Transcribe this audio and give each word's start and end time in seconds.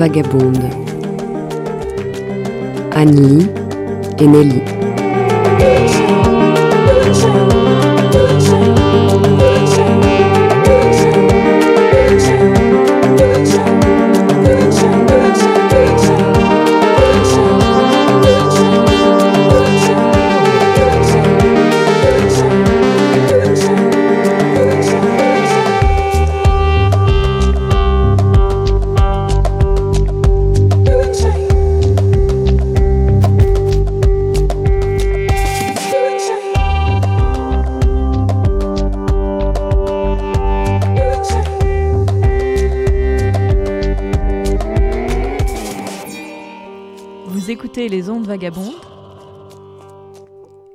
Vagabondes. 0.00 0.72
Anne-Lee 2.92 3.50
et 4.18 4.26
Nelly. 4.26 4.79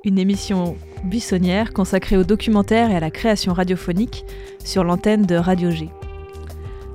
Une 0.04 0.18
émission 0.18 0.76
buissonnière 1.04 1.72
consacrée 1.72 2.16
au 2.16 2.24
documentaire 2.24 2.90
et 2.90 2.96
à 2.96 3.00
la 3.00 3.10
création 3.10 3.52
radiophonique 3.54 4.24
sur 4.62 4.84
l'antenne 4.84 5.22
de 5.22 5.36
Radio 5.36 5.70
G. 5.70 5.88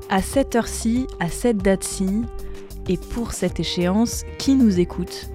À 0.10 0.22
cette 0.22 0.56
heure-ci, 0.56 1.08
à 1.20 1.30
cette 1.30 1.58
date-ci, 1.58 2.22
et 2.88 2.98
pour 2.98 3.34
cette 3.34 3.60
échéance, 3.60 4.24
qui 4.38 4.56
nous 4.56 4.80
écoute? 4.80 5.30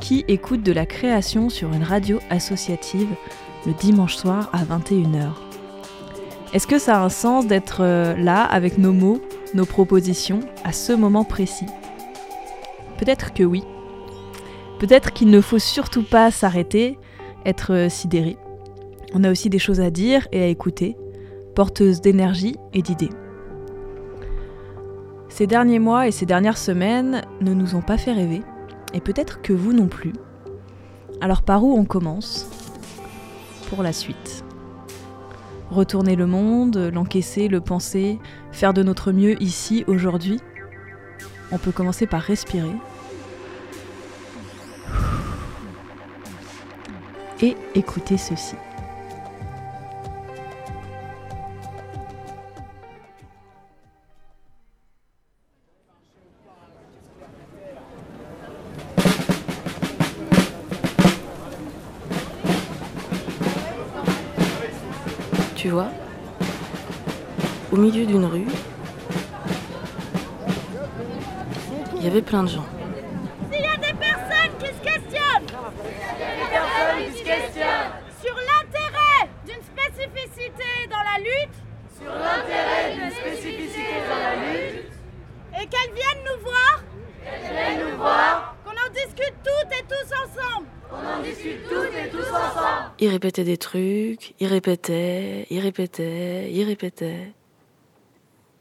Qui 0.00 0.24
écoute 0.28 0.62
de 0.62 0.72
la 0.72 0.86
création 0.86 1.50
sur 1.50 1.72
une 1.72 1.82
radio 1.82 2.18
associative 2.30 3.08
le 3.66 3.74
dimanche 3.74 4.16
soir 4.16 4.50
à 4.52 4.64
21h 4.64 5.30
Est-ce 6.52 6.66
que 6.66 6.78
ça 6.78 6.98
a 6.98 7.04
un 7.04 7.08
sens 7.10 7.46
d'être 7.46 7.78
euh, 7.80 8.16
là 8.16 8.42
avec 8.42 8.78
nos 8.78 8.92
mots, 8.92 9.20
nos 9.54 9.66
propositions, 9.66 10.40
à 10.64 10.72
ce 10.72 10.92
moment 10.92 11.24
précis? 11.24 11.66
Peut-être 12.98 13.32
que 13.32 13.44
oui. 13.44 13.62
Peut-être 14.78 15.12
qu'il 15.12 15.30
ne 15.30 15.40
faut 15.40 15.58
surtout 15.58 16.02
pas 16.02 16.30
s'arrêter, 16.30 16.98
être 17.46 17.88
sidéré. 17.88 18.36
On 19.14 19.24
a 19.24 19.30
aussi 19.30 19.48
des 19.48 19.58
choses 19.58 19.80
à 19.80 19.90
dire 19.90 20.26
et 20.32 20.42
à 20.42 20.46
écouter, 20.46 20.96
porteuses 21.54 22.00
d'énergie 22.00 22.56
et 22.72 22.82
d'idées. 22.82 23.10
Ces 25.28 25.46
derniers 25.46 25.78
mois 25.78 26.06
et 26.06 26.10
ces 26.10 26.26
dernières 26.26 26.58
semaines 26.58 27.22
ne 27.40 27.54
nous 27.54 27.74
ont 27.74 27.80
pas 27.80 27.98
fait 27.98 28.12
rêver, 28.12 28.42
et 28.92 29.00
peut-être 29.00 29.42
que 29.42 29.52
vous 29.52 29.72
non 29.72 29.86
plus. 29.86 30.12
Alors 31.20 31.42
par 31.42 31.64
où 31.64 31.76
on 31.76 31.84
commence? 31.84 32.48
Pour 33.68 33.82
la 33.82 33.92
suite. 33.92 34.44
Retourner 35.70 36.14
le 36.14 36.26
monde, 36.26 36.90
l'encaisser, 36.92 37.48
le 37.48 37.60
penser, 37.60 38.18
faire 38.52 38.74
de 38.74 38.82
notre 38.82 39.12
mieux 39.12 39.40
ici, 39.42 39.84
aujourd'hui? 39.86 40.38
On 41.50 41.58
peut 41.58 41.72
commencer 41.72 42.06
par 42.06 42.20
respirer. 42.20 42.74
Et 47.40 47.56
écouter 47.74 48.16
ceci. 48.16 48.54
Tu 65.56 65.70
vois, 65.70 65.88
au 67.72 67.76
milieu 67.76 68.04
d'une 68.04 68.26
rue, 68.26 68.46
il 71.96 72.04
y 72.04 72.06
avait 72.06 72.20
plein 72.20 72.42
de 72.42 72.48
gens. 72.50 72.66
S'il 73.50 73.62
y 73.62 73.66
a 73.66 73.76
des 73.78 73.94
personnes 73.94 74.58
qui 74.58 74.66
se 74.66 74.82
questionnent 74.82 75.48
sur 78.22 78.34
l'intérêt 78.34 79.28
d'une 79.46 79.62
spécificité 79.62 80.68
dans 80.90 81.02
la 81.02 81.18
lutte, 81.18 81.56
sur 81.98 82.12
l'intérêt 82.12 82.94
d'une 82.96 83.10
spécificité 83.10 84.04
dans 84.10 84.18
la 84.18 84.34
lutte, 84.52 84.92
et 85.64 85.66
qu'elles 85.66 85.94
viennent 85.94 86.24
nous 86.24 86.42
voir, 86.42 86.84
qu'elles 87.24 87.52
viennent 87.52 87.90
nous 87.90 87.96
voir, 87.96 88.56
qu'on 88.64 88.70
en 88.70 88.92
discute 88.92 89.34
toutes 89.42 89.72
et 89.72 89.84
tous 89.88 90.12
ensemble, 90.12 90.66
qu'on 90.90 90.96
en 90.96 91.22
discute 91.22 91.68
toutes 91.68 91.94
et 91.94 92.10
tous 92.10 92.28
ensemble. 92.28 92.92
Il 92.98 93.08
répétait 93.08 93.44
des 93.44 93.56
trucs, 93.56 94.34
il 94.40 94.46
répétait, 94.46 95.46
il 95.50 95.60
répétait, 95.60 96.50
il 96.52 96.64
répétait. 96.64 97.32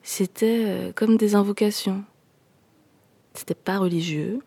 C'était 0.01 0.65
euh, 0.65 0.91
comme 0.93 1.17
des 1.17 1.35
invocations. 1.35 2.03
C'était 3.33 3.55
pas 3.55 3.77
religieux. 3.77 4.39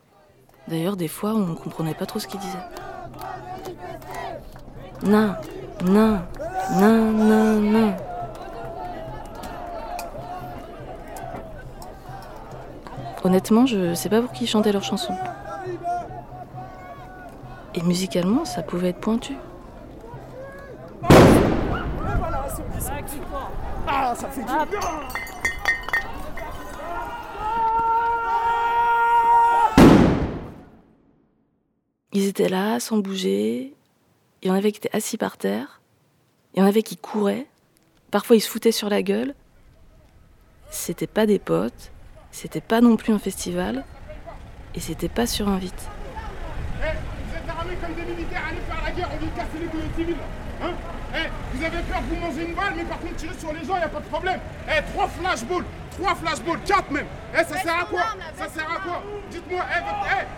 D'ailleurs, 0.69 0.97
des 0.97 1.09
fois, 1.09 1.35
on 1.35 1.55
comprenait 1.55 1.95
pas 1.95 2.07
trop 2.07 2.19
ce 2.19 2.27
qu'il 2.27 2.41
disait. 2.41 2.59
Non, 5.03 5.35
non, 5.85 6.21
non, 6.79 7.13
non, 7.13 7.61
non. 7.61 7.97
Honnêtement, 13.27 13.67
je 13.67 13.93
sais 13.95 14.09
pas 14.09 14.23
pour 14.23 14.31
qui 14.31 14.45
ils 14.45 14.47
chantaient 14.47 14.71
leurs 14.71 14.85
chansons. 14.85 15.17
Et 17.75 17.83
musicalement, 17.83 18.45
ça 18.45 18.63
pouvait 18.63 18.91
être 18.91 19.01
pointu. 19.01 19.35
Ils 32.13 32.29
étaient 32.29 32.49
là, 32.49 32.79
sans 32.79 32.99
bouger. 32.99 33.75
Il 34.43 34.49
y 34.49 34.51
en 34.53 34.55
avait 34.55 34.71
qui 34.71 34.79
étaient 34.79 34.97
assis 34.97 35.19
par 35.19 35.37
terre. 35.37 35.81
Il 36.55 36.61
y 36.61 36.63
en 36.63 36.67
avait 36.67 36.85
qui 36.85 36.97
couraient. 36.97 37.49
Parfois, 38.13 38.37
ils 38.37 38.41
se 38.41 38.49
foutaient 38.49 38.71
sur 38.71 38.89
la 38.89 39.03
gueule. 39.03 39.35
C'était 40.71 41.09
pas 41.09 41.27
des 41.27 41.41
potes. 41.41 41.91
C'était 42.37 42.61
pas 42.61 42.83
non 42.83 42.97
plus 42.97 43.15
un 43.15 43.19
festival. 43.19 43.83
Et 44.75 44.81
c'était 44.81 45.09
pas 45.09 45.27
sur 45.27 45.49
invite. 45.49 45.89
Eh, 46.83 46.85
vous 46.85 47.35
êtes 47.35 47.49
armés 47.49 47.77
comme 47.81 47.95
des 47.95 48.13
militaires, 48.13 48.43
allez 48.47 48.61
faire 48.61 48.85
la 48.85 48.91
guerre, 48.91 49.09
on 49.15 49.17
vient 49.17 49.31
casser 49.31 49.59
les 49.59 49.97
civils. 49.97 50.17
Hein 50.63 50.73
Eh, 51.15 51.29
vous 51.55 51.65
avez 51.65 51.79
peur 51.79 52.03
de 52.03 52.15
vous 52.15 52.21
manger 52.21 52.45
une 52.47 52.55
balle, 52.55 52.75
mais 52.77 52.85
par 52.85 53.01
contre 53.01 53.17
tirer 53.17 53.33
sur 53.39 53.55
les 53.55 53.65
gens, 53.65 53.79
y 53.79 53.83
a 53.83 53.89
pas 53.89 54.01
de 54.01 54.09
problème. 54.09 54.39
Eh, 54.69 54.83
trois 54.93 55.09
flashballs, 55.09 55.65
trois 55.93 56.15
flashballs, 56.15 56.61
quatre 56.67 56.91
même. 56.91 57.07
Eh, 57.33 57.39
ça 57.39 57.57
sert 57.57 57.81
à 57.81 57.85
quoi? 57.87 58.05
Ça 58.37 58.49
sert 58.51 58.71
à 58.71 58.81
quoi? 58.81 59.03
Dites-moi, 59.31 59.65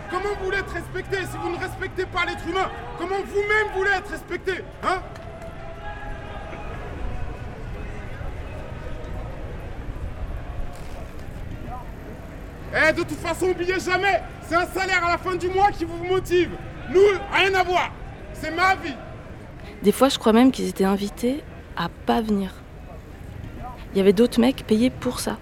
comment 0.09 0.35
vous 0.39 0.45
voulez 0.45 0.59
être 0.59 0.71
respecté 0.71 1.17
si 1.17 1.35
vous 1.35 1.49
ne 1.49 1.57
respectez 1.57 2.05
pas 2.05 2.23
l'être 2.23 2.47
humain? 2.47 2.71
Comment 2.97 3.19
vous-même 3.27 3.75
voulez 3.75 3.91
être 3.91 4.09
respecté? 4.09 4.63
Hein? 4.83 5.01
De 12.71 13.03
toute 13.03 13.17
façon, 13.17 13.47
oubliez 13.47 13.79
jamais, 13.79 14.21
c'est 14.47 14.55
un 14.55 14.65
salaire 14.67 15.03
à 15.03 15.11
la 15.11 15.17
fin 15.17 15.35
du 15.35 15.47
mois 15.47 15.71
qui 15.71 15.85
vous 15.85 16.03
motive. 16.03 16.51
Nous, 16.91 17.01
rien 17.31 17.53
à 17.55 17.63
voir. 17.63 17.91
C'est 18.33 18.51
ma 18.51 18.75
vie. 18.75 18.95
Des 19.81 19.91
fois, 19.91 20.09
je 20.09 20.19
crois 20.19 20.33
même 20.33 20.51
qu'ils 20.51 20.67
étaient 20.67 20.83
invités 20.83 21.43
à 21.75 21.89
pas 21.89 22.21
venir. 22.21 22.53
Il 23.91 23.97
y 23.97 24.01
avait 24.01 24.13
d'autres 24.13 24.39
mecs 24.39 24.67
payés 24.67 24.89
pour 24.89 25.19
ça. 25.19 25.37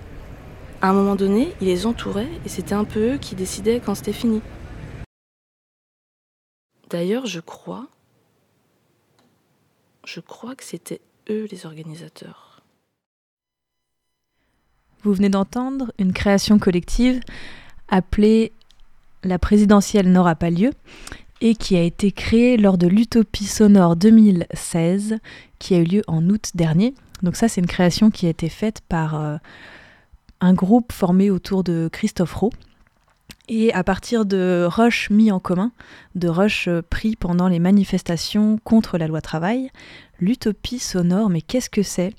À 0.82 0.90
un 0.90 0.94
moment 0.94 1.16
donné, 1.16 1.54
ils 1.60 1.68
les 1.68 1.86
entouraient 1.86 2.30
et 2.46 2.50
c'était 2.50 2.76
un 2.76 2.86
peu 2.86 3.16
eux 3.16 3.18
qui 3.18 3.36
décidaient 3.36 3.82
quand 3.84 3.96
c'était 3.96 4.14
fini. 4.14 4.42
D'ailleurs, 6.90 7.26
je 7.26 7.42
crois. 7.42 7.88
Je 10.06 10.22
crois 10.22 10.56
que 10.56 10.64
c'était 10.64 11.02
eux 11.30 11.48
les 11.52 11.66
organisateurs. 11.66 12.47
Vous 15.08 15.14
venez 15.14 15.30
d'entendre 15.30 15.94
une 16.00 16.12
création 16.12 16.60
collective 16.60 17.22
appelée 17.88 18.52
La 19.24 19.40
présidentielle 19.40 20.12
n'aura 20.12 20.36
pas 20.36 20.50
lieu 20.50 20.72
et 21.40 21.56
qui 21.56 21.78
a 21.78 21.82
été 21.82 22.12
créée 22.12 22.58
lors 22.58 22.78
de 22.78 22.88
l'Utopie 22.88 23.46
sonore 23.46 23.96
2016 23.96 25.20
qui 25.60 25.76
a 25.76 25.78
eu 25.78 25.86
lieu 25.86 26.02
en 26.08 26.28
août 26.28 26.52
dernier. 26.56 26.94
Donc 27.24 27.38
ça 27.38 27.48
c'est 27.48 27.62
une 27.62 27.68
création 27.68 28.12
qui 28.12 28.26
a 28.26 28.30
été 28.30 28.50
faite 28.50 28.82
par 28.90 29.16
euh, 29.16 29.38
un 30.42 30.54
groupe 30.54 30.92
formé 30.92 31.32
autour 31.32 31.64
de 31.64 31.88
Christophe 31.90 32.34
Rowe 32.34 32.52
et 33.48 33.72
à 33.72 33.86
partir 33.86 34.26
de 34.26 34.68
rushs 34.70 35.10
mis 35.10 35.32
en 35.32 35.40
commun, 35.40 35.72
de 36.16 36.28
rushs 36.28 36.68
euh, 36.68 36.82
pris 36.82 37.16
pendant 37.16 37.48
les 37.48 37.60
manifestations 37.60 38.60
contre 38.66 38.98
la 38.98 39.08
loi 39.08 39.22
travail, 39.22 39.70
l'utopie 40.20 40.80
sonore, 40.80 41.30
mais 41.30 41.42
qu'est-ce 41.42 41.70
que 41.70 41.82
c'est? 41.82 42.14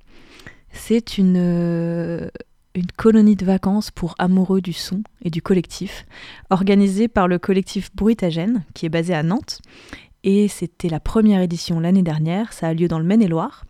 C'est 0.73 1.19
une, 1.19 1.37
euh, 1.37 2.29
une 2.75 2.91
colonie 2.97 3.37
de 3.37 3.45
vacances 3.45 3.91
pour 3.91 4.15
amoureux 4.19 4.61
du 4.61 4.73
son 4.73 5.03
et 5.23 5.31
du 5.31 5.43
collectif, 5.43 6.07
organisée 6.51 7.09
par 7.09 7.29
le 7.29 7.39
collectif 7.39 7.91
Bruitagène, 7.95 8.65
qui 8.75 8.87
est 8.87 8.91
basé 8.91 9.15
à 9.15 9.23
Nantes. 9.23 9.61
Et 10.25 10.49
c'était 10.49 10.89
la 10.89 11.01
première 11.01 11.41
édition 11.41 11.81
l'année 11.81 12.03
dernière, 12.03 12.53
ça 12.53 12.69
a 12.69 12.75
lieu 12.75 12.89
dans 12.89 12.99
le 12.99 13.05
Maine-et-Loire. 13.05 13.65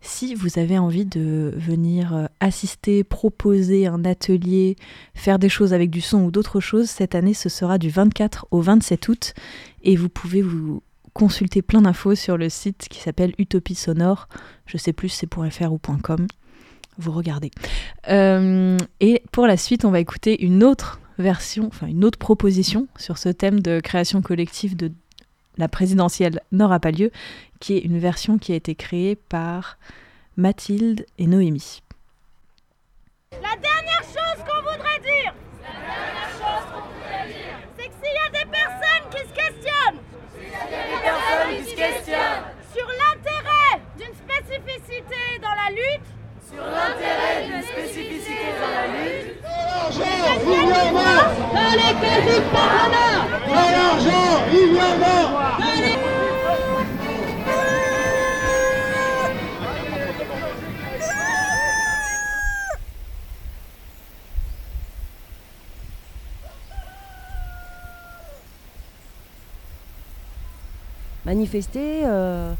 Si 0.00 0.34
vous 0.34 0.58
avez 0.58 0.78
envie 0.78 1.04
de 1.04 1.52
venir 1.56 2.14
euh, 2.14 2.26
assister, 2.40 3.04
proposer 3.04 3.86
un 3.86 4.04
atelier, 4.06 4.76
faire 5.14 5.38
des 5.38 5.50
choses 5.50 5.74
avec 5.74 5.90
du 5.90 6.00
son 6.00 6.22
ou 6.22 6.30
d'autres 6.30 6.60
choses, 6.60 6.88
cette 6.88 7.14
année 7.14 7.34
ce 7.34 7.50
sera 7.50 7.76
du 7.76 7.90
24 7.90 8.46
au 8.50 8.62
27 8.62 9.08
août 9.08 9.34
et 9.82 9.96
vous 9.96 10.08
pouvez 10.08 10.40
vous 10.40 10.82
consulter 11.12 11.60
plein 11.60 11.82
d'infos 11.82 12.14
sur 12.14 12.38
le 12.38 12.48
site 12.48 12.86
qui 12.88 13.00
s'appelle 13.00 13.34
Utopie 13.38 13.74
Sonore. 13.74 14.28
Je 14.64 14.78
sais 14.78 14.94
plus 14.94 15.10
c'est 15.10 15.28
.fr 15.32 15.72
ou 15.72 15.78
.com. 15.78 16.26
Vous 17.00 17.12
regardez. 17.12 17.50
Euh, 18.08 18.76
et 19.00 19.22
pour 19.32 19.46
la 19.46 19.56
suite, 19.56 19.86
on 19.86 19.90
va 19.90 20.00
écouter 20.00 20.44
une 20.44 20.62
autre 20.62 21.00
version, 21.18 21.66
enfin 21.66 21.86
une 21.86 22.04
autre 22.04 22.18
proposition 22.18 22.88
sur 22.96 23.16
ce 23.16 23.30
thème 23.30 23.60
de 23.60 23.80
création 23.80 24.20
collective 24.20 24.76
de 24.76 24.92
la 25.56 25.66
présidentielle 25.68 26.42
n'aura 26.52 26.78
pas 26.78 26.90
lieu, 26.90 27.10
qui 27.58 27.74
est 27.74 27.80
une 27.80 27.98
version 27.98 28.36
qui 28.36 28.52
a 28.52 28.54
été 28.54 28.74
créée 28.74 29.16
par 29.16 29.78
Mathilde 30.36 31.06
et 31.16 31.26
Noémie. 31.26 31.80
La 33.32 33.56
dernière 33.56 34.02
chose 34.02 34.44
qu'on 34.46 34.62
voudrait 34.62 35.00
dire, 35.00 35.34
c'est 37.78 37.88
que 37.88 37.94
s'il 38.02 38.14
y 38.14 38.18
a 38.26 38.30
des 38.30 38.50
personnes 38.50 39.08
qui 39.10 39.18
se 39.26 39.34
questionnent, 39.34 40.00
sur 42.74 42.86
l'intérêt 42.86 43.80
d'une 43.96 44.14
spécificité 44.14 45.38
dans 45.40 45.48
la 45.48 45.70
lutte, 45.70 46.19
sur 46.50 46.64
l'intérêt 46.64 47.46
d'une 47.46 47.62
spécificité 47.62 48.34
dans 48.60 48.70
la 48.70 48.86
lutte, 48.88 49.36
manifester, 71.24 72.02
euh, 72.06 72.52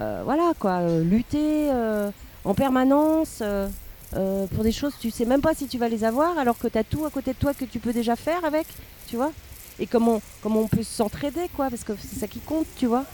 euh, 0.00 0.22
voilà 0.24 0.52
quoi, 0.58 0.80
euh, 0.80 1.04
lutter 1.04 1.70
euh, 1.70 2.10
en 2.44 2.54
permanence 2.54 3.38
euh, 3.40 3.68
euh, 4.14 4.46
pour 4.48 4.64
des 4.64 4.72
choses, 4.72 4.94
tu 5.00 5.10
sais 5.10 5.24
même 5.24 5.40
pas 5.40 5.54
si 5.54 5.68
tu 5.68 5.78
vas 5.78 5.88
les 5.88 6.04
avoir 6.04 6.38
alors 6.38 6.58
que 6.58 6.68
tu 6.68 6.78
as 6.78 6.84
tout 6.84 7.04
à 7.06 7.10
côté 7.10 7.32
de 7.32 7.38
toi 7.38 7.54
que 7.54 7.64
tu 7.64 7.78
peux 7.78 7.92
déjà 7.92 8.16
faire 8.16 8.44
avec, 8.44 8.66
tu 9.06 9.16
vois. 9.16 9.32
Et 9.78 9.86
comment, 9.86 10.20
comment 10.42 10.60
on 10.60 10.68
peut 10.68 10.82
s'entraider 10.82 11.48
quoi, 11.56 11.70
parce 11.70 11.84
que 11.84 11.92
c'est 11.96 12.18
ça 12.20 12.26
qui 12.26 12.40
compte, 12.40 12.66
tu 12.76 12.86
vois. 12.86 13.04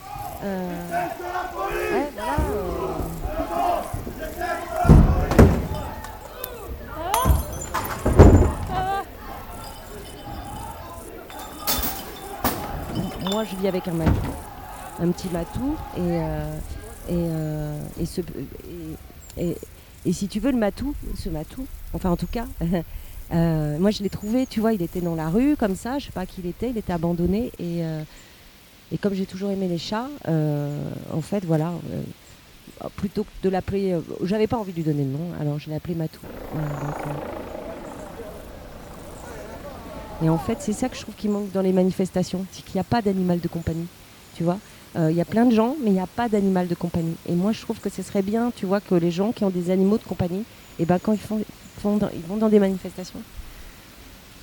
Euh, 0.43 1.07
moi 13.31 13.45
je 13.45 13.57
vis 13.57 13.69
avec 13.69 13.87
un 13.87 13.93
matou, 13.93 14.13
un 15.01 15.11
petit 15.11 15.29
matou, 15.29 15.77
et, 15.97 17.13
et, 17.13 18.03
et, 18.03 18.07
ce, 18.07 18.21
et, 18.21 18.25
et- 19.37 19.57
si 20.13 20.29
tu 20.29 20.41
veux, 20.41 20.51
le 20.53 20.57
matou, 20.59 20.95
ce 21.19 21.29
matou, 21.29 21.67
enfin 21.93 22.11
en 22.11 22.17
tout 22.17 22.27
cas, 22.31 22.47
euh, 23.33 23.79
moi 23.79 23.91
je 23.91 24.03
l'ai 24.03 24.09
trouvé, 24.09 24.47
tu 24.47 24.61
vois, 24.61 24.73
il 24.73 24.81
était 24.81 25.01
dans 25.03 25.15
la 25.15 25.29
rue 25.29 25.55
comme 25.57 25.77
ça, 25.77 25.99
je 25.99 26.07
sais 26.07 26.13
pas 26.13 26.25
qui 26.25 26.41
il 26.43 26.47
était, 26.49 26.71
il 26.71 26.79
était 26.79 26.93
abandonné, 26.95 27.53
et, 27.59 27.85
euh, 27.85 28.03
et 28.93 28.97
comme 28.99 29.13
j'ai 29.15 29.27
toujours 29.27 29.51
aimé 29.51 29.69
les 29.69 29.77
chats, 29.79 30.09
euh, 30.29 30.91
en 31.13 31.21
fait, 31.21 31.45
voilà. 31.45 31.73
plutôt 32.97 33.25
que 33.25 33.29
de 33.43 33.49
l'appeler, 33.51 33.97
j'avais 34.23 34.47
pas 34.47 34.57
envie 34.57 34.73
de 34.73 34.77
lui 34.77 34.85
donner 34.85 35.05
le 35.05 35.11
nom, 35.11 35.33
alors 35.41 35.59
je 35.59 35.69
l'ai 35.69 35.77
appelé 35.77 35.95
Matou. 35.95 36.21
Et 40.23 40.29
en 40.29 40.39
fait, 40.39 40.59
c'est 40.61 40.73
ça 40.73 40.89
que 40.89 40.97
je 40.97 41.03
trouve 41.03 41.15
qui 41.15 41.29
manque 41.29 41.51
dans 41.53 41.61
les 41.61 41.73
manifestations, 41.73 42.45
c'est 42.53 42.65
qu'il 42.65 42.75
n'y 42.75 42.81
a 42.81 42.85
pas 42.85 43.03
d'animal 43.03 43.41
de 43.41 43.49
compagnie, 43.49 43.87
tu 44.35 44.43
vois. 44.43 44.59
Euh, 44.97 45.11
Il 45.11 45.17
y 45.17 45.21
a 45.21 45.25
plein 45.25 45.47
de 45.47 45.55
gens, 45.55 45.77
mais 45.83 45.91
il 45.91 45.95
n'y 45.95 46.01
a 46.01 46.07
pas 46.07 46.29
d'animal 46.29 46.67
de 46.69 46.75
compagnie. 46.75 47.17
Et 47.27 47.35
moi, 47.35 47.53
je 47.53 47.61
trouve 47.61 47.81
que 47.81 47.91
ce 47.91 48.03
serait 48.03 48.23
bien, 48.23 48.51
tu 48.55 48.67
vois, 48.67 48.81
que 48.81 48.95
les 48.95 49.11
gens 49.11 49.33
qui 49.33 49.45
ont 49.45 49.51
des 49.51 49.71
animaux 49.71 49.99
de 49.99 50.05
compagnie, 50.05 50.45
et 50.79 50.87
ben 50.87 50.99
quand 50.99 51.13
ils, 51.13 51.19
font, 51.19 51.39
ils 51.39 52.27
vont 52.27 52.37
dans 52.37 52.49
des 52.49 52.59
manifestations, 52.59 53.23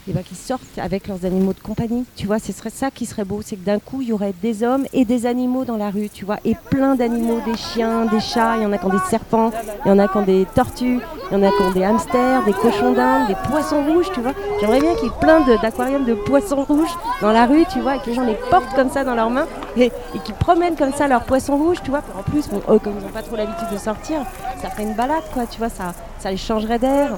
et 0.08 0.14
ben 0.14 0.24
qu'ils 0.24 0.38
sortent 0.38 0.62
avec 0.78 1.08
leurs 1.08 1.26
animaux 1.26 1.54
de 1.54 1.60
compagnie, 1.60 2.06
tu 2.16 2.28
vois. 2.28 2.40
Ce 2.40 2.52
serait 2.52 2.70
ça 2.70 2.92
qui 2.92 3.06
serait 3.06 3.26
beau, 3.26 3.42
c'est 3.44 3.56
que 3.56 3.66
d'un 3.66 3.80
coup, 3.80 4.02
il 4.02 4.10
y 4.10 4.14
aurait 4.14 4.34
des 4.42 4.64
hommes 4.64 4.86
et 4.94 5.06
des 5.06 5.26
animaux 5.26 5.66
dans 5.66 5.78
la 5.78 5.90
rue, 5.90 6.10
tu 6.10 6.26
vois, 6.26 6.38
et 6.46 6.56
plein 6.70 6.96
d'animaux, 6.96 7.40
des 7.46 7.58
chiens, 7.58 8.06
des 8.06 8.20
chats, 8.20 8.58
il 8.58 8.64
y 8.64 8.66
en 8.66 8.72
a 8.72 8.78
qui 8.78 8.86
ont 8.86 8.90
des 8.90 9.10
serpents, 9.10 9.52
il 9.86 9.90
y 9.90 9.92
en 9.92 10.00
a 10.00 10.08
qui 10.08 10.18
ont 10.18 10.22
des 10.22 10.46
tortues, 10.54 11.00
il 11.32 11.34
y 11.34 11.42
en 11.42 11.44
a 11.44 11.50
qui 11.50 11.62
ont 11.64 11.72
des 11.72 11.84
hamsters, 11.84 12.44
des 12.44 12.54
cochons 12.54 12.94
d'Inde, 12.94 13.28
des 13.28 13.36
poissons 13.50 13.84
rouges, 13.84 14.12
tu 14.14 14.22
vois. 14.22 14.34
J'aimerais 14.60 14.80
bien 14.80 14.94
qu'il 14.96 15.06
y 15.06 15.08
ait 15.08 15.20
plein 15.20 15.42
d'aquariums 15.42 16.06
de, 16.06 16.14
poissons 16.14 16.64
rouges 16.64 16.96
dans 17.22 17.32
la 17.32 17.46
rue, 17.46 17.66
tu 17.72 17.80
vois, 17.80 17.96
et 17.96 18.00
que 18.00 18.08
les 18.08 18.14
gens 18.14 18.26
les 18.26 18.38
portent 18.52 18.74
comme 18.76 18.90
ça 18.90 19.04
dans 19.04 19.16
leurs 19.16 19.30
mains 19.30 19.48
et, 19.76 19.92
qu'ils 20.24 20.36
promènent 20.36 20.76
comme 20.76 20.94
ça 20.94 21.08
leurs 21.08 21.24
poissons 21.24 21.58
rouges, 21.58 21.82
tu 21.84 21.90
vois. 21.90 22.02
En 22.18 22.24
plus, 22.24 22.48
comme 22.48 22.60
ils 23.00 23.04
n'ont 23.04 23.12
pas 23.12 23.24
trop 23.24 23.36
l'habitude 23.36 23.70
de 23.72 23.78
sortir, 23.78 24.22
ça 24.62 24.70
ferait 24.70 24.84
une 24.84 24.94
balade, 24.94 25.24
quoi, 25.34 25.46
tu 25.48 25.58
vois, 25.58 25.70
ça, 25.70 25.94
ça 26.20 26.30
les 26.30 26.38
changerait 26.38 26.80
d'air. 26.80 27.18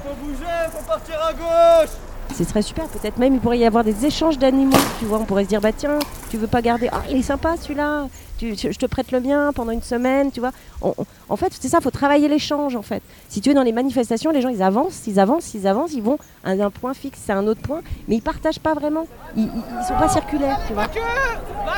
Ce 2.36 2.44
serait 2.44 2.62
super, 2.62 2.84
peut-être 2.86 3.18
même 3.18 3.34
il 3.34 3.40
pourrait 3.40 3.58
y 3.58 3.64
avoir 3.64 3.82
des 3.82 4.06
échanges 4.06 4.38
d'animaux, 4.38 4.76
tu 5.00 5.06
vois, 5.06 5.18
on 5.18 5.24
pourrait 5.24 5.42
se 5.44 5.48
dire, 5.48 5.60
bah 5.60 5.72
tiens, 5.76 5.98
tu 6.30 6.36
veux 6.36 6.46
pas 6.46 6.62
garder, 6.62 6.88
ah 6.92 7.02
il 7.10 7.16
est 7.16 7.22
sympa 7.22 7.56
celui-là, 7.60 8.06
tu, 8.38 8.54
je 8.56 8.78
te 8.78 8.86
prête 8.86 9.10
le 9.10 9.18
mien 9.20 9.50
pendant 9.52 9.72
une 9.72 9.82
semaine, 9.82 10.30
tu 10.30 10.38
vois. 10.38 10.52
On- 10.80 10.94
on- 10.96 11.04
en 11.28 11.36
fait, 11.36 11.52
c'est 11.58 11.66
ça, 11.68 11.80
faut 11.80 11.90
travailler 11.90 12.28
l'échange, 12.28 12.76
en 12.76 12.82
fait. 12.82 13.02
Si 13.28 13.40
tu 13.40 13.50
es 13.50 13.54
dans 13.54 13.64
les 13.64 13.72
manifestations, 13.72 14.30
les 14.30 14.40
gens, 14.40 14.50
ils 14.50 14.62
avancent, 14.62 15.02
ils 15.08 15.18
avancent, 15.18 15.52
ils 15.54 15.66
avancent, 15.66 15.94
ils 15.94 16.02
vont 16.02 16.18
à 16.44 16.50
un 16.52 16.70
point 16.70 16.94
fixe, 16.94 17.28
à 17.28 17.34
un 17.34 17.46
autre 17.48 17.60
point, 17.62 17.80
mais 18.06 18.14
ils 18.16 18.22
partagent 18.22 18.60
pas 18.60 18.74
vraiment, 18.74 19.06
ils, 19.36 19.42
ils, 19.44 19.50
ils 19.80 19.84
sont 19.86 19.94
pas 19.98 20.08
circulaires, 20.08 20.60
tu 20.68 20.74
vois. 20.74 20.86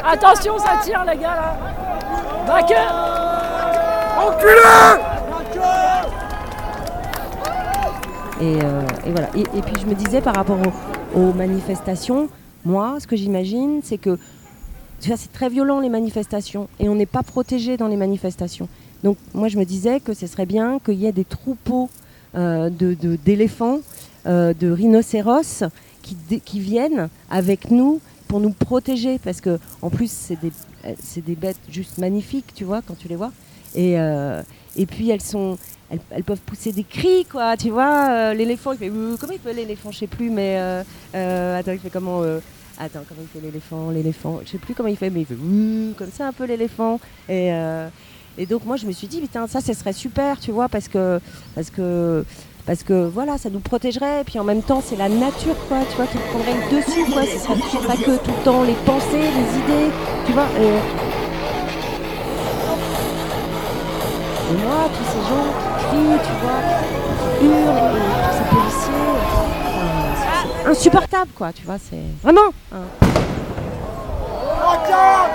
Attention, 0.04 0.59
ça 0.59 0.78
tire, 0.83 1.02
les 1.11 1.16
gars, 1.16 1.37
là. 1.37 1.57
Vainqueur 2.47 2.92
Et, 8.40 8.59
euh, 8.62 8.82
et 9.06 9.11
voilà. 9.11 9.28
Et, 9.37 9.62
puis 9.62 9.75
je 9.80 9.87
me 9.87 9.94
disais 9.94 10.20
par 10.20 10.35
rapport 10.35 10.59
aux, 11.14 11.32
manifestations, 11.32 12.28
moi, 12.64 12.97
ce 12.99 13.06
que 13.06 13.16
j'imagine, 13.16 13.80
c'est 13.82 13.99
que 13.99 14.18
c'est 14.99 15.32
très 15.32 15.49
violent 15.49 15.80
les 15.80 15.88
manifestations 15.88 16.68
et 16.78 16.88
on 16.88 16.94
n'est 16.94 17.06
pas 17.06 17.23
protégé 17.23 17.76
dans 17.76 17.88
les 17.88 17.97
manifestations. 17.97 18.68
Donc 19.02 19.16
moi, 19.35 19.49
je 19.49 19.59
me 19.59 19.64
disais 19.64 20.00
que 20.00 20.14
ce 20.14 20.26
serait 20.26 20.47
bien 20.47 20.78
qu'il 20.78 20.94
y 20.94 21.06
ait 21.06 21.12
des 21.12 21.25
troupeaux 21.25 21.90
euh, 22.35 22.70
d'éléphants, 22.70 23.80
euh, 24.26 24.54
de 24.54 24.70
rhinocéros 24.70 25.64
qui, 26.02 26.61
viennent 26.61 27.09
avec 27.30 27.70
nous 27.70 28.00
pour 28.26 28.40
nous 28.40 28.50
protéger 28.50 29.18
parce 29.18 29.40
que 29.40 29.59
en 29.80 29.90
plus 29.90 30.11
c'est 30.11 30.38
des, 30.40 30.52
des 31.20 31.35
bêtes 31.37 31.61
juste 31.70 31.99
magnifiques, 31.99 32.52
tu 32.54 32.64
vois, 32.64 32.82
quand 32.82 32.99
tu 32.99 33.06
les 33.06 33.16
vois. 33.16 33.32
Et, 33.76 33.97
et 34.76 34.86
puis 34.86 35.10
elles 35.10 35.22
sont, 35.22 35.58
elles, 36.10 36.24
peuvent 36.24 36.40
pousser 36.40 36.72
des 36.72 36.84
cris, 36.84 37.24
quoi, 37.24 37.56
tu 37.56 37.70
vois. 37.70 38.08
euh, 38.10 38.34
l'éléphant, 38.34 38.72
il 38.72 38.78
fait 38.78 38.90
euh, 38.90 39.16
comment 39.18 39.32
il 39.32 39.40
fait 39.40 39.52
l'éléphant, 39.52 39.90
je 39.90 39.98
sais 39.98 40.06
plus, 40.06 40.30
mais 40.30 40.82
euh, 41.14 41.58
attends, 41.58 41.72
il 41.72 41.78
fait 41.78 41.90
comment 41.90 42.22
Attends, 42.82 43.00
comment 43.06 43.20
il 43.22 43.28
fait 43.28 43.44
l'éléphant 43.44 43.90
L'éléphant, 43.90 44.40
je 44.44 44.52
sais 44.52 44.58
plus 44.58 44.74
comment 44.74 44.88
il 44.88 44.96
fait, 44.96 45.10
mais 45.10 45.20
il 45.20 45.26
fait 45.26 45.36
comme 45.98 46.10
ça 46.10 46.28
un 46.28 46.32
peu 46.32 46.44
l'éléphant. 46.44 46.98
Et, 47.28 47.50
et 48.38 48.46
donc 48.46 48.64
moi 48.64 48.76
je 48.76 48.86
me 48.86 48.92
suis 48.92 49.06
dit, 49.06 49.20
putain, 49.20 49.46
ça, 49.46 49.60
ce 49.60 49.74
serait 49.74 49.92
super, 49.92 50.40
tu 50.40 50.50
vois, 50.50 50.68
parce 50.68 50.88
que, 50.88 51.20
parce 51.54 51.68
que, 51.68 52.24
parce 52.64 52.82
que 52.82 53.06
voilà, 53.06 53.36
ça 53.36 53.50
nous 53.50 53.60
protégerait. 53.60 54.22
Et 54.22 54.24
puis 54.24 54.38
en 54.38 54.44
même 54.44 54.62
temps, 54.62 54.82
c'est 54.84 54.96
la 54.96 55.08
nature, 55.08 55.56
quoi, 55.68 55.78
tu 55.90 55.96
vois, 55.96 56.06
qui 56.06 56.16
prendrait 56.30 56.54
le 56.54 56.76
dessus, 56.76 57.12
quoi. 57.12 57.24
Ce 57.26 57.38
serait 57.38 57.86
pas 57.86 57.96
que 57.96 58.16
tout 58.24 58.30
le 58.30 58.44
temps 58.44 58.62
les 58.62 58.74
pensées, 58.86 59.18
les 59.18 59.58
idées, 59.58 59.92
tu 60.26 60.32
vois. 60.32 60.46
Et 64.50 64.54
moi, 64.54 64.88
tous 64.97 65.04
ces 65.04 65.23
gens 65.28 65.47
qui 65.59 65.87
crient, 65.87 66.21
tu 66.25 66.35
vois, 66.42 66.61
qui 67.38 67.45
hurlent, 67.47 67.97
et 67.97 68.09
tous 68.25 68.37
ces 68.37 68.47
policiers, 68.50 69.14
c'est- 70.64 70.69
insupportable, 70.71 71.30
quoi, 71.37 71.52
tu 71.52 71.64
vois, 71.64 71.78
c'est 71.78 72.02
vraiment. 72.23 72.50
hein. 72.73 72.76
Regarde 74.62 75.30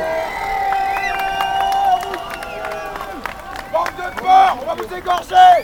Bande 3.73 3.95
de 3.97 4.19
porcs 4.21 4.57
On 4.61 4.65
va 4.65 4.73
vous 4.75 4.95
égorger 4.95 5.55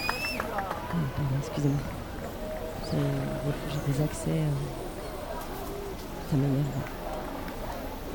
Pardon, 0.92 1.36
excusez-moi. 1.40 1.80
J'ai 2.92 3.94
des 3.94 4.02
accès. 4.04 4.30
euh, 4.30 4.50
Ça 6.30 6.36
m'énerve. 6.38 6.66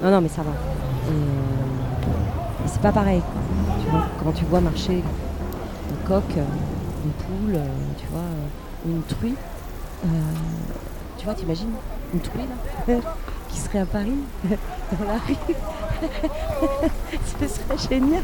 Non, 0.02 0.10
non, 0.10 0.20
mais 0.20 0.28
ça 0.28 0.42
va. 0.42 0.50
Et, 0.50 1.12
euh, 1.12 2.66
c'est 2.66 2.82
pas 2.82 2.92
pareil. 2.92 3.20
quoi. 3.22 3.40
Tu 3.82 3.88
vois, 3.90 4.02
quand 4.22 4.32
tu 4.32 4.44
vois 4.44 4.60
marcher 4.60 5.02
coq, 6.06 6.22
euh, 6.36 6.44
une 7.04 7.10
poule, 7.12 7.56
euh, 7.56 7.66
tu 7.98 8.06
vois, 8.06 8.20
euh, 8.20 8.88
une 8.88 9.02
truie, 9.02 9.34
tu 11.18 11.24
vois, 11.24 11.34
t'imagines 11.34 11.72
une 12.14 12.20
truie 12.20 12.42
là, 12.86 13.00
qui 13.56 13.62
serait 13.62 13.80
à 13.80 13.86
Paris, 13.86 14.12
dans 14.44 15.06
la 15.06 15.18
rue. 15.26 15.36
Ce 17.40 17.48
serait 17.48 17.88
génial. 17.88 18.22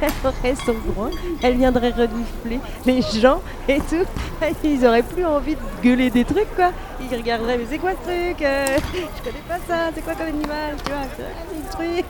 Elle 0.00 0.10
aurait 0.24 0.56
son 0.56 0.74
coin, 0.92 1.10
elle 1.42 1.56
viendrait 1.56 1.90
renifler 1.90 2.60
les 2.84 3.00
gens 3.00 3.40
et 3.68 3.78
tout. 3.78 4.04
Ils 4.64 4.84
auraient 4.84 5.04
plus 5.04 5.24
envie 5.24 5.54
de 5.54 5.60
gueuler 5.82 6.10
des 6.10 6.24
trucs 6.24 6.52
quoi. 6.56 6.72
Ils 7.00 7.16
regarderaient, 7.16 7.58
mais 7.58 7.66
c'est 7.70 7.78
quoi 7.78 7.92
ce 7.92 8.08
truc 8.08 8.42
Euh, 8.42 8.66
Je 8.94 9.22
connais 9.22 9.42
pas 9.48 9.58
ça, 9.68 9.90
c'est 9.94 10.02
quoi 10.02 10.14
comme 10.14 10.26
animal 10.26 10.74
Tu 10.84 10.90
vois, 10.90 11.02
ah, 11.02 11.72
truie. 11.72 12.04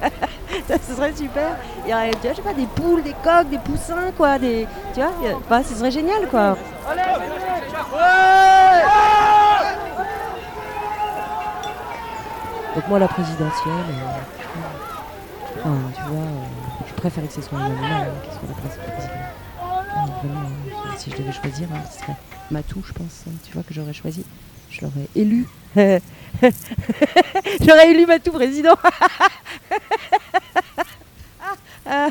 Ça, 0.67 0.77
ce 0.79 0.95
serait 0.95 1.15
super. 1.15 1.57
Il 1.85 1.91
y 1.91 1.95
aurait, 1.95 2.11
des 2.55 2.67
poules, 2.67 3.03
des 3.03 3.15
coqs, 3.23 3.51
des 3.51 3.59
poussins 3.59 4.13
quoi. 4.17 4.39
Des, 4.39 4.67
tu 4.95 5.01
vois, 5.01 5.13
bah, 5.49 5.63
ce 5.63 5.75
serait 5.75 5.91
génial 5.91 6.27
quoi. 6.29 6.57
Donc 12.77 12.89
moi 12.89 12.99
la 12.99 13.09
présidentielle, 13.09 13.73
euh, 15.65 15.71
tu 15.97 16.03
vois, 16.03 16.19
euh, 16.21 16.45
je 16.87 16.93
préférais 16.95 17.27
que 17.27 17.33
ce 17.33 17.41
soit 17.43 17.59
hein, 17.59 17.71
la 17.71 18.55
pré- 18.55 18.93
présidente. 18.93 19.17
Vraiment, 20.23 20.41
euh, 20.47 20.97
si 20.99 21.11
je 21.11 21.17
devais 21.17 21.33
choisir, 21.33 21.69
hein, 21.75 21.81
ce 21.91 22.01
serait 22.01 22.17
Matou, 22.51 22.83
je 22.87 22.93
pense, 22.93 23.25
hein, 23.27 23.33
tu 23.47 23.53
vois, 23.55 23.63
que 23.63 23.73
j'aurais 23.73 23.95
choisi. 23.95 24.25
Je 24.71 24.83
l'aurais 24.83 25.09
élu. 25.15 25.47
j'aurais 27.63 27.91
élu 27.91 28.07
Matou 28.07 28.33
président. 28.33 28.77
Ah, 31.89 32.09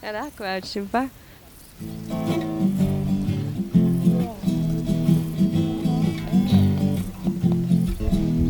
voilà 0.00 0.22
quoi, 0.38 0.58
je 0.60 0.64
sais 0.66 0.80
pas. 0.80 1.04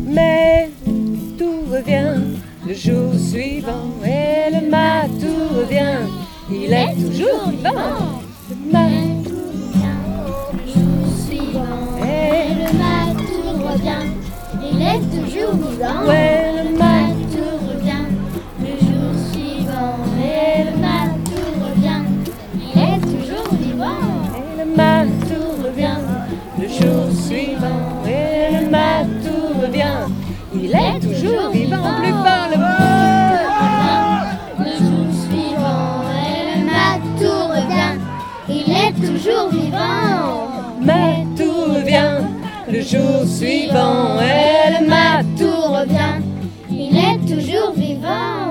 Mais 0.05 0.69
revient 1.73 2.21
le 2.67 2.73
jour 2.73 3.13
suivant 3.15 3.89
et 4.05 4.51
le 4.53 4.69
matou 4.69 5.59
revient. 5.59 6.07
Il 6.51 6.71
est 6.71 6.93
toujours 6.93 7.49
vivant. 7.49 8.21
Le 8.49 8.71
matou 8.71 9.39
Et 11.99 12.53
le 12.59 12.69
matou 12.77 13.41
revient, 13.67 14.05
il 14.71 14.81
est 14.81 15.03
toujours 15.17 15.55
vivant. 15.55 16.05
Ouais, 16.07 16.52
jour 42.83 43.25
suivant 43.25 44.19
et 44.19 44.81
le 44.81 44.87
matou 44.87 45.23
Tout 45.37 45.73
revient, 45.73 46.21
il 46.69 46.97
est 46.97 47.33
toujours 47.33 47.71
vivant. 47.73 48.42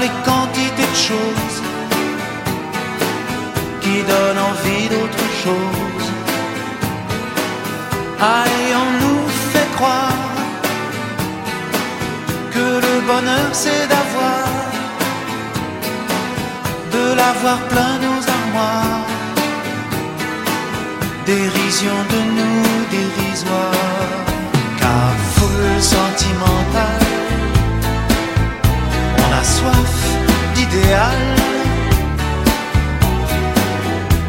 Les 0.00 0.12
quantités 0.24 0.90
de 0.94 0.98
choses 1.10 1.58
qui 3.82 3.96
donnent 4.10 4.44
envie 4.52 4.88
d'autre 4.94 5.24
chose. 5.44 6.06
Et 8.20 8.74
on 8.82 8.90
nous 9.02 9.24
fait 9.52 9.70
croire 9.76 10.24
que 12.54 12.66
le 12.86 12.94
bonheur 13.10 13.50
c'est 13.52 13.86
d'avoir, 13.92 14.44
de 16.94 17.04
l'avoir 17.20 17.58
plein 17.72 17.94
nos 18.06 18.20
armoires 18.36 19.08
dérision 21.28 21.98
de 22.12 22.20
nous 22.36 22.84
dérisoire, 22.96 24.24
car 24.80 25.12
foule 25.34 25.82
sentimentale, 25.96 27.07
on 29.38 29.40
a 29.40 29.44
soif 29.44 29.96
d'idéal, 30.54 31.22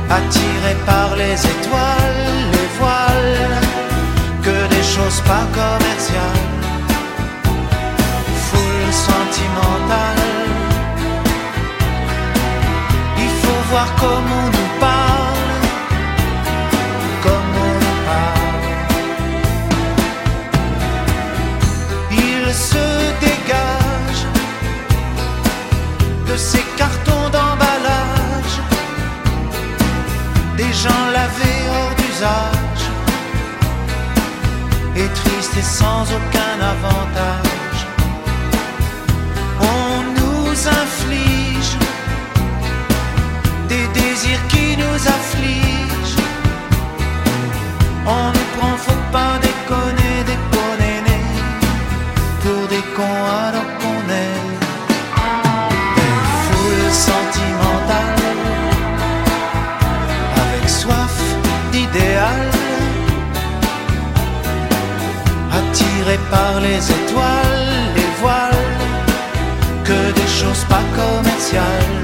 attiré 0.10 0.74
par 0.86 1.16
les 1.16 1.34
étoiles, 1.34 2.26
les 2.54 2.70
voiles, 2.80 3.50
que 4.44 4.76
des 4.76 4.84
choses 4.84 5.22
pas 5.22 5.46
commerciales, 5.60 6.50
foule 8.48 8.94
sentimentale, 9.10 10.26
il 13.18 13.32
faut 13.42 13.62
voir 13.72 13.88
comment 14.00 14.44
on 14.46 14.52
nous 14.58 14.69
gens 30.84 31.08
lavés 31.12 31.62
hors 31.76 31.94
d'usage, 32.00 32.84
et 34.96 35.10
tristes 35.22 35.58
et 35.58 35.68
sans 35.80 36.04
aucun 36.18 36.56
avantage. 36.74 37.80
On 39.78 39.94
nous 40.20 40.52
inflige 40.82 41.74
des 43.72 43.86
désirs 44.00 44.44
qui 44.54 44.68
nous 44.84 45.00
affligent. 45.18 46.24
On 48.18 48.26
nous 48.36 48.48
prend, 48.56 48.76
faut 48.86 49.06
pas 49.18 49.36
déconner, 49.48 50.16
déconner, 50.32 51.00
pour 52.42 52.68
des 52.74 52.84
cons 52.96 53.30
qu'on 53.76 53.79
par 66.18 66.60
les 66.60 66.92
étoiles, 66.92 67.70
les 67.96 68.12
voiles, 68.22 68.68
que 69.84 70.12
des 70.20 70.28
choses 70.28 70.64
pas 70.66 70.84
commerciales, 70.96 71.98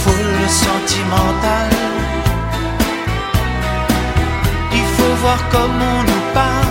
foule 0.00 0.48
sentimentale. 0.48 1.76
Il 4.72 4.86
faut 4.96 5.14
voir 5.22 5.38
comme 5.50 5.78
on 5.94 6.02
nous 6.10 6.24
parle, 6.34 6.67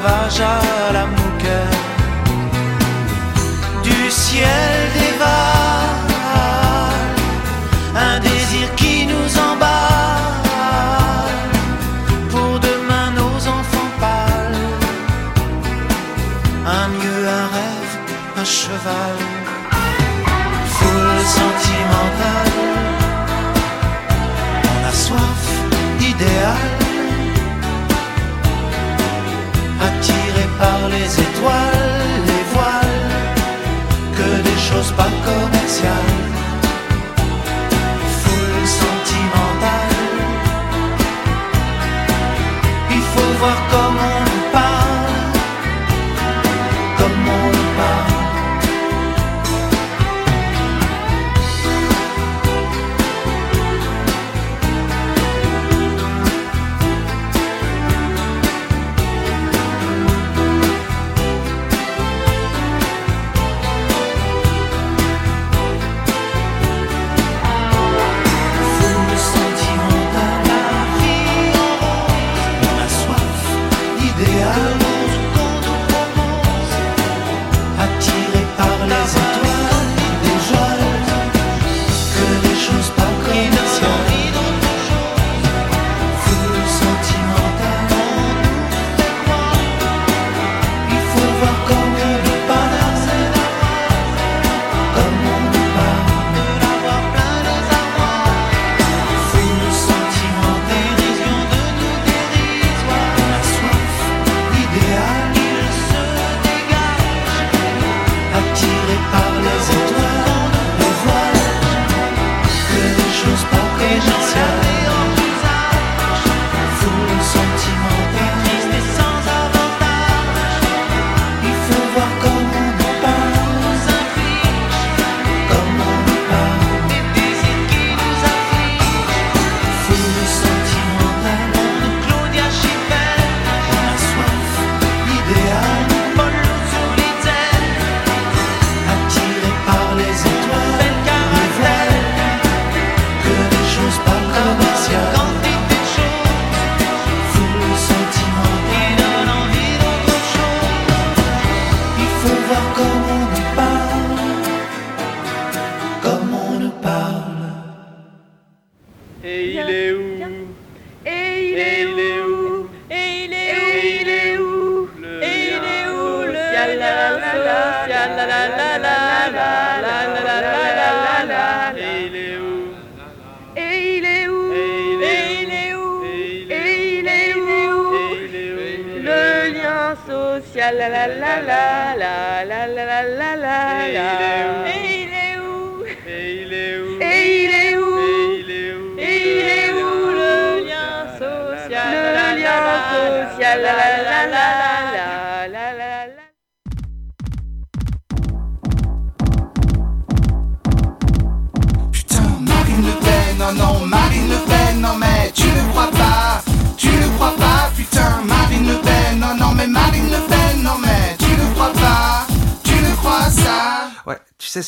qui 0.00 0.81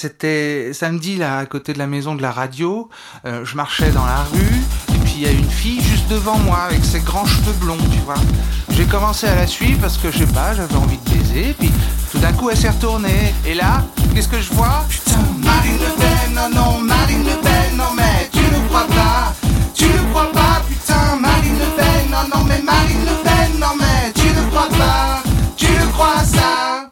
c'était 0.05 0.75
samedi 0.75 1.17
là, 1.17 1.39
à 1.39 1.47
côté 1.47 1.73
de 1.73 1.79
la 1.79 1.87
maison 1.87 2.15
de 2.15 2.21
la 2.21 2.31
radio. 2.31 2.91
Euh, 3.25 3.43
je 3.43 3.57
marchais 3.57 3.91
dans 3.91 4.05
la 4.05 4.23
rue, 4.33 4.61
et 4.95 4.99
puis 4.99 5.15
il 5.17 5.23
y 5.23 5.27
a 5.27 5.31
une 5.31 5.49
fille 5.49 5.81
juste 5.81 6.09
devant 6.09 6.39
moi 6.41 6.59
avec 6.69 6.85
ses 6.85 7.01
grands 7.01 7.25
cheveux 7.25 7.55
blonds, 7.55 7.79
tu 7.91 8.01
vois. 8.01 8.21
J'ai 8.69 8.85
commencé 8.85 9.27
à 9.27 9.35
la 9.35 9.47
suivre 9.47 9.81
parce 9.81 9.97
que 9.97 10.11
je 10.11 10.19
sais 10.19 10.27
pas, 10.27 10.55
j'avais 10.55 10.77
envie 10.77 10.99
de 10.99 11.11
baiser, 11.11 11.55
puis 11.59 11.73
tout 12.13 12.19
d'un 12.19 12.35
coup 12.35 12.51
elle 12.51 12.57
s'est 12.59 12.69
retournée. 12.69 13.33
Et 13.47 13.55
là, 13.55 13.83
qu'est-ce 14.15 14.29
que 14.29 14.43
je 14.43 14.53
vois? 14.53 14.85
Putain, 14.91 15.25
Marine 15.43 15.79
Le 15.79 15.93
Pen, 15.97 16.35
non, 16.35 16.51
non, 16.55 16.81
Marine 16.81 17.25
Le 17.25 17.41
Pen, 17.41 17.77
non, 17.79 17.93
mais 17.97 18.29
tu 18.31 18.41
ne 18.41 18.69
crois 18.69 18.87
pas, 18.87 19.33
tu 19.75 19.85
ne 19.87 20.11
crois 20.11 20.31
pas, 20.33 20.61
putain, 20.69 21.17
Marine 21.19 21.59
Le 21.59 21.71
Pen, 21.79 22.11
non, 22.11 22.37
non, 22.37 22.45
mais 22.45 22.61
Marine 22.61 23.07
Le 23.07 23.17
Pen, 23.25 23.59
non, 23.59 23.75
mais 23.79 24.13
tu 24.13 24.27
ne 24.27 24.51
crois 24.51 24.69
pas, 24.69 25.23
tu 25.57 25.73
ne 25.73 25.87
crois 25.93 26.23
ça? 26.25 26.91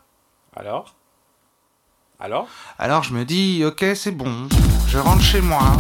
Alors? 0.57 0.95
Alors? 2.25 2.47
Alors 2.79 3.03
je 3.03 3.15
me 3.15 3.25
dis, 3.25 3.65
ok, 3.67 3.85
c'est 3.97 4.13
bon, 4.13 4.49
je 4.87 4.97
rentre 4.97 5.23
chez 5.23 5.41
moi, 5.41 5.73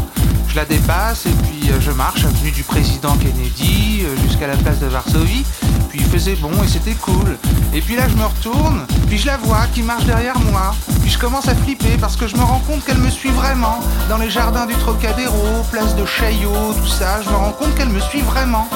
je 0.48 0.56
la 0.56 0.64
dépasse 0.64 1.26
et 1.26 1.30
puis 1.30 1.70
euh, 1.70 1.80
je 1.80 1.92
marche 1.92 2.24
avenue 2.24 2.50
du 2.50 2.64
président 2.64 3.16
Kennedy 3.16 4.00
euh, 4.02 4.16
jusqu'à 4.26 4.48
la 4.48 4.56
place 4.56 4.80
de 4.80 4.86
Varsovie. 4.86 5.44
Puis 5.92 6.00
il 6.00 6.06
faisait 6.06 6.36
bon 6.36 6.50
et 6.64 6.68
c'était 6.68 6.94
cool. 6.94 7.36
Et 7.74 7.82
puis 7.82 7.96
là 7.96 8.04
je 8.08 8.14
me 8.14 8.24
retourne, 8.24 8.86
puis 9.08 9.18
je 9.18 9.26
la 9.26 9.36
vois 9.36 9.66
qui 9.74 9.82
marche 9.82 10.04
derrière 10.04 10.38
moi. 10.38 10.74
Puis 11.02 11.10
je 11.10 11.18
commence 11.18 11.48
à 11.48 11.54
flipper 11.54 11.98
parce 12.00 12.16
que 12.16 12.26
je 12.26 12.34
me 12.34 12.42
rends 12.42 12.62
compte 12.66 12.82
qu'elle 12.82 12.96
me 12.96 13.10
suit 13.10 13.28
vraiment. 13.30 13.78
Dans 14.08 14.16
les 14.16 14.30
jardins 14.30 14.64
du 14.64 14.74
Trocadéro, 14.76 15.36
place 15.70 15.94
de 15.94 16.06
Chaillot, 16.06 16.72
tout 16.80 16.88
ça, 16.88 17.20
je 17.22 17.28
me 17.28 17.36
rends 17.36 17.52
compte 17.52 17.74
qu'elle 17.74 17.90
me 17.90 18.00
suit 18.00 18.22
vraiment. 18.22 18.66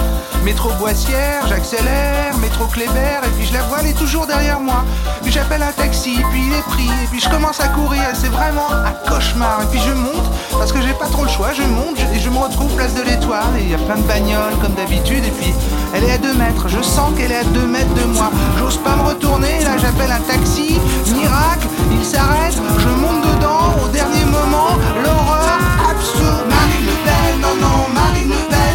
Métro 0.44 0.70
Boissière, 0.78 1.46
j'accélère, 1.48 2.36
métro 2.36 2.66
Kléber, 2.66 3.20
et 3.24 3.30
puis 3.36 3.46
je 3.46 3.54
la 3.54 3.62
vois, 3.62 3.78
elle 3.80 3.88
est 3.88 3.98
toujours 3.98 4.26
derrière 4.26 4.60
moi. 4.60 4.84
Puis 5.22 5.32
j'appelle 5.32 5.62
un 5.62 5.72
taxi, 5.72 6.20
puis 6.30 6.42
il 6.46 6.52
est 6.52 6.62
pris, 6.62 6.90
et 7.02 7.06
puis 7.10 7.18
je 7.18 7.28
commence 7.28 7.60
à 7.60 7.68
courir, 7.68 8.02
c'est 8.12 8.28
vraiment 8.28 8.68
un 8.70 8.92
cauchemar. 9.08 9.62
Et 9.62 9.66
puis 9.66 9.80
je 9.80 9.92
monte, 9.92 10.30
parce 10.52 10.70
que 10.70 10.80
j'ai 10.82 10.92
pas 10.92 11.06
trop 11.06 11.24
le 11.24 11.30
choix, 11.30 11.52
je 11.52 11.62
monte, 11.62 11.98
et 12.14 12.20
je 12.20 12.28
me 12.28 12.38
retrouve 12.38 12.72
place 12.76 12.94
de 12.94 13.02
l'Étoile, 13.02 13.56
et 13.58 13.62
il 13.62 13.70
y 13.70 13.74
a 13.74 13.78
plein 13.78 13.96
de 13.96 14.02
bagnoles 14.02 14.56
comme 14.60 14.74
d'habitude, 14.74 15.24
et 15.24 15.30
puis 15.30 15.52
elle 15.94 16.04
est 16.04 16.12
à 16.12 16.18
2 16.18 16.34
mètres, 16.34 16.68
je 16.68 16.80
sens 16.82 17.05
qu'elle 17.14 17.32
est 17.32 17.36
à 17.36 17.44
2 17.44 17.66
mètres 17.66 17.94
de 17.94 18.04
moi. 18.04 18.30
J'ose 18.58 18.78
pas 18.78 18.96
me 18.96 19.02
retourner, 19.02 19.60
là 19.64 19.76
j'appelle 19.78 20.10
un 20.10 20.20
taxi, 20.20 20.78
miracle, 21.14 21.68
il 21.92 22.04
s'arrête, 22.04 22.56
je 22.78 22.88
monte 22.88 23.22
dedans, 23.22 23.74
au 23.84 23.88
dernier 23.88 24.24
moment, 24.24 24.72
l'horreur 25.02 25.58
absolue. 25.90 26.44
Marine 26.48 26.86
Le 26.90 26.96
Pen, 27.04 27.32
non, 27.42 27.54
non, 27.64 27.78
Marine 27.94 28.30
Le 28.30 28.40
Pen, 28.50 28.65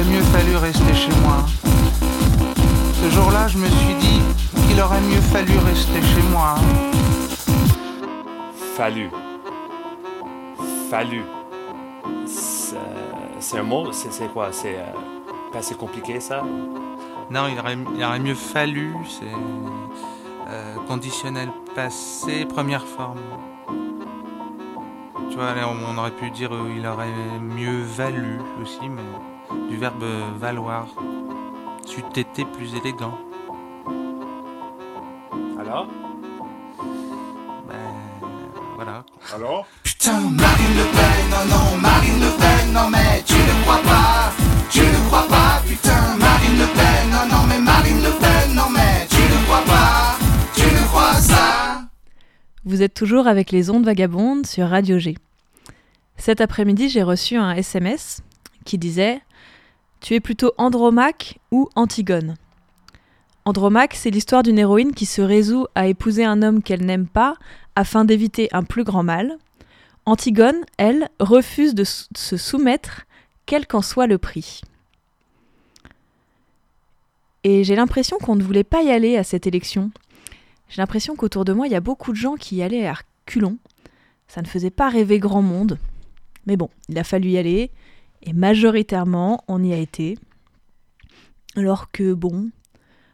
aurait 0.00 0.10
mieux 0.10 0.22
fallu 0.22 0.56
rester 0.56 0.94
chez 0.94 1.12
moi. 1.22 1.44
Ce 3.02 3.10
jour-là, 3.10 3.48
je 3.48 3.58
me 3.58 3.66
suis 3.66 3.94
dit 3.94 4.20
qu'il 4.66 4.80
aurait 4.80 5.00
mieux 5.00 5.20
fallu 5.20 5.58
rester 5.58 6.00
chez 6.00 6.22
moi. 6.30 6.54
Fallu. 8.76 9.10
Fallu. 10.90 11.22
C'est 13.40 13.58
un 13.58 13.62
mot, 13.62 13.92
c'est 13.92 14.32
quoi? 14.32 14.48
C'est 14.52 14.76
euh, 14.76 14.92
pas 15.52 15.58
assez 15.58 15.74
compliqué 15.74 16.20
ça? 16.20 16.42
Non, 17.30 17.48
il 17.48 17.58
aurait, 17.58 17.76
il 17.94 18.04
aurait 18.04 18.18
mieux 18.20 18.34
fallu, 18.34 18.94
c'est 19.08 19.24
euh, 20.48 20.76
conditionnel 20.88 21.50
passé, 21.74 22.44
première 22.46 22.84
forme. 22.84 23.20
Tu 25.30 25.36
vois, 25.36 25.54
on 25.66 25.98
aurait 25.98 26.10
pu 26.10 26.30
dire 26.30 26.50
il 26.76 26.86
aurait 26.86 27.08
mieux 27.40 27.82
valu 27.82 28.40
aussi, 28.60 28.88
mais 28.88 29.02
du 29.68 29.76
verbe 29.76 30.04
valoir. 30.38 30.86
C'eût 31.86 32.04
été 32.16 32.44
plus 32.44 32.74
élégant. 32.74 33.18
Alors? 35.58 35.88
Ben, 37.68 37.76
voilà. 38.76 39.04
Alors? 39.34 39.66
Putain, 39.82 40.20
Marine 40.20 40.76
Le 40.76 40.84
Pen, 40.84 41.30
non, 41.30 41.44
non, 41.56 41.76
Marine 41.80 42.20
Le 42.20 42.30
Pen, 42.38 42.72
non, 42.72 42.90
mais 42.90 43.22
tu 43.26 43.34
ne 43.34 43.62
crois 43.62 43.82
pas, 43.82 44.32
tu 44.70 44.80
ne 44.80 45.06
crois 45.08 45.28
pas, 45.28 45.62
putain, 45.66 46.16
Marine 46.18 46.58
Le 46.58 46.66
Pen, 46.66 47.10
non, 47.10 47.36
non, 47.36 47.46
mais 47.48 47.60
Marine 47.60 48.02
Le 48.02 48.10
Pen, 48.18 48.54
non, 48.54 48.70
mais 48.72 49.06
tu 49.10 49.20
ne 49.20 49.44
crois 49.44 49.64
pas, 49.66 50.18
tu 50.54 50.62
ne 50.62 50.86
crois 50.88 51.14
ça. 51.14 51.82
Vous 52.64 52.82
êtes 52.82 52.94
toujours 52.94 53.26
avec 53.26 53.50
les 53.50 53.68
ondes 53.70 53.84
vagabondes 53.84 54.46
sur 54.46 54.68
Radio 54.68 54.98
G. 54.98 55.16
Cet 56.16 56.40
après-midi, 56.40 56.88
j'ai 56.88 57.02
reçu 57.02 57.36
un 57.36 57.52
SMS 57.52 58.22
qui 58.64 58.78
disait 58.78 59.20
Tu 60.00 60.14
es 60.14 60.20
plutôt 60.20 60.52
Andromaque 60.56 61.38
ou 61.50 61.68
Antigone? 61.74 62.36
Andromaque, 63.44 63.94
c'est 63.94 64.10
l'histoire 64.10 64.42
d'une 64.42 64.58
héroïne 64.58 64.94
qui 64.94 65.04
se 65.04 65.20
résout 65.20 65.66
à 65.74 65.88
épouser 65.88 66.24
un 66.24 66.42
homme 66.42 66.62
qu'elle 66.62 66.84
n'aime 66.84 67.06
pas 67.06 67.34
afin 67.76 68.04
d'éviter 68.04 68.48
un 68.52 68.62
plus 68.62 68.84
grand 68.84 69.02
mal. 69.02 69.36
Antigone, 70.06 70.64
elle, 70.78 71.10
refuse 71.20 71.74
de 71.74 71.84
se 71.84 72.36
soumettre, 72.36 73.02
quel 73.44 73.66
qu'en 73.66 73.82
soit 73.82 74.06
le 74.06 74.16
prix. 74.16 74.62
Et 77.44 77.64
j'ai 77.64 77.76
l'impression 77.76 78.18
qu'on 78.18 78.36
ne 78.36 78.42
voulait 78.42 78.64
pas 78.64 78.82
y 78.82 78.90
aller 78.90 79.16
à 79.16 79.24
cette 79.24 79.46
élection. 79.46 79.90
J'ai 80.68 80.80
l'impression 80.80 81.14
qu'autour 81.14 81.44
de 81.44 81.52
moi, 81.52 81.66
il 81.66 81.72
y 81.72 81.76
a 81.76 81.80
beaucoup 81.80 82.12
de 82.12 82.16
gens 82.16 82.36
qui 82.36 82.56
y 82.56 82.62
allaient 82.62 82.86
à 82.86 82.94
reculons. 82.94 83.58
Ça 84.28 84.40
ne 84.40 84.46
faisait 84.46 84.70
pas 84.70 84.88
rêver 84.88 85.18
grand 85.18 85.42
monde. 85.42 85.78
Mais 86.46 86.56
bon, 86.56 86.70
il 86.88 86.98
a 86.98 87.04
fallu 87.04 87.30
y 87.30 87.38
aller, 87.38 87.70
et 88.22 88.32
majoritairement, 88.32 89.44
on 89.48 89.62
y 89.62 89.72
a 89.72 89.78
été. 89.78 90.18
Alors 91.56 91.90
que, 91.90 92.12
bon, 92.12 92.50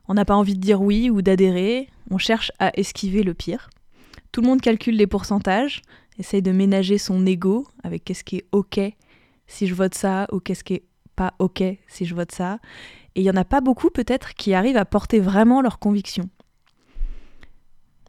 on 0.09 0.15
n'a 0.15 0.25
pas 0.25 0.37
envie 0.37 0.55
de 0.55 0.61
dire 0.61 0.83
oui 0.83 1.11
ou 1.11 1.23
d'adhérer, 1.23 1.89
on 2.11 2.19
cherche 2.19 2.53
à 2.59 2.71
esquiver 2.79 3.23
le 3.23 3.35
pire. 3.35 3.71
Tout 4.33 4.41
le 4.41 4.49
monde 4.49 4.61
calcule 4.61 4.97
les 4.97 5.07
pourcentages, 5.07 5.83
essaye 6.19 6.43
de 6.43 6.53
ménager 6.53 6.99
son 6.99 7.25
ego 7.27 7.67
avec 7.83 8.05
qu'est-ce 8.05 8.25
qui 8.25 8.37
est 8.37 8.47
OK 8.53 8.81
si 9.47 9.67
je 9.67 9.75
vote 9.75 9.95
ça 9.95 10.27
ou 10.33 10.41
qu'est-ce 10.41 10.65
qui 10.65 10.75
est 10.75 10.85
pas 11.15 11.35
OK 11.39 11.63
si 11.89 12.05
je 12.05 12.15
vote 12.15 12.33
ça. 12.33 12.59
Et 13.15 13.21
il 13.21 13.25
y 13.25 13.31
en 13.31 13.37
a 13.37 13.45
pas 13.45 13.61
beaucoup 13.61 13.91
peut-être 13.91 14.35
qui 14.35 14.55
arrivent 14.55 14.77
à 14.77 14.85
porter 14.85 15.21
vraiment 15.21 15.63
leurs 15.63 15.79
convictions. 15.79 16.29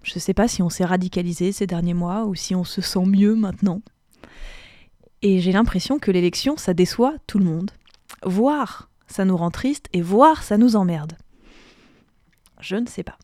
Je 0.03 0.13
ne 0.15 0.19
sais 0.19 0.33
pas 0.33 0.47
si 0.47 0.61
on 0.61 0.69
s'est 0.69 0.85
radicalisé 0.85 1.51
ces 1.51 1.67
derniers 1.67 1.93
mois 1.93 2.25
ou 2.25 2.35
si 2.35 2.55
on 2.55 2.63
se 2.63 2.81
sent 2.81 3.05
mieux 3.05 3.35
maintenant. 3.35 3.81
Et 5.21 5.39
j'ai 5.39 5.51
l'impression 5.51 5.99
que 5.99 6.11
l'élection, 6.11 6.57
ça 6.57 6.73
déçoit 6.73 7.15
tout 7.25 7.39
le 7.39 7.45
monde. 7.45 7.71
Voir, 8.23 8.89
ça 9.07 9.25
nous 9.25 9.37
rend 9.37 9.51
triste 9.51 9.87
et 9.93 10.01
voir, 10.01 10.43
ça 10.43 10.57
nous 10.57 10.75
emmerde. 10.75 11.13
Je 12.59 12.75
ne 12.75 12.87
sais 12.87 13.03
pas. 13.03 13.17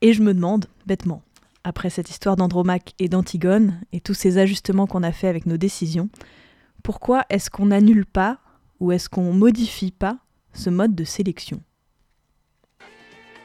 Et 0.00 0.12
je 0.12 0.22
me 0.22 0.34
demande, 0.34 0.66
bêtement, 0.86 1.22
après 1.64 1.90
cette 1.90 2.10
histoire 2.10 2.36
d'Andromaque 2.36 2.94
et 2.98 3.08
d'Antigone 3.08 3.80
et 3.92 4.00
tous 4.00 4.14
ces 4.14 4.38
ajustements 4.38 4.86
qu'on 4.86 5.02
a 5.02 5.12
fait 5.12 5.28
avec 5.28 5.46
nos 5.46 5.56
décisions, 5.56 6.08
pourquoi 6.82 7.24
est-ce 7.28 7.50
qu'on 7.50 7.66
n'annule 7.66 8.06
pas 8.06 8.38
ou 8.78 8.92
est-ce 8.92 9.08
qu'on 9.08 9.32
modifie 9.32 9.90
pas 9.90 10.18
ce 10.52 10.70
mode 10.70 10.94
de 10.94 11.04
sélection? 11.04 11.60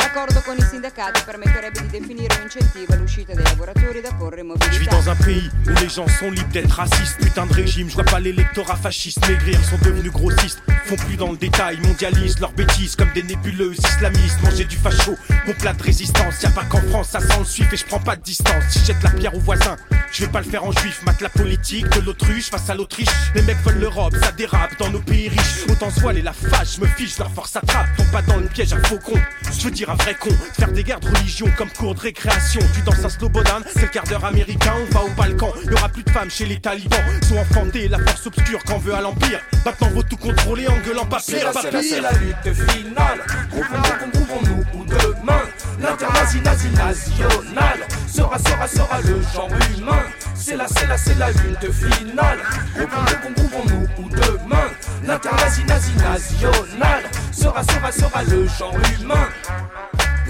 L'accordo 0.00 0.40
con 0.42 0.56
i 0.56 0.62
sindacati 0.62 1.22
permetterebbe 1.24 1.80
di 1.82 1.98
definire 1.98 2.32
un 2.36 2.42
incentivo 2.44 2.92
all'uscita 2.92 3.34
dei 3.34 3.42
lavoratori 3.42 4.00
da 4.00 4.12
porre 4.14 4.40
in 4.42 4.46
Je 4.46 4.78
vis 4.78 4.86
mobilità. 4.86 4.90
dans 4.96 5.08
un 5.10 5.16
pays 5.16 5.50
où 5.66 5.70
les 5.70 5.88
gens 5.88 6.06
sont 6.06 6.30
libres 6.30 6.48
d'être 6.52 6.70
racistes. 6.72 7.16
Putain 7.18 7.46
de 7.46 7.52
régime, 7.52 7.88
je 7.90 7.94
vois 7.94 8.04
pas 8.04 8.20
l'électorat 8.20 8.76
fasciste 8.76 9.20
maigrir, 9.28 9.58
ils 9.58 9.64
sont 9.66 9.76
devenus 9.84 10.12
grossistes. 10.12 10.62
Font 10.86 10.94
plus 10.96 11.16
dans 11.16 11.32
le 11.32 11.36
détail, 11.36 11.78
mondialisent 11.82 12.38
leurs 12.38 12.52
bêtises 12.52 12.94
comme 12.94 13.10
des 13.12 13.24
nébuleuses 13.24 13.78
islamistes. 13.78 14.40
Manger 14.42 14.64
du 14.64 14.76
facho, 14.76 15.16
mon 15.46 15.52
plat 15.54 15.72
de 15.72 15.82
résistance. 15.82 16.42
Y'a 16.42 16.50
pas 16.50 16.64
qu'en 16.64 16.80
France, 16.90 17.08
ça 17.08 17.20
sent 17.20 17.38
le 17.40 17.44
suif 17.44 17.72
et 17.72 17.76
je 17.76 17.84
prends 17.84 18.00
pas 18.00 18.14
de 18.14 18.22
distance. 18.22 18.64
Si 18.70 18.78
je 18.78 18.84
jette 18.86 19.02
la 19.02 19.10
pierre 19.10 19.34
aux 19.34 19.40
voisins, 19.40 19.76
je 20.12 20.24
vais 20.24 20.30
pas 20.30 20.40
le 20.40 20.48
faire 20.48 20.62
en 20.64 20.70
juif. 20.72 21.02
Mate 21.04 21.20
la 21.20 21.28
politique 21.28 21.88
de 21.90 22.00
l'autruche 22.00 22.50
face 22.50 22.70
à 22.70 22.74
l'Autriche. 22.74 23.08
Les 23.34 23.42
mecs 23.42 23.58
veulent 23.64 23.80
l'Europe, 23.80 24.14
ça 24.22 24.30
dérape 24.32 24.78
dans 24.78 24.90
nos 24.90 25.00
pays 25.00 25.28
riches. 25.28 25.66
Autant 25.68 25.90
se 25.90 26.00
voiler 26.00 26.22
la 26.22 26.32
fâche, 26.32 26.76
je 26.76 26.80
me 26.80 26.86
fiche, 26.86 27.18
leur 27.18 27.30
force 27.32 27.56
attrape. 27.56 27.88
Tombe 27.96 28.10
pas 28.10 28.22
dans 28.22 28.36
le 28.38 28.46
piège 28.46 28.72
un 28.72 28.82
faucon. 28.84 29.20
Je 29.52 29.64
veux 29.64 29.70
dire 29.70 29.87
un 29.88 29.94
vrai 29.94 30.14
con. 30.14 30.30
Faire 30.58 30.72
des 30.72 30.84
guerres 30.84 31.00
de 31.00 31.08
religion 31.08 31.46
comme 31.56 31.70
cours 31.70 31.94
de 31.94 32.00
récréation. 32.00 32.60
Tu 32.74 32.82
danses 32.82 33.04
un 33.04 33.08
slow 33.08 33.28
banane, 33.28 33.64
c'est 33.72 33.82
le 33.82 33.88
quart 33.88 34.04
d'heure 34.04 34.24
américain. 34.24 34.74
On 34.80 34.94
va 34.94 35.04
au 35.04 35.10
Balkan, 35.10 35.52
y 35.64 35.72
aura 35.72 35.88
plus 35.88 36.02
de 36.02 36.10
femmes 36.10 36.30
chez 36.30 36.46
les 36.46 36.60
talibans. 36.60 36.98
Sont 37.28 37.38
enfantés, 37.38 37.88
la 37.88 37.98
force 37.98 38.26
obscure 38.26 38.62
qu'en 38.64 38.78
veut 38.78 38.94
à 38.94 39.00
l'Empire. 39.00 39.40
Maintenant, 39.64 39.88
vaut 39.90 40.02
tout 40.02 40.16
contrôler 40.16 40.66
en 40.68 40.76
gueulant 40.78 41.02
la, 41.02 41.08
pas 41.08 41.20
c'est 41.20 41.42
la, 41.42 42.12
lutte 42.12 42.54
finale. 42.54 43.20
Groupons-nous, 43.50 44.10
groupons-nous 44.12 44.80
ou 44.80 44.84
demain. 44.84 45.42
National 45.80 46.94
sera, 46.94 48.38
sera, 48.38 48.68
sera 48.68 49.00
le 49.02 49.20
genre 49.34 49.50
humain. 49.76 50.02
C'est 50.34 50.56
la, 50.56 50.66
c'est 50.68 50.86
la, 50.86 50.98
c'est 50.98 51.18
la 51.18 51.30
lutte 51.30 51.72
finale. 51.72 52.38
Groupons-nous, 52.76 53.34
groupons-nous 53.34 54.04
ou 54.04 54.08
demain. 54.08 54.68
L'internazi 55.04 55.64
nazi 55.64 55.92
national 55.96 57.02
sera, 57.32 57.62
sera, 57.62 57.92
sera 57.92 58.22
le 58.24 58.46
genre 58.46 58.76
humain. 59.00 59.28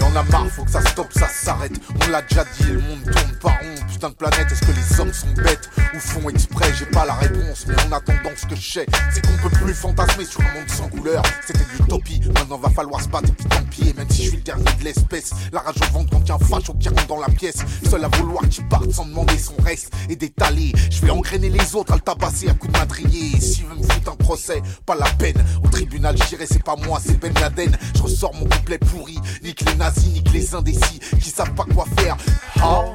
On 0.01 0.15
a 0.15 0.23
marre, 0.23 0.47
faut 0.49 0.63
que 0.63 0.71
ça 0.71 0.81
stoppe, 0.81 1.11
ça 1.13 1.27
s'arrête. 1.27 1.73
On 2.03 2.09
l'a 2.09 2.21
déjà 2.21 2.43
dit, 2.43 2.71
le 2.71 2.79
monde 2.79 3.03
tourne 3.03 3.35
pas 3.41 3.49
rond. 3.49 3.78
Putain 3.91 4.09
de 4.09 4.15
planète, 4.15 4.51
est-ce 4.51 4.61
que 4.61 4.71
les 4.71 4.99
hommes 4.99 5.13
sont 5.13 5.31
bêtes 5.43 5.69
ou 5.93 5.99
font 5.99 6.29
exprès? 6.29 6.71
J'ai 6.77 6.85
pas 6.85 7.05
la 7.05 7.15
réponse, 7.15 7.65
mais 7.67 7.75
en 7.83 7.91
attendant, 7.91 8.31
ce 8.35 8.45
que 8.45 8.55
je 8.55 8.71
sais, 8.71 8.85
c'est 9.11 9.25
qu'on 9.25 9.49
peut 9.49 9.55
plus 9.57 9.73
fantasmer 9.73 10.25
sur 10.25 10.41
un 10.41 10.53
monde 10.53 10.69
sans 10.69 10.87
couleur. 10.87 11.21
C'était 11.45 11.59
de 11.59 11.77
l'utopie, 11.77 12.21
maintenant 12.33 12.57
va 12.57 12.69
falloir 12.69 13.01
se 13.01 13.09
battre 13.09 13.33
puis 13.33 13.45
tant 13.45 13.63
pis. 13.69 13.93
Même 13.97 14.09
si 14.09 14.23
je 14.23 14.27
suis 14.29 14.37
le 14.37 14.43
dernier 14.43 14.71
de 14.79 14.83
l'espèce, 14.83 15.31
la 15.51 15.59
rage 15.59 15.75
au 15.81 15.93
ventre 15.93 16.11
quand 16.11 16.29
un 16.29 16.39
facho 16.39 16.73
qui 16.75 16.89
rentre 16.89 17.07
dans 17.07 17.19
la 17.19 17.27
pièce. 17.27 17.57
Seul 17.89 18.03
à 18.05 18.07
vouloir 18.07 18.47
qu'il 18.47 18.67
parte 18.67 18.91
sans 18.91 19.05
demander 19.05 19.37
son 19.37 19.55
reste 19.63 19.91
et 20.07 20.15
d'étaler. 20.15 20.71
Je 20.89 21.01
vais 21.01 21.09
engrainer 21.09 21.49
les 21.49 21.75
autres 21.75 21.91
à 21.91 21.95
le 21.95 22.01
tabasser 22.01 22.49
à 22.49 22.53
coups 22.53 22.71
de 22.71 22.79
madrier. 22.79 23.35
Et 23.35 23.41
s'il 23.41 23.65
me 23.65 23.75
foutre 23.75 24.11
un 24.11 24.15
procès, 24.15 24.61
pas 24.85 24.95
la 24.95 25.09
peine. 25.17 25.43
Au 25.63 25.67
tribunal, 25.67 26.15
j'irai, 26.27 26.45
c'est 26.45 26.63
pas 26.63 26.75
moi, 26.75 26.99
c'est 27.03 27.19
Ben 27.19 27.33
Laden. 27.33 27.75
Je 27.95 28.01
ressors 28.01 28.33
mon 28.33 28.47
couplet 28.47 28.77
pourri, 28.77 29.19
nique 29.43 29.61
les 29.67 29.75
nazis, 29.75 30.07
nique 30.13 30.31
les 30.31 30.55
indécis 30.55 30.99
qui 31.21 31.29
savent 31.29 31.53
pas 31.53 31.65
quoi 31.65 31.85
faire. 31.97 32.15
Ah, 32.61 32.85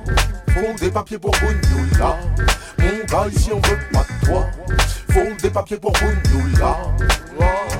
faut 0.54 0.74
des 0.78 0.90
papiers 0.90 1.18
pour 1.18 1.32
Bunyoula. 1.32 2.16
Mon 2.78 3.04
gars, 3.06 3.28
ici 3.32 3.50
on 3.52 3.56
veut 3.56 3.78
pas 3.92 4.04
de 4.04 4.26
toi. 4.26 4.46
Faut 5.10 5.42
des 5.42 5.50
papiers 5.50 5.76
pour 5.76 5.92
Bunyoula. 5.92 6.76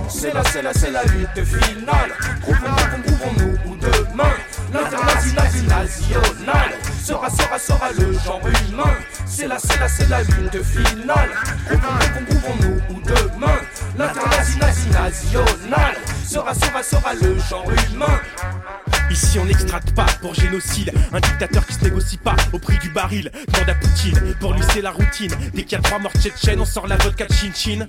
C'est 0.09 0.35
la, 0.35 0.45
c'est 0.45 0.63
la, 0.63 0.73
c'est 0.73 0.91
la 0.91 1.05
lutte 1.05 1.45
finale. 1.45 2.13
Groupons-nous, 2.43 3.03
groupons-nous 3.03 3.71
ou 3.71 3.77
demain. 3.77 4.33
L'international 4.73 5.53
national 5.69 6.71
sera, 7.03 7.31
sera, 7.31 7.59
sera 7.59 7.93
le 7.99 8.13
genre 8.13 8.41
humain. 8.43 8.95
C'est 9.27 9.47
la, 9.47 9.59
c'est 9.59 9.79
la, 9.79 9.89
c'est 9.89 10.09
la 10.09 10.23
lutte 10.23 10.63
finale. 10.63 11.31
Groupons-nous 11.69 12.97
ou 12.97 13.01
demain. 13.01 13.59
L'international 13.97 14.75
national 14.93 15.95
sera, 16.27 16.55
sera, 16.55 16.83
sera 16.83 17.15
le 17.15 17.39
genre 17.39 17.71
humain. 17.93 18.21
Ici 19.11 19.39
on 19.39 19.45
n'extrate 19.45 19.95
pas 19.95 20.07
pour 20.21 20.35
génocide. 20.35 20.93
Un 21.13 21.21
dictateur 21.21 21.67
qui 21.67 21.75
se 21.75 21.85
négocie 21.85 22.17
pas 22.17 22.37
au 22.53 22.59
prix 22.59 22.79
du 22.79 22.91
baril. 22.91 23.31
Demande 23.53 23.69
à 23.69 23.75
Poutine, 23.75 24.35
pour 24.41 24.55
lui 24.55 24.63
c'est 24.73 24.81
la 24.81 24.91
routine. 24.91 25.33
Dès 25.55 25.63
qu'il 25.63 25.73
y 25.73 25.81
a 25.81 25.83
trois 25.83 25.99
morts 25.99 26.13
tchétchènes 26.21 26.61
on 26.61 26.65
sort 26.65 26.87
la 26.87 26.97
vodka 26.97 27.27
de 27.27 27.33
chin 27.33 27.53
chin. 27.55 27.87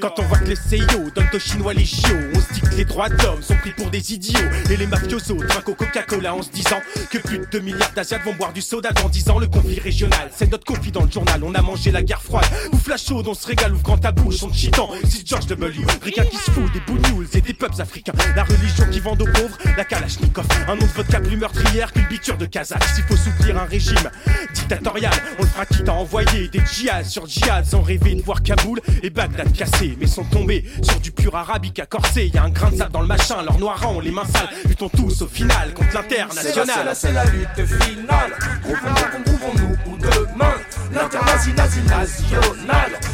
Quand 0.00 0.18
on 0.18 0.22
voit 0.22 0.38
que 0.38 0.44
les 0.44 0.56
CIO 0.56 1.10
donnent 1.14 1.28
aux 1.32 1.38
Chinois 1.38 1.74
les 1.74 1.84
chiots 1.84 2.16
On 2.34 2.40
se 2.40 2.52
dit 2.54 2.60
que 2.60 2.74
les 2.74 2.84
droits 2.84 3.08
d'homme 3.08 3.42
sont 3.42 3.56
pris 3.56 3.72
pour 3.72 3.90
des 3.90 4.14
idiots. 4.14 4.40
Et 4.70 4.76
les 4.76 4.86
mafiosos 4.86 5.36
trinquent 5.48 5.68
au 5.68 5.74
Coca-Cola 5.74 6.34
en 6.34 6.42
se 6.42 6.50
disant 6.50 6.80
Que 7.10 7.18
plus 7.18 7.38
de 7.38 7.46
2 7.46 7.60
milliards 7.60 7.92
d'Asiates 7.92 8.24
vont 8.24 8.34
boire 8.34 8.52
du 8.52 8.62
soda 8.62 8.90
dans 8.92 9.08
10 9.08 9.30
ans. 9.30 9.38
Le 9.38 9.48
conflit 9.48 9.80
régional, 9.80 10.30
c'est 10.34 10.50
notre 10.50 10.64
conflit 10.64 10.92
dans 10.92 11.04
le 11.04 11.10
journal. 11.10 11.42
On 11.44 11.54
a 11.54 11.62
mangé 11.62 11.90
la 11.90 12.02
guerre 12.02 12.22
froide, 12.22 12.46
ouf 12.72 12.86
la 12.86 12.96
chaude 12.96 13.26
On 13.28 13.34
se 13.34 13.46
régale, 13.46 13.72
ouvre 13.72 13.82
grand 13.82 13.98
ta 13.98 14.12
bouche, 14.12 14.42
on 14.42 14.48
te 14.48 14.56
chitant 14.56 14.90
C'est 15.08 15.26
George 15.26 15.46
W, 15.46 15.84
Ricain 16.02 16.24
qui 16.24 16.36
se 16.36 16.50
fout 16.50 16.72
des 16.72 16.80
bougnoules 16.80 17.26
et 17.34 17.40
des 17.40 17.54
peuples 17.54 17.80
africains. 17.80 18.12
La 18.36 18.44
religion 18.44 18.86
qui 18.90 19.00
vend 19.00 19.12
aux 19.12 19.16
pauvres, 19.16 19.58
la 19.76 19.84
Kalachnikov 19.84 20.46
Un 20.68 20.76
nom 20.76 20.86
de 20.86 20.92
vodka 20.92 21.20
plus 21.20 21.36
meurtrière 21.36 21.92
qu'une 21.92 22.06
biture 22.06 22.36
de 22.36 22.46
Kazakh. 22.46 22.84
S'il 22.94 23.04
faut 23.04 23.16
soutenir 23.16 23.58
un 23.58 23.64
régime 23.64 24.10
dictatorial, 24.54 25.12
on 25.38 25.42
le 25.42 25.48
fera 25.48 25.66
quitte 25.66 25.88
à 25.88 25.94
envoyer 25.94 26.48
des 26.48 26.60
djihad 26.60 27.04
sur 27.04 27.26
djihad 27.26 27.66
ont 27.74 27.82
rêvé 27.82 28.14
de 28.14 28.22
voir 28.22 28.42
Kaboul 28.42 28.80
et 29.02 29.10
Bagdad 29.10 29.52
cassés, 29.52 29.96
mais 29.98 30.06
sont 30.06 30.24
tombés 30.24 30.64
sur 30.82 31.00
du 31.00 31.10
pur 31.10 31.34
arabique 31.34 31.78
à 31.78 31.86
corsé. 31.86 32.30
Y 32.32 32.38
a 32.38 32.44
un 32.44 32.50
grain 32.50 32.70
de 32.70 32.76
sable 32.76 32.92
dans 32.92 33.00
le 33.00 33.06
machin, 33.06 33.42
leurs 33.42 33.58
noirs 33.58 33.90
ont 33.90 34.00
les 34.00 34.10
mains 34.10 34.24
sales. 34.24 34.48
Luttons 34.66 34.88
tous 34.88 35.22
au 35.22 35.26
final 35.26 35.74
contre 35.74 35.94
la, 35.94 36.02
c'est 36.08 36.18
l'international. 36.18 36.86
la, 36.86 36.94
c'est 36.94 37.12
la 37.12 37.24
lutte 37.24 37.66
finale. 37.66 38.32
Groupons, 38.62 39.22
groupons-nous 39.24 39.92
ou 39.92 39.96
demain. 39.96 40.54
L'international 40.94 42.06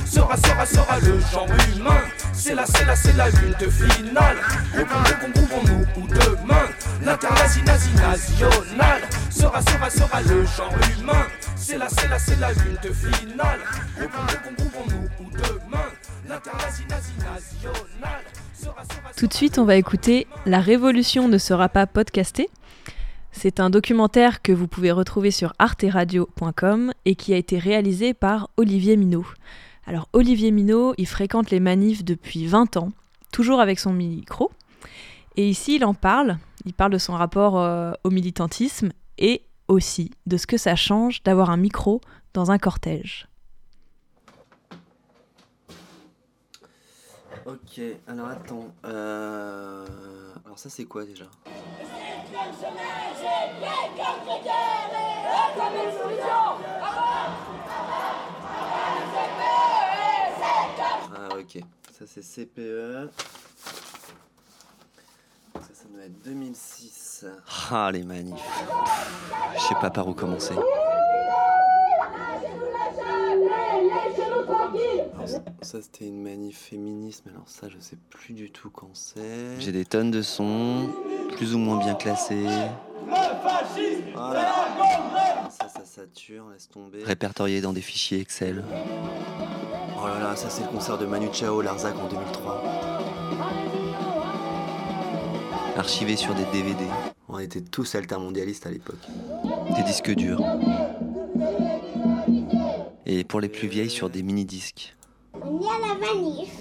sera, 0.07 0.37
sera, 0.37 0.67
sera 0.67 0.99
le 1.01 1.19
genre 1.33 1.49
humain. 1.77 2.01
C'est 2.33 2.55
la, 2.55 2.67
c'est 2.67 2.85
la, 2.85 2.97
c'est 2.97 3.17
la 3.17 3.29
lutte 3.31 3.71
finale. 3.71 4.37
Groupons-nous 4.75 6.03
ou 6.03 6.07
demain. 6.09 6.67
Sera, 9.31 9.63
sera, 9.91 10.23
le 10.23 10.45
genre 10.45 10.75
humain. 10.99 11.27
C'est 11.57 11.79
la, 11.79 11.89
c'est 11.89 12.09
la, 12.09 12.19
finale. 12.19 12.55
Tout 19.17 19.27
de 19.27 19.33
suite, 19.33 19.59
on 19.59 19.65
va 19.65 19.77
écouter 19.77 20.27
La 20.45 20.61
Révolution 20.61 21.29
ne 21.29 21.39
sera 21.39 21.69
pas 21.69 21.87
podcastée. 21.87 22.49
C'est 23.33 23.61
un 23.61 23.71
documentaire 23.71 24.43
que 24.43 24.53
vous 24.53 24.67
pouvez 24.67 24.91
retrouver 24.91 25.31
sur 25.31 25.53
arteradio.com 25.59 26.93
et 27.05 27.15
qui 27.15 27.33
a 27.33 27.37
été 27.37 27.59
réalisé 27.59 28.15
par 28.15 28.51
Olivier 28.57 28.97
Minot. 28.97 29.27
Alors 29.87 30.09
Olivier 30.13 30.51
Minot, 30.51 30.95
il 30.99 31.07
fréquente 31.07 31.51
les 31.51 31.61
manifs 31.61 32.05
depuis 32.05 32.47
20 32.47 32.77
ans, 32.77 32.91
toujours 33.33 33.61
avec 33.61 33.79
son 33.79 33.93
micro. 33.93 34.51
Et 35.37 35.49
ici, 35.49 35.77
il 35.77 35.85
en 35.85 35.95
parle. 35.95 36.39
Il 36.69 36.75
parle 36.75 36.93
de 36.93 36.99
son 36.99 37.15
rapport 37.15 37.59
euh, 37.59 37.93
au 38.05 38.11
militantisme 38.11 38.91
et 39.17 39.47
aussi 39.69 40.11
de 40.27 40.37
ce 40.37 40.47
que 40.47 40.59
ça 40.59 40.77
change 40.77 41.23
d'avoir 41.23 41.49
un 41.49 41.57
micro 41.57 42.03
dans 42.35 42.51
un 42.51 42.59
cortège. 42.59 43.27
Ok, 47.47 47.81
alors 48.07 48.29
attends. 48.29 48.69
Euh... 48.85 49.87
Alors 50.45 50.59
ça 50.59 50.69
c'est 50.69 50.85
quoi 50.85 51.07
déjà? 51.07 51.25
Ah 61.17 61.29
ok, 61.35 61.63
ça 61.99 62.05
c'est 62.07 62.21
CPE. 62.21 63.09
Ça, 65.61 65.75
ça 65.75 65.85
doit 65.93 66.05
être 66.05 66.25
2006. 66.25 67.27
Ah 67.71 67.91
les 67.93 68.03
manifs. 68.05 68.35
Je 69.57 69.61
sais 69.61 69.75
pas 69.81 69.91
par 69.91 70.07
où 70.09 70.15
commencer. 70.15 70.55
Alors, 75.15 75.29
ça- 75.63 75.83
c'était 75.83 76.07
une 76.07 76.23
manif 76.23 76.59
féministe, 76.71 77.23
mais 77.27 77.33
alors 77.33 77.49
ça 77.49 77.69
je 77.69 77.79
sais 77.79 77.97
plus 78.11 78.35
du 78.35 78.51
tout 78.51 78.71
quand 78.71 78.91
c'est. 78.95 79.61
J'ai 79.61 79.73
des 79.73 79.85
tonnes 79.85 80.11
de 80.11 80.23
sons, 80.23 80.89
plus 81.37 81.55
ou 81.55 81.59
moins 81.59 81.79
bien 81.79 81.95
classés. 81.95 82.47
Voilà. 84.15 84.53
Ça, 85.51 85.69
ça 85.69 85.85
sature, 85.85 86.49
laisse 86.51 86.69
tomber. 86.69 87.03
Répertorié 87.05 87.61
dans 87.61 87.73
des 87.73 87.81
fichiers 87.81 88.21
Excel. 88.21 88.63
Oh 90.01 90.07
là 90.07 90.19
là, 90.21 90.37
ça 90.37 90.49
c'est 90.51 90.63
le 90.63 90.69
concert 90.69 90.99
de 90.99 91.07
Manu 91.07 91.29
Chao, 91.33 91.61
Larzac 91.61 91.95
en 91.99 92.09
2003. 92.09 92.63
Archivé 95.79 96.17
sur 96.17 96.35
des 96.35 96.45
DVD. 96.47 96.85
On 97.29 97.39
était 97.39 97.61
tous 97.61 97.95
altermondialistes 97.95 98.67
à 98.67 98.71
l'époque. 98.71 99.07
Des 99.77 99.85
disques 99.85 100.11
durs. 100.11 100.43
Et 103.07 103.23
pour 103.23 103.41
les 103.41 103.49
plus 103.49 103.69
vieilles, 103.69 103.89
sur 103.89 104.11
des 104.11 104.25
mini-disques. 104.25 104.97
On 105.35 105.61
est 105.61 105.67
à 105.67 105.79
la 105.89 105.95
manif. 105.95 106.53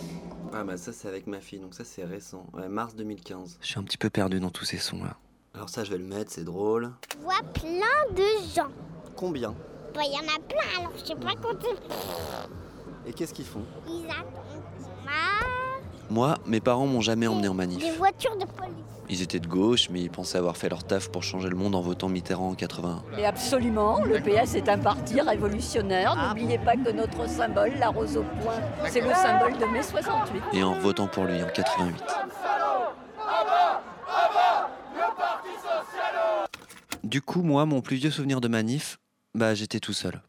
Ah 0.54 0.64
bah 0.64 0.78
ça 0.78 0.94
c'est 0.94 1.08
avec 1.08 1.26
ma 1.26 1.40
fille, 1.40 1.60
donc 1.60 1.74
ça 1.74 1.84
c'est 1.84 2.04
récent. 2.04 2.46
Ouais, 2.54 2.70
mars 2.70 2.96
2015. 2.96 3.58
Je 3.60 3.68
suis 3.68 3.80
un 3.80 3.84
petit 3.84 3.98
peu 3.98 4.12
perdu 4.12 4.40
dans 4.40 4.52
tous 4.52 4.66
ces 4.66 4.78
sons 4.78 5.04
là. 5.04 5.18
Alors 5.56 5.70
ça 5.70 5.84
je 5.84 5.90
vais 5.92 5.98
le 5.98 6.06
mettre, 6.06 6.32
c'est 6.32 6.44
drôle. 6.44 6.92
Je 7.12 7.18
vois 7.18 7.42
plein 7.54 8.14
de 8.16 8.24
gens. 8.56 8.70
Combien? 9.16 9.56
Bah, 9.96 10.02
il 10.06 10.14
y 10.14 10.16
en 10.16 10.32
a 10.32 10.40
plein, 10.48 10.80
alors 10.80 10.94
je 10.96 11.06
sais 11.06 11.16
pas 11.16 11.34
compter. 11.36 11.68
Et 13.08 13.14
qu'est-ce 13.14 13.34
qu'ils 13.34 13.46
font? 13.46 13.64
Ils 13.88 14.06
attendent. 14.06 14.62
Ah, 15.08 15.44
Moi, 16.10 16.36
mes 16.46 16.60
parents 16.62 16.88
m'ont 16.88 17.02
jamais 17.02 17.28
emmené 17.28 17.48
en 17.48 17.54
manif. 17.54 17.80
des 17.80 17.92
voitures 17.92 18.36
de 18.38 18.46
police. 18.46 18.74
Ils 19.10 19.22
étaient 19.22 19.40
de 19.40 19.48
gauche, 19.48 19.90
mais 19.90 20.02
ils 20.02 20.10
pensaient 20.10 20.38
avoir 20.38 20.58
fait 20.58 20.68
leur 20.70 20.84
taf 20.84 21.10
pour 21.10 21.24
changer 21.24 21.50
le 21.50 21.56
monde 21.56 21.76
en 21.76 21.82
votant 21.82 22.10
Mitterrand 22.10 22.50
en 22.50 22.56
81. 22.56 23.04
Mais 23.16 23.26
absolument, 23.26 24.04
le 24.04 24.20
PS 24.20 24.56
est 24.56 24.68
un 24.68 24.78
parti 24.78 25.22
révolutionnaire. 25.22 26.16
N'oubliez 26.16 26.58
pas 26.58 26.76
que 26.76 26.92
notre 26.92 27.28
symbole, 27.30 27.74
la 27.80 27.90
rose 27.90 28.18
au 28.18 28.24
point, 28.42 28.60
c'est 28.90 29.02
le 29.02 29.14
symbole 29.14 29.58
de 29.58 29.66
mai 29.66 29.82
68. 29.82 30.42
Et 30.54 30.64
en 30.64 30.74
votant 30.80 31.08
pour 31.08 31.24
lui 31.26 31.42
en 31.42 31.48
88. 31.48 32.04
Du 37.04 37.22
coup, 37.22 37.42
moi, 37.44 37.66
mon 37.66 37.82
plus 37.82 37.96
vieux 37.96 38.12
souvenir 38.12 38.42
de 38.42 38.48
manif, 38.50 39.00
bah 39.34 39.54
j'étais 39.54 39.80
tout 39.80 39.94
seul. 39.94 40.22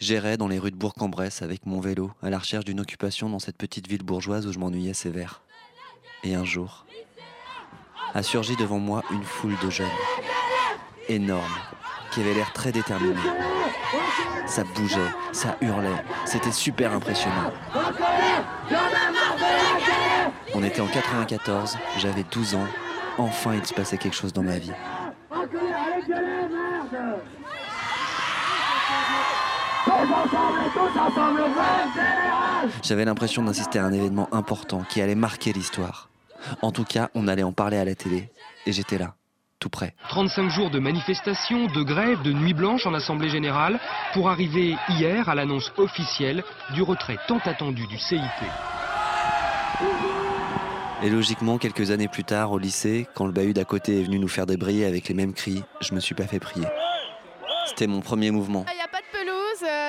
J'errais 0.00 0.38
dans 0.38 0.48
les 0.48 0.58
rues 0.58 0.70
de 0.70 0.76
Bourg-en-Bresse 0.76 1.42
avec 1.42 1.66
mon 1.66 1.78
vélo 1.78 2.10
à 2.22 2.30
la 2.30 2.38
recherche 2.38 2.64
d'une 2.64 2.80
occupation 2.80 3.28
dans 3.28 3.38
cette 3.38 3.58
petite 3.58 3.86
ville 3.86 4.02
bourgeoise 4.02 4.46
où 4.46 4.52
je 4.52 4.58
m'ennuyais 4.58 4.94
sévère. 4.94 5.42
Et 6.24 6.34
un 6.34 6.44
jour, 6.44 6.86
a 8.14 8.22
surgi 8.22 8.56
devant 8.56 8.78
moi 8.78 9.02
une 9.10 9.22
foule 9.22 9.56
de 9.62 9.68
jeunes, 9.68 9.86
énormes, 11.10 11.44
qui 12.12 12.20
avaient 12.20 12.32
l'air 12.32 12.50
très 12.54 12.72
déterminés. 12.72 13.14
Ça 14.46 14.64
bougeait, 14.74 15.10
ça 15.32 15.58
hurlait, 15.60 16.02
c'était 16.24 16.50
super 16.50 16.94
impressionnant. 16.94 17.52
On 20.54 20.62
était 20.62 20.80
en 20.80 20.88
94, 20.88 21.76
j'avais 21.98 22.24
12 22.32 22.54
ans, 22.54 22.66
enfin 23.18 23.54
il 23.54 23.66
se 23.66 23.74
passait 23.74 23.98
quelque 23.98 24.16
chose 24.16 24.32
dans 24.32 24.42
ma 24.42 24.58
vie. 24.58 24.72
J'avais 32.82 33.04
l'impression 33.04 33.42
d'assister 33.42 33.78
à 33.78 33.84
un 33.84 33.92
événement 33.92 34.28
important 34.32 34.82
qui 34.88 35.00
allait 35.00 35.14
marquer 35.14 35.52
l'histoire. 35.52 36.08
En 36.62 36.72
tout 36.72 36.84
cas, 36.84 37.10
on 37.14 37.28
allait 37.28 37.42
en 37.42 37.52
parler 37.52 37.76
à 37.76 37.84
la 37.84 37.94
télé, 37.94 38.30
et 38.66 38.72
j'étais 38.72 38.98
là, 38.98 39.14
tout 39.58 39.68
près. 39.68 39.94
35 40.08 40.50
jours 40.50 40.70
de 40.70 40.78
manifestations, 40.78 41.66
de 41.66 41.82
grèves, 41.82 42.22
de 42.22 42.32
nuit 42.32 42.54
blanche 42.54 42.86
en 42.86 42.94
Assemblée 42.94 43.28
Générale 43.28 43.78
pour 44.12 44.30
arriver 44.30 44.76
hier 44.88 45.28
à 45.28 45.34
l'annonce 45.34 45.72
officielle 45.76 46.42
du 46.74 46.82
retrait 46.82 47.18
tant 47.28 47.40
attendu 47.44 47.86
du 47.86 47.98
CIT. 47.98 48.20
Et 51.02 51.08
logiquement, 51.08 51.56
quelques 51.56 51.90
années 51.90 52.08
plus 52.08 52.24
tard, 52.24 52.52
au 52.52 52.58
lycée, 52.58 53.06
quand 53.14 53.24
le 53.24 53.32
bahut 53.32 53.54
d'à 53.54 53.64
côté 53.64 54.00
est 54.00 54.04
venu 54.04 54.18
nous 54.18 54.28
faire 54.28 54.44
débrayer 54.44 54.84
avec 54.84 55.08
les 55.08 55.14
mêmes 55.14 55.32
cris, 55.32 55.62
je 55.80 55.94
me 55.94 56.00
suis 56.00 56.14
pas 56.14 56.26
fait 56.26 56.40
prier. 56.40 56.66
C'était 57.66 57.86
mon 57.86 58.00
premier 58.00 58.30
mouvement. 58.30 58.66
Il 58.70 58.76
n'y 58.76 58.82
a 58.82 58.88
pas 58.88 58.98
de 58.98 59.04
pelouse, 59.04 59.09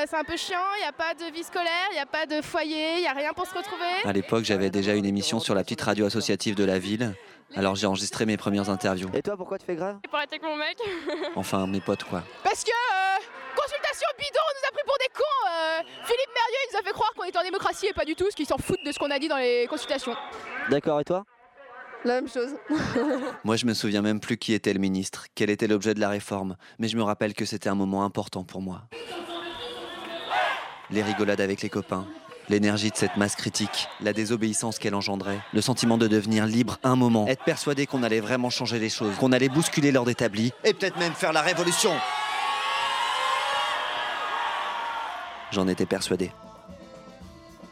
c'est 0.08 0.16
un 0.18 0.24
peu 0.24 0.38
chiant, 0.38 0.58
il 0.78 0.82
n'y 0.82 0.88
a 0.88 0.92
pas 0.92 1.14
de 1.14 1.32
vie 1.34 1.44
scolaire, 1.44 1.88
il 1.92 1.96
n'y 1.96 2.00
a 2.00 2.06
pas 2.06 2.26
de 2.26 2.42
foyer, 2.42 2.96
il 2.96 3.02
n'y 3.02 3.08
a 3.08 3.14
rien 3.14 3.34
pour 3.34 3.46
se 3.46 3.54
retrouver. 3.54 3.86
À 4.04 4.14
l'époque, 4.14 4.44
j'avais 4.44 4.70
déjà 4.70 4.94
une 4.96 5.06
émission 5.06 5.40
sur 5.40 5.56
la 5.56 5.64
petite 5.64 5.82
radio 5.82 6.06
associative 6.06 6.56
de 6.56 6.64
la 6.64 6.80
ville, 6.80 7.14
alors 7.56 7.76
j'ai 7.76 7.88
enregistré 7.88 8.26
mes 8.26 8.38
premières 8.38 8.70
interviews. 8.70 9.10
Et 9.14 9.22
toi, 9.22 9.38
pourquoi 9.38 9.58
tu 9.58 9.66
fais 9.66 9.76
grève 9.76 9.98
Pour 10.10 10.20
être 10.20 10.32
avec 10.32 10.44
mon 10.44 10.56
mec. 10.56 10.78
Enfin, 11.36 11.68
mes 11.68 11.82
potes, 11.82 12.04
quoi. 12.04 12.24
Parce 12.44 12.64
que 12.64 12.70
euh, 12.72 13.26
consultation 13.56 14.08
bidon, 14.18 14.40
on 14.40 14.54
nous 14.60 14.68
a 14.68 14.72
pris 14.72 14.84
pour 14.86 14.98
des 15.00 15.14
cons. 15.14 15.50
euh, 15.50 15.80
Philippe 16.06 16.30
Merlieu, 16.34 16.58
il 16.70 16.74
nous 16.74 16.80
a 16.80 16.84
fait 16.84 16.94
croire 16.94 17.12
qu'on 17.16 17.24
était 17.26 17.38
en 17.40 17.44
démocratie 17.44 17.88
et 17.88 17.94
pas 17.94 18.06
du 18.06 18.16
tout, 18.16 18.24
parce 18.26 18.36
qu'ils 18.36 18.46
s'en 18.48 18.58
foutent 18.58 18.84
de 18.86 18.92
ce 18.92 19.00
qu'on 19.00 19.12
a 19.12 19.20
dit 19.20 19.28
dans 19.28 19.38
les 19.38 19.68
consultations. 19.68 20.16
D'accord, 20.70 21.00
et 21.00 21.04
toi? 21.04 21.24
La 22.04 22.16
même 22.16 22.28
chose. 22.28 22.56
Moi, 23.44 23.58
je 23.58 23.66
me 23.68 23.76
souviens 23.76 24.02
même 24.02 24.20
plus 24.20 24.38
qui 24.38 24.54
était 24.54 24.74
le 24.74 24.80
ministre, 24.80 25.28
quel 25.36 25.52
était 25.52 25.68
l'objet 25.68 25.94
de 25.94 26.00
la 26.00 26.10
réforme, 26.10 26.56
mais 26.80 26.88
je 26.88 26.98
me 26.98 27.04
rappelle 27.04 27.36
que 27.36 27.46
c'était 27.46 27.70
un 27.70 27.76
moment 27.76 28.04
important 28.04 28.44
pour 28.44 28.60
moi. 28.62 28.82
Les 30.92 31.04
rigolades 31.04 31.40
avec 31.40 31.62
les 31.62 31.70
copains, 31.70 32.06
l'énergie 32.50 32.92
de 32.92 32.98
cette 32.98 33.16
masse 33.16 33.38
critique, 33.38 33.88
la 34.02 34.12
désobéissance 34.12 34.78
qu'elle 34.78 34.94
engendrait, 34.94 35.40
le 35.54 35.62
sentiment 35.62 35.98
de 35.98 36.06
devenir 36.08 36.46
libre 36.46 36.80
un 36.84 36.98
moment, 36.98 37.28
être 37.28 37.46
persuadé 37.46 37.86
qu'on 37.86 38.04
allait 38.04 38.20
vraiment 38.20 38.50
changer 38.50 38.78
les 38.78 38.90
choses, 38.90 39.16
qu'on 39.16 39.32
allait 39.32 39.48
bousculer 39.48 39.94
l'ordre 39.94 40.12
établi, 40.12 40.52
et 40.66 40.74
peut-être 40.74 41.00
même 41.00 41.14
faire 41.14 41.32
la 41.32 41.42
révolution. 41.42 41.92
J'en 45.52 45.68
étais 45.70 45.86
persuadé. 45.86 46.32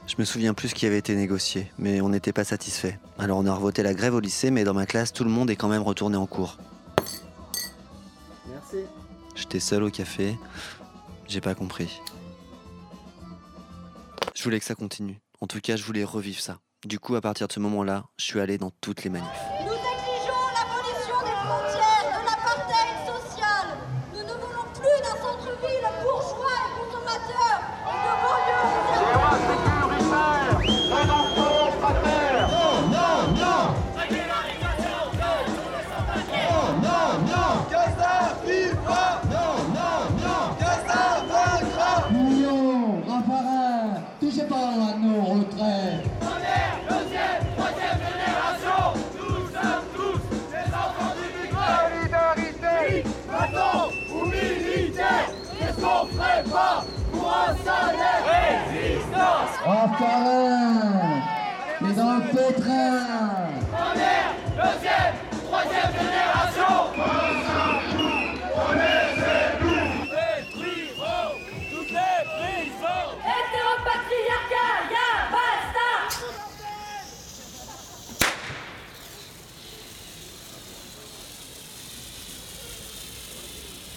Je 0.08 0.16
me 0.18 0.24
souviens 0.24 0.54
plus 0.54 0.70
ce 0.70 0.76
qui 0.76 0.86
avait 0.86 0.98
été 0.98 1.14
négocié, 1.14 1.70
mais 1.78 2.00
on 2.00 2.10
n'était 2.10 2.34
pas 2.34 2.46
satisfait. 2.46 2.98
Alors 3.18 3.38
on 3.38 3.46
a 3.46 3.54
revoté 3.54 3.84
la 3.84 3.94
grève 3.94 4.16
au 4.16 4.22
lycée, 4.22 4.50
mais 4.50 4.64
dans 4.64 4.74
ma 4.74 4.86
classe, 4.86 5.12
tout 5.12 5.26
le 5.26 5.30
monde 5.30 5.50
est 5.50 5.58
quand 5.58 5.68
même 5.68 5.84
retourné 5.84 6.16
en 6.16 6.26
cours. 6.26 6.58
Merci. 8.48 8.86
J'étais 9.36 9.60
seul 9.60 9.84
au 9.84 9.90
café, 9.90 10.38
j'ai 11.28 11.42
pas 11.42 11.54
compris. 11.54 12.02
Je 14.40 14.46
voulais 14.46 14.60
que 14.60 14.66
ça 14.66 14.74
continue. 14.74 15.20
En 15.42 15.48
tout 15.48 15.60
cas, 15.60 15.76
je 15.76 15.84
voulais 15.84 16.06
revivre 16.06 16.40
ça. 16.40 16.62
Du 16.86 16.98
coup, 16.98 17.16
à 17.16 17.20
partir 17.20 17.50
de 17.50 17.52
ce 17.52 17.60
moment-là, 17.60 18.06
je 18.16 18.24
suis 18.24 18.40
allé 18.40 18.58
dans 18.58 18.72
toutes 18.80 19.04
les 19.04 19.10
manifs. 19.10 19.49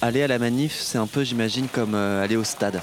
Aller 0.04 0.24
à 0.24 0.26
la 0.26 0.40
manif, 0.40 0.80
c'est 0.80 0.98
un 0.98 1.06
peu, 1.06 1.22
j'imagine, 1.22 1.68
comme 1.68 1.94
euh, 1.94 2.24
aller 2.24 2.34
au 2.34 2.42
stade. 2.42 2.80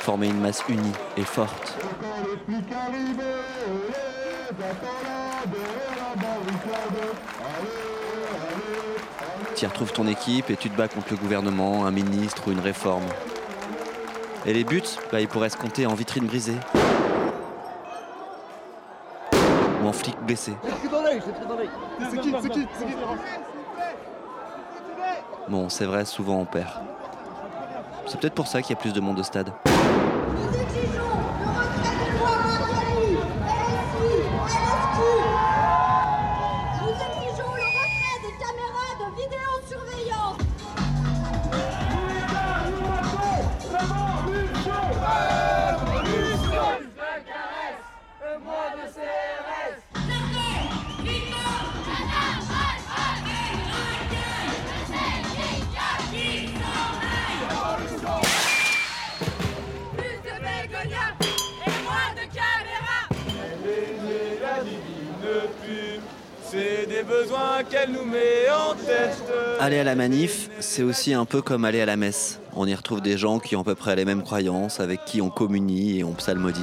Former 0.00 0.26
une 0.26 0.40
masse 0.40 0.64
unie 0.68 0.92
et 1.16 1.22
forte. 1.22 1.78
Tu 9.54 9.64
y 9.64 9.66
retrouves 9.68 9.92
ton 9.92 10.08
équipe 10.08 10.50
et 10.50 10.56
tu 10.56 10.70
te 10.70 10.76
bats 10.76 10.88
contre 10.88 11.12
le 11.12 11.16
gouvernement, 11.16 11.86
un 11.86 11.92
ministre 11.92 12.48
ou 12.48 12.50
une 12.50 12.58
réforme. 12.58 13.06
Et 14.44 14.54
les 14.54 14.64
buts, 14.64 14.82
bah, 15.12 15.20
ils 15.20 15.28
pourraient 15.28 15.50
se 15.50 15.56
compter 15.56 15.86
en 15.86 15.94
vitrine 15.94 16.26
brisée. 16.26 16.58
Ou 19.32 19.86
en 19.86 19.92
flic 19.92 20.16
blessé. 20.22 20.54
Bon, 25.48 25.70
c'est 25.70 25.86
vrai, 25.86 26.04
souvent 26.04 26.40
on 26.40 26.44
perd. 26.44 26.68
C'est 28.06 28.20
peut-être 28.20 28.34
pour 28.34 28.46
ça 28.46 28.60
qu'il 28.60 28.76
y 28.76 28.78
a 28.78 28.80
plus 28.80 28.92
de 28.92 29.00
monde 29.00 29.18
au 29.18 29.22
stade. 29.22 29.50
Qu'elle. 67.62 67.90
Aller 69.60 69.78
à 69.80 69.84
la 69.84 69.94
manif, 69.94 70.48
c'est 70.60 70.82
aussi 70.82 71.14
un 71.14 71.24
peu 71.24 71.42
comme 71.42 71.64
aller 71.64 71.80
à 71.80 71.86
la 71.86 71.96
messe. 71.96 72.40
On 72.54 72.66
y 72.66 72.74
retrouve 72.74 73.00
des 73.00 73.18
gens 73.18 73.38
qui 73.38 73.56
ont 73.56 73.62
à 73.62 73.64
peu 73.64 73.74
près 73.74 73.96
les 73.96 74.04
mêmes 74.04 74.22
croyances, 74.22 74.80
avec 74.80 75.04
qui 75.04 75.20
on 75.20 75.30
communie 75.30 75.98
et 75.98 76.04
on 76.04 76.12
psalmodie. 76.12 76.60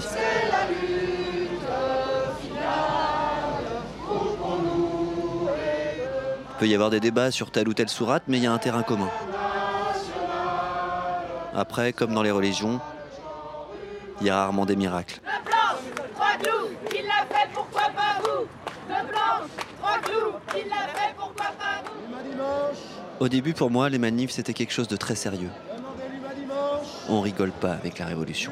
Il 6.49 6.59
peut 6.59 6.67
y 6.67 6.73
avoir 6.73 6.89
des 6.89 7.01
débats 7.01 7.31
sur 7.31 7.51
telle 7.51 7.67
ou 7.67 7.73
telle 7.73 7.89
sourate, 7.89 8.23
mais 8.27 8.37
il 8.37 8.43
y 8.43 8.47
a 8.47 8.51
un 8.51 8.57
terrain 8.57 8.83
commun. 8.83 9.09
Après, 11.53 11.91
comme 11.91 12.13
dans 12.13 12.23
les 12.23 12.31
religions, 12.31 12.79
il 14.21 14.27
y 14.27 14.29
a 14.29 14.37
rarement 14.37 14.65
des 14.65 14.77
miracles. 14.77 15.19
Deux 15.23 15.51
planches, 15.51 16.09
trois 16.15 16.37
clous, 16.41 16.69
qui 16.89 17.01
l'a 17.03 17.25
fait, 17.29 17.49
pourquoi 17.53 17.83
pas 17.83 18.21
vous 18.23 18.47
Deux 18.87 19.07
planches, 19.09 19.49
trois 19.81 19.99
clous, 19.99 20.03
qui 20.03 20.03
l'a 20.03 20.03
fait, 20.03 20.03
pourquoi 20.03 20.03
pas 20.03 20.04
vous 20.04 20.04
Au 23.19 23.29
début, 23.29 23.53
pour 23.53 23.71
moi, 23.71 23.89
les 23.89 23.97
manifs, 23.97 24.31
c'était 24.31 24.53
quelque 24.53 24.73
chose 24.73 24.87
de 24.87 24.97
très 24.97 25.15
sérieux. 25.15 25.49
On 27.07 27.21
rigole 27.21 27.51
pas 27.51 27.71
avec 27.73 27.99
la 27.99 28.05
révolution. 28.07 28.51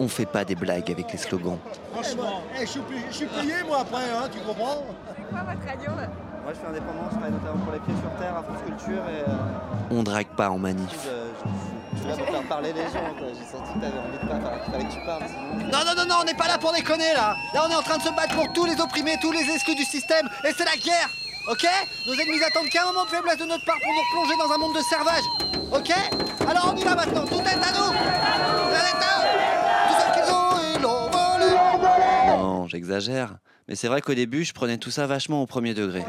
On 0.00 0.08
fait 0.08 0.26
pas 0.26 0.44
des 0.44 0.54
blagues 0.54 0.90
avec 0.90 1.12
les 1.12 1.18
slogans. 1.18 1.58
Franchement, 1.92 2.42
eh, 2.56 2.62
je, 2.62 2.70
suis, 2.70 2.80
payé- 2.80 3.04
je 3.10 3.14
suis 3.14 3.26
payé 3.26 3.52
moi 3.66 3.80
après, 3.82 4.02
hein, 4.10 4.28
tu 4.32 4.38
comprends? 4.40 4.84
C'est 5.16 5.22
quoi 5.30 5.40
votre 5.44 5.66
radio 5.66 5.90
Moi 5.92 6.52
je 6.52 6.54
suis 6.58 6.66
indépendant, 6.66 7.04
je 7.04 7.10
travaille 7.10 7.30
notamment 7.32 7.58
pour 7.64 7.72
les 7.72 7.78
pieds 7.80 7.94
sur 8.00 8.10
terre 8.18 8.36
à 8.36 8.42
France 8.42 8.62
Culture 8.66 9.02
et 9.08 9.30
euh, 9.30 9.34
On 9.90 10.02
drague 10.02 10.28
pas 10.34 10.50
en 10.50 10.58
manif. 10.58 10.88
je, 10.90 11.08
je- 11.08 11.10
je 11.10 11.81
suis 11.98 12.08
là 12.08 12.16
pour 12.16 12.26
faire 12.28 12.42
parler 12.48 12.72
les 12.72 12.82
gens. 12.84 13.12
quoi. 13.18 13.28
J'ai 13.32 13.44
senti 13.44 13.72
que 13.74 13.78
t'avais 13.80 13.98
envie 13.98 14.18
de 14.22 14.28
parler, 14.28 14.60
qu'il 14.64 14.72
fallait 14.72 14.84
que 14.84 14.92
tu 14.92 15.04
parles. 15.06 15.22
sinon- 15.28 15.68
Non, 15.72 15.80
non, 15.86 15.94
non, 15.96 16.06
non, 16.08 16.14
on 16.20 16.24
n'est 16.24 16.34
pas 16.34 16.48
là 16.48 16.58
pour 16.58 16.72
déconner 16.72 17.12
là 17.14 17.34
Là 17.54 17.64
on 17.66 17.70
est 17.70 17.74
en 17.76 17.82
train 17.82 17.98
de 17.98 18.02
se 18.02 18.10
battre 18.10 18.34
pour 18.34 18.52
tous 18.52 18.64
les 18.64 18.80
opprimés, 18.80 19.16
tous 19.20 19.32
les 19.32 19.48
exclus 19.50 19.74
du 19.74 19.84
système, 19.84 20.28
et 20.44 20.52
c'est 20.56 20.64
la 20.64 20.76
guerre 20.76 21.08
Ok? 21.50 21.66
Nos 22.06 22.14
ennemis 22.14 22.42
attendent 22.44 22.68
qu'un 22.68 22.84
moment 22.86 23.04
de 23.04 23.10
faiblesse 23.10 23.38
de 23.38 23.44
notre 23.44 23.64
part 23.64 23.76
pour 23.82 23.92
nous 23.92 24.00
replonger 24.00 24.36
dans 24.38 24.52
un 24.54 24.58
monde 24.58 24.76
de 24.76 24.82
servage 24.82 25.24
Ok? 25.72 25.90
Alors 26.48 26.72
on 26.72 26.76
y 26.76 26.84
va 26.84 26.94
maintenant, 26.94 27.24
tout 27.26 27.40
est 27.40 27.48
à 27.48 27.72
nous 27.72 27.92
Non, 32.38 32.66
j'exagère. 32.68 33.34
Mais 33.68 33.74
c'est 33.76 33.88
vrai 33.88 34.00
qu'au 34.00 34.14
début, 34.14 34.44
je 34.44 34.52
prenais 34.52 34.76
tout 34.78 34.90
ça 34.90 35.06
vachement 35.06 35.42
au 35.42 35.46
premier 35.46 35.72
degré. 35.74 36.04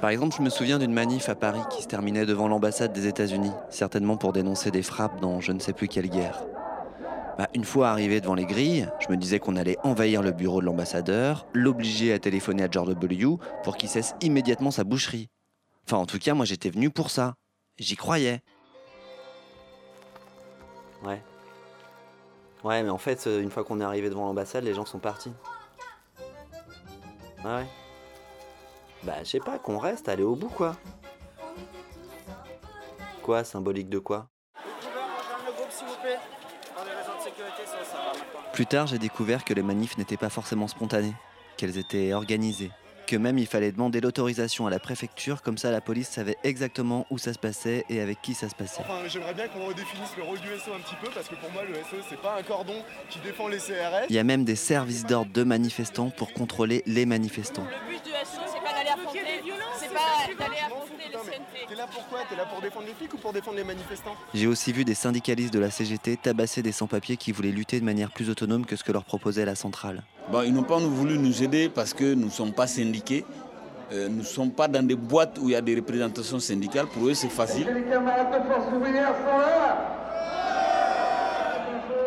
Par 0.00 0.08
exemple, 0.08 0.34
je 0.34 0.42
me 0.42 0.48
souviens 0.48 0.78
d'une 0.78 0.94
manif 0.94 1.28
à 1.28 1.34
Paris 1.34 1.60
qui 1.70 1.82
se 1.82 1.88
terminait 1.88 2.24
devant 2.24 2.48
l'ambassade 2.48 2.92
des 2.92 3.06
États-Unis, 3.06 3.52
certainement 3.68 4.16
pour 4.16 4.32
dénoncer 4.32 4.70
des 4.70 4.82
frappes 4.82 5.20
dans 5.20 5.40
je 5.40 5.52
ne 5.52 5.58
sais 5.58 5.74
plus 5.74 5.88
quelle 5.88 6.08
guerre. 6.08 6.42
Bah, 7.36 7.48
une 7.54 7.64
fois 7.64 7.90
arrivé 7.90 8.22
devant 8.22 8.34
les 8.34 8.46
grilles, 8.46 8.88
je 9.00 9.08
me 9.10 9.16
disais 9.18 9.38
qu'on 9.38 9.56
allait 9.56 9.76
envahir 9.82 10.22
le 10.22 10.32
bureau 10.32 10.60
de 10.62 10.66
l'ambassadeur, 10.66 11.46
l'obliger 11.52 12.14
à 12.14 12.18
téléphoner 12.18 12.62
à 12.62 12.70
George 12.70 12.88
W. 12.88 13.36
pour 13.62 13.76
qu'il 13.76 13.90
cesse 13.90 14.14
immédiatement 14.22 14.70
sa 14.70 14.84
boucherie. 14.84 15.28
Enfin, 15.86 15.98
en 15.98 16.06
tout 16.06 16.18
cas, 16.18 16.32
moi 16.32 16.46
j'étais 16.46 16.70
venu 16.70 16.88
pour 16.88 17.10
ça. 17.10 17.34
J'y 17.78 17.96
croyais. 17.96 18.40
Ouais. 21.04 21.22
Ouais, 22.64 22.82
mais 22.82 22.90
en 22.90 22.98
fait, 22.98 23.26
euh, 23.26 23.42
une 23.42 23.50
fois 23.50 23.64
qu'on 23.64 23.80
est 23.80 23.84
arrivé 23.84 24.08
devant 24.08 24.26
l'ambassade, 24.26 24.64
les 24.64 24.74
gens 24.74 24.86
sont 24.86 24.98
partis. 24.98 25.32
Ouais. 27.44 27.66
Bah, 29.02 29.14
je 29.24 29.30
sais 29.30 29.40
pas, 29.40 29.58
qu'on 29.58 29.78
reste, 29.78 30.08
aller 30.08 30.22
au 30.22 30.36
bout, 30.36 30.48
quoi. 30.48 30.76
Quoi, 33.22 33.44
symbolique 33.44 33.88
de 33.88 33.98
quoi? 33.98 34.28
Plus 38.52 38.66
tard, 38.66 38.86
j'ai 38.86 38.98
découvert 38.98 39.44
que 39.44 39.54
les 39.54 39.62
manifs 39.62 39.96
n'étaient 39.96 40.16
pas 40.16 40.28
forcément 40.28 40.68
spontanées, 40.68 41.14
qu'elles 41.56 41.78
étaient 41.78 42.12
organisées, 42.12 42.70
que 43.06 43.16
même 43.16 43.38
il 43.38 43.46
fallait 43.46 43.72
demander 43.72 44.00
l'autorisation 44.00 44.66
à 44.66 44.70
la 44.70 44.78
préfecture, 44.78 45.40
comme 45.42 45.56
ça 45.56 45.70
la 45.70 45.80
police 45.80 46.08
savait 46.08 46.36
exactement 46.44 47.06
où 47.10 47.16
ça 47.16 47.32
se 47.32 47.38
passait 47.38 47.84
et 47.88 48.00
avec 48.00 48.20
qui 48.20 48.34
ça 48.34 48.48
se 48.48 48.54
passait. 48.54 48.82
Enfin, 48.82 49.06
j'aimerais 49.06 49.34
bien 49.34 49.48
qu'on 49.48 49.66
redéfinisse 49.66 50.16
le 50.16 50.24
rôle 50.24 50.40
du 50.40 50.48
SO 50.58 50.72
un 50.74 50.80
petit 50.80 50.96
peu 51.02 51.08
parce 51.14 51.28
que 51.28 51.36
pour 51.36 51.50
moi, 51.52 51.62
le 51.64 51.74
SO, 51.74 52.04
c'est 52.08 52.20
pas 52.20 52.36
un 52.38 52.42
cordon 52.42 52.82
qui 53.08 53.18
défend 53.20 53.48
les 53.48 53.58
CRS. 53.58 54.06
Il 54.10 54.16
y 54.16 54.18
a 54.18 54.24
même 54.24 54.44
des 54.44 54.56
services 54.56 55.06
d'ordre 55.06 55.32
de 55.32 55.42
manifestants 55.42 56.10
pour 56.10 56.32
contrôler 56.32 56.82
les 56.86 57.06
manifestants. 57.06 57.64
Le 57.64 57.92
but 57.92 58.04
du 58.04 58.10
SO, 58.10 58.39
T'es 61.68 61.74
là 61.74 61.86
pour 61.86 62.06
quoi? 62.08 62.20
T'es 62.28 62.36
là 62.36 62.44
pour 62.44 62.60
défendre 62.60 62.86
les 62.86 62.94
flics 62.94 63.14
ou 63.14 63.18
pour 63.18 63.32
défendre 63.32 63.56
les 63.56 63.64
manifestants? 63.64 64.14
J'ai 64.34 64.46
aussi 64.46 64.72
vu 64.72 64.84
des 64.84 64.94
syndicalistes 64.94 65.52
de 65.52 65.58
la 65.58 65.70
CGT 65.70 66.16
tabasser 66.16 66.62
des 66.62 66.72
sans-papiers 66.72 67.16
qui 67.16 67.32
voulaient 67.32 67.50
lutter 67.50 67.80
de 67.80 67.84
manière 67.84 68.10
plus 68.10 68.30
autonome 68.30 68.66
que 68.66 68.76
ce 68.76 68.84
que 68.84 68.92
leur 68.92 69.04
proposait 69.04 69.44
la 69.44 69.54
centrale. 69.54 70.02
Bon, 70.30 70.42
ils 70.42 70.52
n'ont 70.52 70.62
pas 70.62 70.80
nous 70.80 70.90
voulu 70.90 71.18
nous 71.18 71.42
aider 71.42 71.68
parce 71.68 71.94
que 71.94 72.14
nous 72.14 72.26
ne 72.26 72.30
sommes 72.30 72.52
pas 72.52 72.66
syndiqués. 72.66 73.24
Euh, 73.92 74.08
nous 74.08 74.18
ne 74.18 74.22
sommes 74.22 74.52
pas 74.52 74.68
dans 74.68 74.86
des 74.86 74.94
boîtes 74.94 75.38
où 75.40 75.48
il 75.48 75.52
y 75.52 75.56
a 75.56 75.60
des 75.60 75.74
représentations 75.74 76.38
syndicales. 76.38 76.86
Pour 76.86 77.08
eux, 77.08 77.14
c'est 77.14 77.28
facile. 77.28 77.66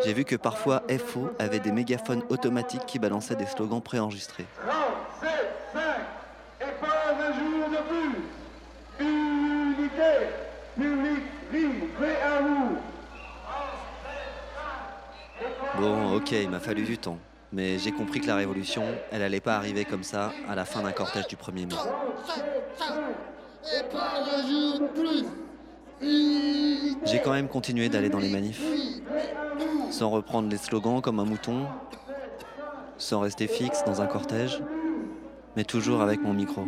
J'ai 0.04 0.12
vu 0.12 0.24
que 0.24 0.36
parfois 0.36 0.82
FO 1.06 1.30
avait 1.38 1.60
des 1.60 1.72
mégaphones 1.72 2.22
automatiques 2.28 2.84
qui 2.86 2.98
balançaient 2.98 3.36
des 3.36 3.46
slogans 3.46 3.82
préenregistrés. 3.82 4.46
Et 5.22 5.26
Bon, 15.78 16.16
ok, 16.16 16.32
il 16.32 16.50
m'a 16.50 16.60
fallu 16.60 16.82
du 16.82 16.98
temps. 16.98 17.18
Mais 17.52 17.78
j'ai 17.78 17.92
compris 17.92 18.20
que 18.20 18.26
la 18.26 18.34
révolution, 18.36 18.82
elle 19.12 19.22
allait 19.22 19.40
pas 19.40 19.56
arriver 19.56 19.84
comme 19.84 20.02
ça 20.02 20.32
à 20.48 20.54
la 20.54 20.64
fin 20.64 20.82
d'un 20.82 20.92
cortège 20.92 21.28
du 21.28 21.36
1er 21.36 21.66
mai. 21.66 21.74
J'ai 27.04 27.20
quand 27.20 27.32
même 27.32 27.48
continué 27.48 27.88
d'aller 27.88 28.08
dans 28.08 28.18
les 28.18 28.30
manifs, 28.30 28.62
sans 29.90 30.10
reprendre 30.10 30.48
les 30.48 30.56
slogans 30.56 31.00
comme 31.00 31.20
un 31.20 31.24
mouton, 31.24 31.66
sans 32.98 33.20
rester 33.20 33.46
fixe 33.46 33.84
dans 33.84 34.02
un 34.02 34.06
cortège, 34.06 34.60
mais 35.56 35.64
toujours 35.64 36.00
avec 36.00 36.20
mon 36.22 36.32
micro, 36.32 36.66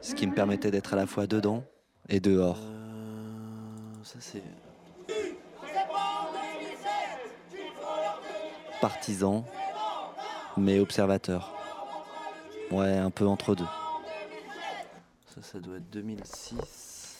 ce 0.00 0.14
qui 0.14 0.26
me 0.26 0.34
permettait 0.34 0.72
d'être 0.72 0.94
à 0.94 0.96
la 0.96 1.06
fois 1.06 1.26
dedans 1.28 1.62
et 2.08 2.18
dehors. 2.18 2.58
Ça 4.04 4.18
c'est 4.20 4.42
partisan, 8.80 9.44
mais 10.56 10.80
observateur. 10.80 11.54
Ouais, 12.72 12.96
un 12.96 13.10
peu 13.10 13.26
entre 13.26 13.54
deux. 13.54 13.66
Ça, 15.34 15.42
ça 15.42 15.60
doit 15.60 15.76
être 15.76 15.90
2006. 15.90 17.18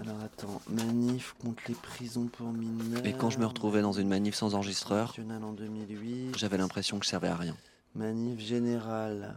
Alors 0.00 0.16
attends, 0.24 0.60
manif 0.68 1.34
contre 1.42 1.62
les 1.68 1.74
prisons 1.74 2.26
pour 2.26 2.48
mineurs. 2.48 3.06
Et 3.06 3.12
quand 3.12 3.30
je 3.30 3.38
me 3.38 3.46
retrouvais 3.46 3.82
dans 3.82 3.92
une 3.92 4.08
manif 4.08 4.34
sans 4.34 4.54
enregistreur, 4.54 5.14
en 5.18 5.52
2008. 5.52 6.36
j'avais 6.36 6.58
l'impression 6.58 6.98
que 6.98 7.04
je 7.04 7.10
servais 7.10 7.28
à 7.28 7.36
rien. 7.36 7.56
Manif 7.94 8.40
générale. 8.40 9.34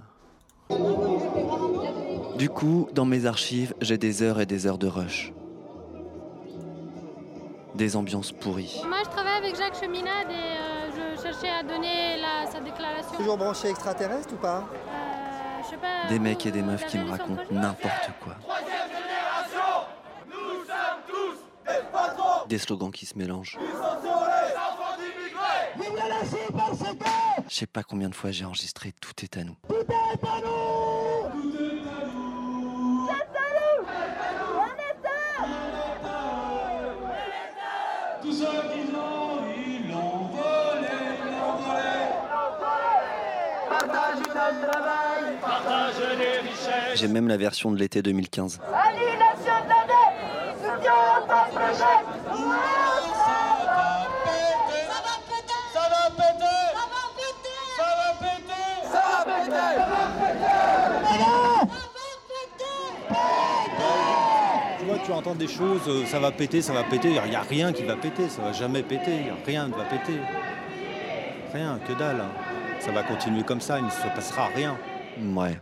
Du 2.37 2.49
coup, 2.49 2.89
dans 2.93 3.05
mes 3.05 3.25
archives, 3.25 3.73
j'ai 3.79 3.97
des 3.97 4.21
heures 4.21 4.39
et 4.41 4.45
des 4.45 4.65
heures 4.65 4.77
de 4.77 4.87
rush. 4.87 5.33
Des 7.79 7.95
ambiances 7.95 8.33
pourries. 8.33 8.81
Moi, 8.85 8.97
je 9.05 9.09
travaille 9.09 9.37
avec 9.37 9.55
Jacques 9.55 9.79
Cheminade 9.79 10.29
et 10.29 10.33
euh, 10.33 11.15
je 11.15 11.21
cherchais 11.23 11.49
à 11.49 11.63
donner 11.63 12.17
la- 12.17 12.51
sa 12.51 12.59
déclaration. 12.59 13.15
Toujours 13.17 13.37
branché 13.37 13.69
extraterrestre 13.69 14.33
ou 14.33 14.37
pas? 14.37 14.57
Euh, 14.57 15.61
je 15.63 15.69
sais 15.69 15.77
pas. 15.77 16.07
Des 16.09 16.19
mecs 16.19 16.45
et 16.45 16.51
des 16.51 16.59
vous 16.61 16.67
meufs 16.71 16.85
qui 16.87 16.97
me 16.97 17.09
racontent 17.09 17.41
n'importe 17.49 18.09
quoi. 18.21 18.35
Des 22.49 22.57
slogans 22.57 22.91
qui 22.91 23.05
se 23.05 23.17
mélangent. 23.17 23.57
Je 27.47 27.55
sais 27.55 27.65
pas 27.67 27.83
combien 27.83 28.09
de 28.09 28.15
fois 28.15 28.31
j'ai 28.31 28.43
enregistré 28.45 28.91
Tout 28.99 29.23
est 29.23 29.37
à 29.37 29.43
nous. 29.45 29.55
Tout 29.69 29.75
J'ai 46.95 47.07
même 47.07 47.27
la 47.27 47.37
version 47.37 47.71
de 47.71 47.77
l'été 47.77 48.01
2015. 48.01 48.59
Annulation 48.73 49.63
de 49.63 49.69
l'année, 49.69 50.09
soutien 50.57 50.91
à 50.91 51.21
ton 51.21 51.55
projet. 51.55 51.99
Ça 54.89 54.97
va 55.03 55.15
péter, 55.25 55.63
ça 55.73 55.81
va 55.89 56.05
péter, 56.15 56.49
ça 57.77 57.83
va 57.89 58.09
péter, 58.19 58.65
ça 58.83 58.99
va 59.25 59.33
péter. 59.45 59.69
Tu 64.79 64.85
vois, 64.85 64.97
tu 65.05 65.11
entends 65.11 65.35
des 65.35 65.47
choses, 65.47 65.81
euh, 65.87 66.05
ça 66.05 66.19
va 66.19 66.31
péter, 66.31 66.61
ça 66.61 66.73
va 66.73 66.83
péter. 66.83 67.09
Il 67.23 67.29
n'y 67.29 67.35
a 67.35 67.41
rien 67.41 67.73
qui 67.73 67.83
va 67.83 67.95
péter, 67.95 68.29
ça 68.29 68.41
va 68.41 68.51
jamais 68.53 68.83
péter. 68.83 69.25
rien 69.45 69.67
ne 69.67 69.73
va 69.73 69.83
péter. 69.85 70.19
Rien, 71.53 71.79
que 71.87 71.93
dalle. 71.93 72.21
hein. 72.21 72.29
Ça 72.79 72.91
va 72.91 73.03
continuer 73.03 73.43
comme 73.43 73.59
ça, 73.61 73.77
il 73.79 73.85
ne 73.85 73.89
se 73.89 74.07
passera 74.15 74.47
rien. 74.55 74.77
Ouais. 75.35 75.59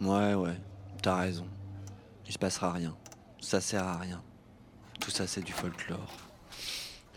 Ouais, 0.00 0.34
ouais. 0.34 0.56
T'as 1.02 1.16
raison. 1.16 1.46
Il 2.26 2.32
se 2.32 2.38
passera 2.38 2.72
rien. 2.72 2.96
Ça 3.40 3.60
sert 3.60 3.86
à 3.86 3.96
rien. 3.98 4.22
Tout 5.00 5.10
ça, 5.10 5.26
c'est 5.26 5.42
du 5.42 5.52
folklore. 5.52 6.12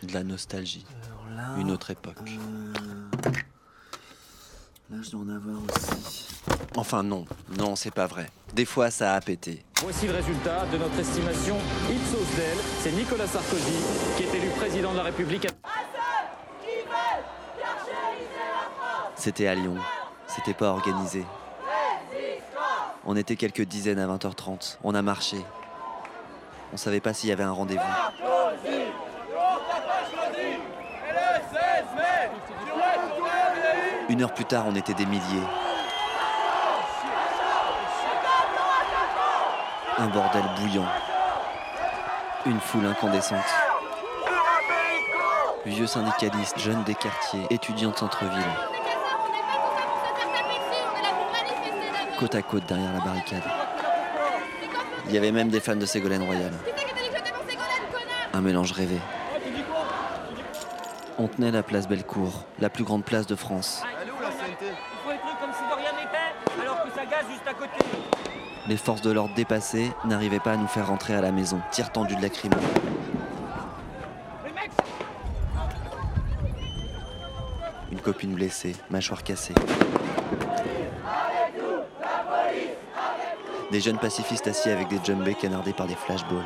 De 0.03 0.13
la 0.13 0.23
nostalgie. 0.23 0.85
là, 1.35 1.55
Une 1.57 1.71
autre 1.71 1.91
époque. 1.91 2.17
Là, 4.89 4.97
je 5.01 5.11
dois 5.11 5.21
en 5.21 5.29
avoir 5.29 5.57
aussi. 5.63 6.27
Enfin, 6.75 7.03
non. 7.03 7.25
Non, 7.57 7.75
c'est 7.75 7.91
pas 7.91 8.05
vrai. 8.07 8.29
Des 8.53 8.65
fois, 8.65 8.91
ça 8.91 9.13
a 9.15 9.21
pété. 9.21 9.63
Voici 9.81 10.07
le 10.07 10.13
résultat 10.13 10.65
de 10.67 10.77
notre 10.77 10.97
estimation 10.99 11.57
Ipsos 11.89 12.35
Del. 12.35 12.57
C'est 12.81 12.91
Nicolas 12.91 13.27
Sarkozy 13.27 13.77
qui 14.17 14.23
est 14.23 14.35
élu 14.35 14.49
président 14.57 14.91
de 14.91 14.97
la 14.97 15.03
République. 15.03 15.47
C'était 19.15 19.47
à 19.47 19.55
Lyon. 19.55 19.77
C'était 20.27 20.53
pas 20.53 20.69
organisé. 20.71 21.23
On 23.05 23.17
était 23.17 23.35
quelques 23.35 23.63
dizaines 23.63 23.99
à 23.99 24.07
20h30. 24.07 24.77
On 24.83 24.95
a 24.95 25.01
marché. 25.01 25.37
On 26.71 26.77
savait 26.77 27.01
pas 27.01 27.13
s'il 27.13 27.29
y 27.29 27.33
avait 27.33 27.43
un 27.43 27.51
rendez-vous. 27.51 27.81
Une 34.09 34.21
heure 34.21 34.33
plus 34.33 34.45
tard, 34.45 34.65
on 34.67 34.75
était 34.75 34.93
des 34.93 35.05
milliers. 35.05 35.43
Un 39.97 40.07
bordel 40.07 40.43
bouillant. 40.57 40.87
Une 42.45 42.59
foule 42.59 42.85
incandescente. 42.85 43.39
Vieux 45.65 45.87
syndicalistes, 45.87 46.59
jeunes 46.59 46.83
des 46.83 46.95
quartiers, 46.95 47.45
étudiants 47.49 47.91
de 47.91 47.97
centre-ville. 47.97 48.72
Côte 52.23 52.35
à 52.35 52.41
côte 52.41 52.65
derrière 52.69 52.93
la 52.93 53.01
barricade. 53.01 53.43
Il 55.07 55.13
y 55.13 55.17
avait 55.17 55.33
même 55.33 55.49
des 55.49 55.59
fans 55.59 55.75
de 55.75 55.85
Ségolène 55.85 56.23
Royal. 56.23 56.53
Un 58.31 58.39
mélange 58.39 58.71
rêvé. 58.71 58.97
On 61.17 61.27
tenait 61.27 61.51
la 61.51 61.63
place 61.63 61.85
Bellecour, 61.85 62.45
la 62.59 62.69
plus 62.69 62.85
grande 62.85 63.03
place 63.03 63.27
de 63.27 63.35
France. 63.35 63.83
Les 68.69 68.77
forces 68.77 69.01
de 69.01 69.11
l'ordre 69.11 69.35
dépassées 69.35 69.91
n'arrivaient 70.05 70.39
pas 70.39 70.53
à 70.53 70.55
nous 70.55 70.67
faire 70.67 70.87
rentrer 70.87 71.15
à 71.15 71.19
la 71.19 71.33
maison. 71.33 71.59
Tir 71.71 71.91
tendu 71.91 72.15
de 72.15 72.21
la 72.21 72.29
crime. 72.29 72.53
Une 77.91 77.99
copine 77.99 78.33
blessée, 78.33 78.77
mâchoire 78.89 79.25
cassée. 79.25 79.55
Des 83.73 83.81
jeunes 83.81 83.97
pacifistes 83.97 84.45
assis 84.45 84.69
avec 84.69 84.87
des 84.87 84.99
jumbés 85.03 85.33
canardés 85.33 85.73
par 85.73 85.87
des 85.87 85.95
flashballs. 85.95 86.45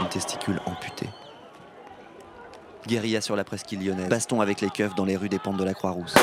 Une 0.00 0.08
testicule 0.08 0.58
amputée. 0.64 1.10
Guérilla 2.86 3.20
sur 3.20 3.36
la 3.36 3.44
presqu'île 3.44 3.84
lyonnaise. 3.84 4.08
Baston 4.08 4.40
avec 4.40 4.62
les 4.62 4.70
keufs 4.70 4.94
dans 4.94 5.04
les 5.04 5.18
rues 5.18 5.28
des 5.28 5.38
pentes 5.38 5.58
de 5.58 5.64
la 5.64 5.74
Croix-Rousse. 5.74 6.14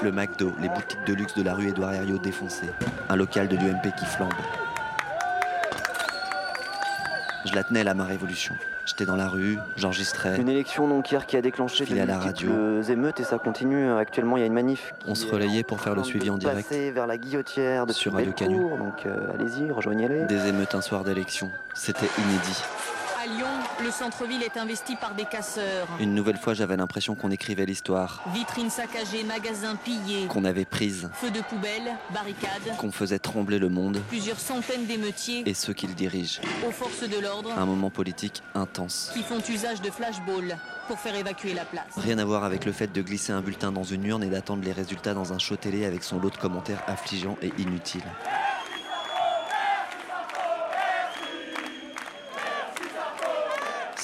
Le 0.00 0.12
McDo, 0.12 0.52
les 0.60 0.68
boutiques 0.68 1.02
de 1.08 1.12
luxe 1.12 1.34
de 1.34 1.42
la 1.42 1.54
rue 1.54 1.70
Édouard 1.70 1.92
Herriot 1.92 2.18
défoncées. 2.18 2.70
Un 3.08 3.16
local 3.16 3.48
de 3.48 3.56
l'UMP 3.56 3.92
qui 3.98 4.04
flambe. 4.04 4.32
Je 7.46 7.52
la 7.52 7.64
tenais 7.64 7.82
là, 7.82 7.94
ma 7.94 8.04
révolution. 8.04 8.54
J'étais 8.88 9.04
dans 9.04 9.16
la 9.16 9.28
rue, 9.28 9.58
j'enregistrais. 9.76 10.40
Une 10.40 10.48
élection 10.48 10.88
donc 10.88 11.12
hier 11.12 11.26
qui 11.26 11.36
a 11.36 11.42
déclenché 11.42 11.84
à 12.00 12.06
la 12.06 12.16
multiples 12.16 12.90
émeutes 12.90 13.20
et 13.20 13.24
ça 13.24 13.38
continue. 13.38 13.92
Actuellement, 13.92 14.38
il 14.38 14.40
y 14.40 14.42
a 14.44 14.46
une 14.46 14.54
manif. 14.54 14.94
On 15.06 15.14
se 15.14 15.26
relayait 15.26 15.62
pour 15.62 15.78
faire 15.78 15.94
le 15.94 16.02
suivi 16.02 16.30
en 16.30 16.38
direct. 16.38 16.66
Passer 16.66 16.90
vers 16.90 17.06
la 17.06 17.18
guillotière 17.18 17.84
de 17.84 17.92
Sur 17.92 18.14
Radio 18.14 18.32
Canu. 18.32 18.56
Donc 18.60 19.04
euh, 19.04 19.26
allez-y, 19.34 19.70
rejoignez-les. 19.70 20.24
Des 20.24 20.46
émeutes 20.46 20.74
un 20.74 20.80
soir 20.80 21.04
d'élection. 21.04 21.50
C'était 21.74 22.08
inédit. 22.18 22.62
À 23.22 23.26
Lyon, 23.26 23.46
le 23.82 23.90
centre-ville 23.90 24.42
est 24.42 24.56
investi 24.56 24.96
par 24.96 25.14
des 25.14 25.24
casseurs. 25.24 25.86
Une 26.00 26.14
nouvelle 26.14 26.36
fois, 26.36 26.54
j'avais 26.54 26.76
l'impression 26.76 27.14
qu'on 27.14 27.30
écrivait 27.30 27.66
l'histoire, 27.66 28.22
Vitrines 28.34 28.70
saccagées, 28.70 29.24
magasins 29.24 29.76
pillés. 29.76 30.26
qu'on 30.26 30.44
avait 30.44 30.64
prise, 30.64 31.08
Feux 31.14 31.30
de 31.30 31.40
poubelle, 31.40 31.96
barricades. 32.12 32.76
qu'on 32.78 32.90
faisait 32.92 33.18
trembler 33.18 33.58
le 33.58 33.68
monde 33.68 34.00
Plusieurs 34.08 34.38
centaines 34.40 34.86
d'émeutiers 34.86 35.42
et 35.48 35.54
ceux 35.54 35.72
qui 35.72 35.86
le 35.86 35.94
dirigent. 35.94 36.40
aux 36.66 36.72
forces 36.72 37.08
de 37.08 37.18
l'ordre 37.18 37.52
Un 37.56 37.66
moment 37.66 37.90
politique 37.90 38.42
intense. 38.54 39.10
qui 39.14 39.22
font 39.22 39.40
usage 39.48 39.80
de 39.80 39.90
flashballs 39.90 40.56
pour 40.88 40.98
faire 40.98 41.14
évacuer 41.14 41.54
la 41.54 41.64
place. 41.64 41.84
Rien 41.96 42.18
à 42.18 42.24
voir 42.24 42.44
avec 42.44 42.64
le 42.64 42.72
fait 42.72 42.90
de 42.92 43.02
glisser 43.02 43.32
un 43.32 43.42
bulletin 43.42 43.72
dans 43.72 43.84
une 43.84 44.04
urne 44.06 44.22
et 44.22 44.28
d'attendre 44.28 44.64
les 44.64 44.72
résultats 44.72 45.14
dans 45.14 45.32
un 45.32 45.38
show 45.38 45.56
télé 45.56 45.84
avec 45.84 46.02
son 46.02 46.18
lot 46.18 46.30
de 46.30 46.36
commentaires 46.36 46.82
affligeants 46.86 47.36
et 47.42 47.52
inutiles. 47.58 48.02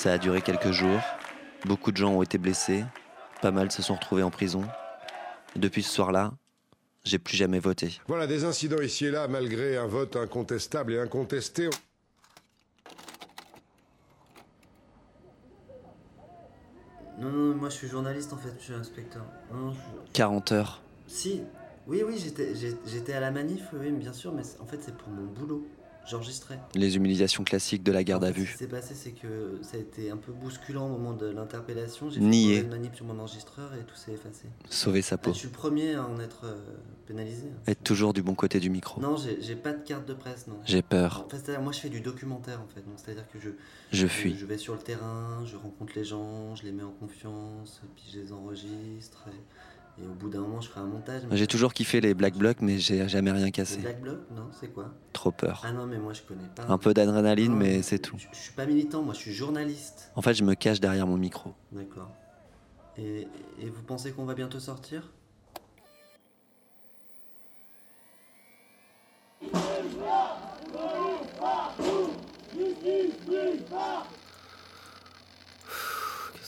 Ça 0.04 0.12
a 0.12 0.18
duré 0.18 0.42
quelques 0.42 0.70
jours. 0.70 1.00
Beaucoup 1.64 1.90
de 1.90 1.96
gens 1.96 2.12
ont 2.12 2.22
été 2.22 2.36
blessés. 2.36 2.84
Pas 3.40 3.50
mal 3.50 3.72
se 3.72 3.80
sont 3.80 3.94
retrouvés 3.94 4.22
en 4.22 4.30
prison. 4.30 4.62
Depuis 5.56 5.82
ce 5.82 5.90
soir-là, 5.90 6.34
j'ai 7.04 7.18
plus 7.18 7.38
jamais 7.38 7.58
voté. 7.58 7.98
Voilà 8.06 8.26
des 8.26 8.44
incidents 8.44 8.82
ici 8.82 9.06
et 9.06 9.10
là, 9.10 9.28
malgré 9.28 9.78
un 9.78 9.86
vote 9.86 10.16
incontestable 10.16 10.92
et 10.92 11.00
incontesté. 11.00 11.70
Non, 17.18 17.30
non, 17.30 17.54
moi 17.54 17.70
je 17.70 17.76
suis 17.76 17.88
journaliste 17.88 18.34
en 18.34 18.36
fait, 18.36 18.52
je 18.58 18.62
suis 18.64 18.74
inspecteur. 18.74 19.24
Non, 19.50 19.72
je- 19.72 20.12
40 20.12 20.52
heures. 20.52 20.82
Si, 21.06 21.40
oui, 21.86 22.02
oui, 22.06 22.22
j'étais 22.84 23.14
à 23.14 23.20
la 23.20 23.30
manif, 23.30 23.62
oui, 23.72 23.90
bien 23.90 24.12
sûr, 24.12 24.34
mais 24.34 24.42
en 24.60 24.66
fait 24.66 24.82
c'est 24.82 24.94
pour 24.94 25.08
mon 25.08 25.24
boulot. 25.24 25.66
J'enregistrais. 26.06 26.58
Les 26.74 26.96
humiliations 26.96 27.44
classiques 27.44 27.82
de 27.82 27.92
la 27.92 28.04
garde 28.04 28.24
à 28.24 28.28
Ce 28.28 28.32
qui 28.34 28.40
vue. 28.40 28.54
s'est 28.58 28.66
passé, 28.66 28.94
c'est 28.94 29.12
que 29.12 29.58
ça 29.62 29.76
a 29.76 29.80
été 29.80 30.10
un 30.10 30.16
peu 30.16 30.32
bousculant 30.32 30.86
au 30.86 30.90
moment 30.90 31.12
de 31.14 31.26
l'interpellation. 31.26 32.10
J'ai 32.10 32.20
Nié. 32.20 32.56
fait 32.56 32.60
une 32.64 32.68
manip 32.70 32.94
sur 32.94 33.06
mon 33.06 33.18
enregistreur 33.18 33.72
et 33.74 33.84
tout 33.84 33.96
s'est 33.96 34.12
effacé. 34.12 34.46
Sauver 34.68 35.00
sa 35.02 35.16
peau. 35.16 35.32
Je 35.32 35.38
suis 35.38 35.48
le 35.48 35.52
premier 35.54 35.94
à 35.94 36.04
en 36.04 36.20
être 36.20 36.44
euh, 36.44 36.56
pénalisé. 37.06 37.46
Être 37.66 37.82
toujours 37.82 38.12
du 38.12 38.22
bon 38.22 38.34
côté 38.34 38.60
du 38.60 38.68
micro. 38.70 39.00
Non, 39.00 39.16
j'ai 39.16 39.40
j'ai 39.40 39.56
pas 39.56 39.72
de 39.72 39.82
carte 39.82 40.06
de 40.06 40.14
presse, 40.14 40.46
non. 40.46 40.56
J'ai 40.66 40.82
peur. 40.82 41.24
En 41.26 41.28
fait, 41.36 41.58
moi 41.58 41.72
je 41.72 41.80
fais 41.80 41.88
du 41.88 42.00
documentaire 42.00 42.60
en 42.60 42.68
fait, 42.74 42.80
donc 42.82 42.94
c'est-à-dire 42.96 43.26
que 43.32 43.38
je. 43.40 43.50
Je 43.92 44.06
fuis. 44.06 44.36
Je 44.38 44.44
vais 44.46 44.58
sur 44.58 44.74
le 44.74 44.80
terrain, 44.80 45.42
je 45.46 45.56
rencontre 45.56 45.92
les 45.96 46.04
gens, 46.04 46.54
je 46.56 46.64
les 46.64 46.72
mets 46.72 46.82
en 46.82 46.90
confiance, 46.92 47.80
puis 47.94 48.04
je 48.12 48.20
les 48.20 48.32
enregistre. 48.32 49.24
Et, 49.28 49.32
et 50.02 50.06
au 50.06 50.14
bout 50.14 50.28
d'un 50.28 50.40
moment, 50.40 50.60
je 50.60 50.68
ferai 50.68 50.80
un 50.80 50.86
montage. 50.86 51.22
J'ai 51.30 51.46
toujours 51.46 51.72
kiffé 51.72 52.00
les 52.00 52.14
Black 52.14 52.34
Blocs, 52.34 52.60
mais 52.60 52.78
j'ai 52.78 53.08
jamais 53.08 53.30
rien 53.30 53.50
cassé. 53.50 53.76
Les 53.76 53.82
Black 53.82 54.00
Blocs, 54.00 54.30
non 54.34 54.48
C'est 54.58 54.72
quoi? 54.72 54.92
Trop 55.12 55.30
peur. 55.30 55.62
Ah 55.64 55.72
non, 55.72 55.86
mais 55.86 55.98
moi, 55.98 56.12
je 56.12 56.22
connais 56.22 56.48
pas. 56.54 56.64
Un 56.68 56.78
peu 56.78 56.92
d'adrénaline, 56.92 57.54
mais 57.54 57.82
c'est 57.82 58.00
tout. 58.00 58.16
Je, 58.18 58.36
suis 58.36 58.52
pas 58.52 58.66
militant, 58.66 59.02
moi, 59.02 59.14
je 59.14 59.20
suis 59.20 59.32
journaliste. 59.32 60.10
En 60.16 60.22
fait, 60.22 60.34
je 60.34 60.42
me 60.42 60.54
cache 60.54 60.80
derrière 60.80 61.06
mon 61.06 61.16
micro. 61.16 61.54
D'accord. 61.70 62.10
Et, 62.98 63.28
vous 63.62 63.82
pensez 63.82 64.12
qu'on 64.12 64.24
va 64.24 64.34
bientôt 64.34 64.60
sortir? 64.60 65.10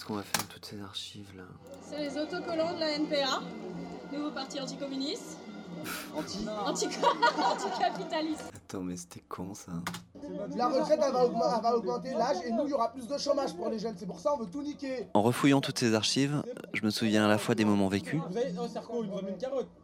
Qu'on 0.06 0.14
va 0.14 0.22
faire 0.22 0.44
de 0.44 0.52
toutes 0.52 0.64
ces 0.64 0.80
archives 0.80 1.32
là 1.36 1.44
C'est 1.82 1.98
les 1.98 2.16
autocollants 2.16 2.74
de 2.74 2.80
la 2.80 2.92
NPA, 2.98 3.42
nouveau 4.12 4.30
parti 4.30 4.60
anticommuniste. 4.60 5.38
Anti 6.16 6.46
Anticapitaliste. 6.66 8.50
Attends, 8.54 8.82
mais 8.82 8.96
c'était 8.96 9.22
con 9.28 9.52
ça. 9.54 9.72
La 10.56 10.68
retraite, 10.68 11.00
elle 11.04 11.12
va, 11.12 11.24
augmenter, 11.24 11.54
elle 11.56 11.62
va 11.62 11.76
augmenter 11.76 12.10
l'âge 12.12 12.38
et 12.44 12.50
nous, 12.50 12.64
il 12.64 12.70
y 12.70 12.72
aura 12.72 12.92
plus 12.92 13.06
de 13.06 13.18
chômage 13.18 13.54
pour 13.54 13.68
les 13.68 13.78
jeunes. 13.78 13.94
C'est 13.96 14.06
pour 14.06 14.18
ça 14.18 14.32
on 14.34 14.38
veut 14.38 14.46
tout 14.46 14.62
niquer. 14.62 15.06
En 15.14 15.22
refouillant 15.22 15.60
toutes 15.60 15.78
ces 15.78 15.94
archives, 15.94 16.42
je 16.72 16.82
me 16.82 16.90
souviens 16.90 17.26
à 17.26 17.28
la 17.28 17.38
fois 17.38 17.54
des 17.54 17.64
moments 17.64 17.88
vécus. 17.88 18.20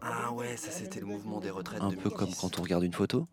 Ah 0.00 0.32
ouais, 0.32 0.56
ça 0.56 0.70
c'était 0.70 1.00
le 1.00 1.06
mouvement 1.06 1.40
des 1.40 1.50
retraites. 1.50 1.82
un 1.82 1.90
peu 1.90 2.10
comme 2.10 2.34
quand 2.40 2.58
on 2.58 2.62
regarde 2.62 2.84
une 2.84 2.94
photo, 2.94 3.26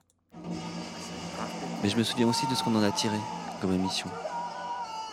mais 1.82 1.90
je 1.90 1.98
me 1.98 2.04
souviens 2.04 2.28
aussi 2.28 2.46
de 2.48 2.56
ce 2.56 2.64
qu'on 2.64 2.76
en 2.76 2.84
a 2.84 2.92
tiré 2.92 3.18
comme 3.62 3.74
émission. 3.74 4.10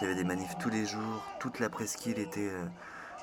Il 0.00 0.04
y 0.04 0.06
avait 0.06 0.14
des 0.14 0.24
manifs 0.24 0.56
tous 0.58 0.68
les 0.70 0.84
jours, 0.84 1.22
toute 1.40 1.58
la 1.60 1.68
presqu'île 1.70 2.18
était 2.18 2.50
euh, 2.50 2.64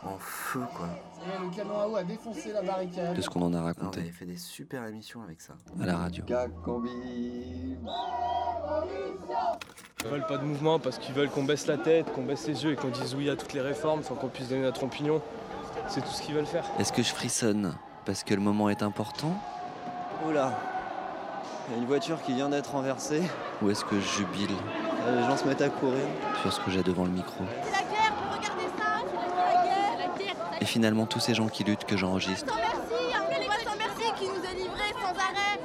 en 0.06 0.18
feu 0.18 0.62
quoi. 0.76 0.88
Et 1.26 1.42
le 1.44 1.50
canon 1.56 1.80
à 1.80 1.88
eau 1.88 1.96
a 1.96 2.04
défoncé 2.04 2.52
la 2.52 2.62
barricade. 2.64 3.16
de 3.16 3.22
ce 3.22 3.30
qu'on 3.30 3.42
en 3.44 3.54
a 3.54 3.60
On 3.60 3.64
raconté 3.64 4.00
avait 4.02 4.10
fait 4.10 4.26
des 4.26 4.38
super 4.38 4.86
émissions 4.88 5.22
avec 5.22 5.40
ça. 5.42 5.54
à 5.82 5.86
la 5.86 5.98
radio. 5.98 6.26
Ils 10.04 10.10
veulent 10.10 10.26
pas 10.26 10.38
de 10.38 10.44
mouvement 10.44 10.80
parce 10.80 10.98
qu'ils 10.98 11.14
veulent 11.14 11.30
qu'on 11.30 11.44
baisse 11.44 11.68
la 11.68 11.78
tête, 11.78 12.12
qu'on 12.14 12.24
baisse 12.24 12.48
les 12.48 12.64
yeux 12.64 12.72
et 12.72 12.76
qu'on 12.76 12.90
dise 12.90 13.16
oui 13.16 13.30
à 13.30 13.36
toutes 13.36 13.54
les 13.54 13.62
réformes 13.62 14.04
sans 14.04 14.16
qu'on 14.16 14.28
puisse 14.28 14.50
donner 14.50 14.64
notre 14.64 14.84
opinion. 14.84 15.22
C'est 15.88 16.02
tout 16.02 16.10
ce 16.12 16.22
qu'ils 16.22 16.36
veulent 16.36 16.46
faire. 16.46 16.66
Est-ce 16.80 16.92
que 16.92 17.04
je 17.04 17.14
frissonne 17.14 17.74
parce 18.06 18.24
que 18.24 18.34
le 18.34 18.42
moment 18.42 18.70
est 18.70 18.84
important 18.84 19.34
Oula, 20.28 20.58
il 21.70 21.74
y 21.74 21.76
a 21.78 21.82
une 21.82 21.88
voiture 21.88 22.22
qui 22.24 22.34
vient 22.34 22.50
d'être 22.50 22.72
renversée. 22.72 23.22
ou 23.62 23.70
est-ce 23.70 23.86
que 23.86 24.00
je 24.00 24.08
jubile? 24.18 24.56
Les 25.06 25.24
gens 25.24 25.38
se 25.38 25.46
mettent 25.46 25.62
à 25.62 25.70
courir. 25.70 26.06
sur 26.42 26.54
ce 26.54 26.60
que 26.62 26.72
j'ai 26.72 26.84
devant 26.84 27.04
le 27.04 27.12
micro 27.12 27.44
C'est 27.64 27.72
la 27.72 27.78
guerre, 27.80 28.14
vous 28.16 28.38
regardez 28.38 28.68
ça 28.78 29.02
C'est 29.06 29.46
la 29.46 29.64
guerre. 29.64 29.98
La 29.98 30.24
guerre. 30.24 30.36
Et 30.62 30.66
finalement 30.66 31.06
tous 31.06 31.20
ces 31.20 31.34
gens 31.34 31.48
qui 31.48 31.64
luttent 31.64 31.86
que 31.86 31.98
j'enregistre. 31.98 32.54
Sans 32.54 32.60
merci, 32.60 33.16
un 33.16 33.70
sans 33.70 33.78
merci 33.78 34.14
qui 34.18 34.28
nous 34.28 34.44
est 34.44 34.56
livré 34.64 34.94
sans 35.02 35.10
arrêt. 35.10 35.60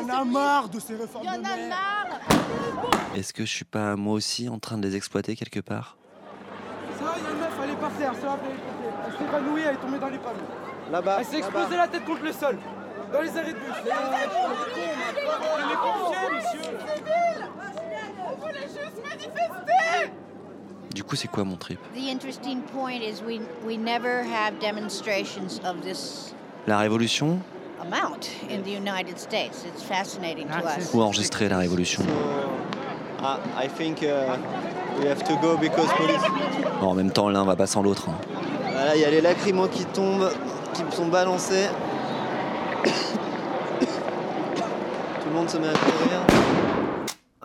Il 0.00 0.06
y 0.06 0.12
en 0.12 0.20
a 0.20 0.24
marre 0.24 0.68
de 0.68 0.78
ces 0.78 0.94
réformes 0.94 1.24
Il 1.24 1.26
y 1.26 1.30
en 1.30 1.44
a 1.44 1.56
marre. 1.68 2.06
Est-ce 3.16 3.32
que 3.32 3.44
je 3.44 3.50
suis 3.50 3.64
pas 3.64 3.96
moi 3.96 4.14
aussi 4.14 4.48
en 4.48 4.58
train 4.58 4.78
de 4.78 4.86
les 4.86 4.94
exploiter 4.94 5.34
quelque 5.36 5.60
part? 5.60 5.96
Ça, 6.98 7.14
il 7.16 7.22
y 7.24 7.26
a 7.26 7.30
une 7.30 7.38
meuf, 7.38 7.52
elle 7.64 7.70
est 7.70 7.76
par 7.76 7.90
terre, 7.92 8.12
ça 8.14 8.26
va, 8.26 8.38
elle 8.44 8.52
est 8.52 8.58
par 8.58 8.74
terre. 8.82 8.94
Elle 9.06 9.12
s'est 9.12 9.24
évanouie, 9.24 9.62
elle 9.62 9.74
est 9.74 9.78
tombée 9.78 9.98
dans 9.98 10.08
les 10.08 10.18
pommes. 10.18 10.32
Là-bas. 10.92 11.16
Elle 11.18 11.26
s'est 11.26 11.38
explosée 11.38 11.76
la 11.76 11.88
tête 11.88 12.04
contre 12.04 12.22
le 12.22 12.32
sol. 12.32 12.58
Dans 13.12 13.20
les 13.20 13.36
arrêts 13.36 13.52
de 13.52 13.58
bus. 13.58 13.74
Les 13.84 15.76
pompiers, 15.76 16.30
monsieur. 16.36 16.70
On 18.56 18.66
voulait 18.68 18.68
juste 18.68 19.02
manifester. 19.04 20.10
Du 20.94 21.04
coup 21.04 21.16
c'est 21.16 21.28
quoi 21.28 21.44
mon 21.44 21.56
trip? 21.56 21.78
The 21.94 22.08
interesting 22.10 22.62
point 22.62 23.02
is 23.02 23.22
we, 23.26 23.40
we 23.66 23.76
never 23.78 24.22
have 24.22 24.58
demonstrations 24.60 25.60
of 25.64 25.82
this 25.82 26.34
La 26.66 26.78
révolution? 26.78 27.38
amount 27.82 28.30
in 28.50 28.62
the 28.62 28.70
United 28.70 29.18
States. 29.18 29.64
It's 29.66 29.82
fascinating 29.82 30.48
to 30.48 30.64
us. 30.66 30.92
ou 30.94 31.02
enregistrer 31.02 31.48
la 31.48 31.58
révolution? 31.58 32.02
I 33.22 33.68
think 33.68 34.00
we 34.00 35.06
have 35.08 35.22
to 35.24 35.36
go 35.42 35.56
because 35.58 35.92
police. 35.96 36.22
En 36.80 36.94
même 36.94 37.10
temps 37.10 37.28
l'un 37.28 37.44
va 37.44 37.56
pas 37.56 37.66
sans 37.66 37.82
l'autre. 37.82 38.08
hein. 38.08 38.14
Voilà, 38.72 38.94
il 38.96 39.02
y 39.02 39.04
a 39.04 39.10
les 39.10 39.20
lacrymos 39.20 39.68
qui 39.68 39.84
tombent, 39.86 40.30
qui 40.74 40.82
sont 40.96 41.08
balancés. 41.08 41.66
Tout 43.80 45.28
le 45.28 45.34
monde 45.34 45.48
se 45.50 45.58
met 45.58 45.68
à 45.68 45.72
courir. 45.72 46.20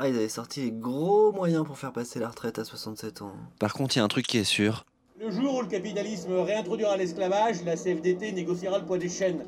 Ah, 0.03 0.07
ils 0.07 0.15
avaient 0.15 0.29
sorti 0.29 0.61
les 0.61 0.71
gros 0.71 1.31
moyens 1.31 1.63
pour 1.63 1.77
faire 1.77 1.93
passer 1.93 2.17
la 2.17 2.27
retraite 2.27 2.57
à 2.57 2.63
67 2.65 3.21
ans. 3.21 3.33
Par 3.59 3.73
contre 3.73 3.95
il 3.95 3.99
y 3.99 4.01
a 4.01 4.03
un 4.03 4.07
truc 4.07 4.25
qui 4.25 4.39
est 4.39 4.43
sûr, 4.43 4.83
Le 5.19 5.29
jour 5.29 5.53
où 5.53 5.61
le 5.61 5.67
capitalisme 5.67 6.33
réintroduira 6.39 6.97
l'esclavage, 6.97 7.63
la 7.63 7.75
CFDT 7.77 8.31
négociera 8.31 8.79
le 8.79 8.85
poids 8.85 8.97
des 8.97 9.09
chaînes. 9.09 9.45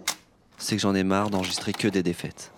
c'est 0.59 0.75
que 0.75 0.81
j'en 0.83 0.93
ai 0.93 1.03
marre 1.03 1.31
d'enregistrer 1.31 1.73
que 1.73 1.87
des 1.87 2.03
défaites. 2.03 2.51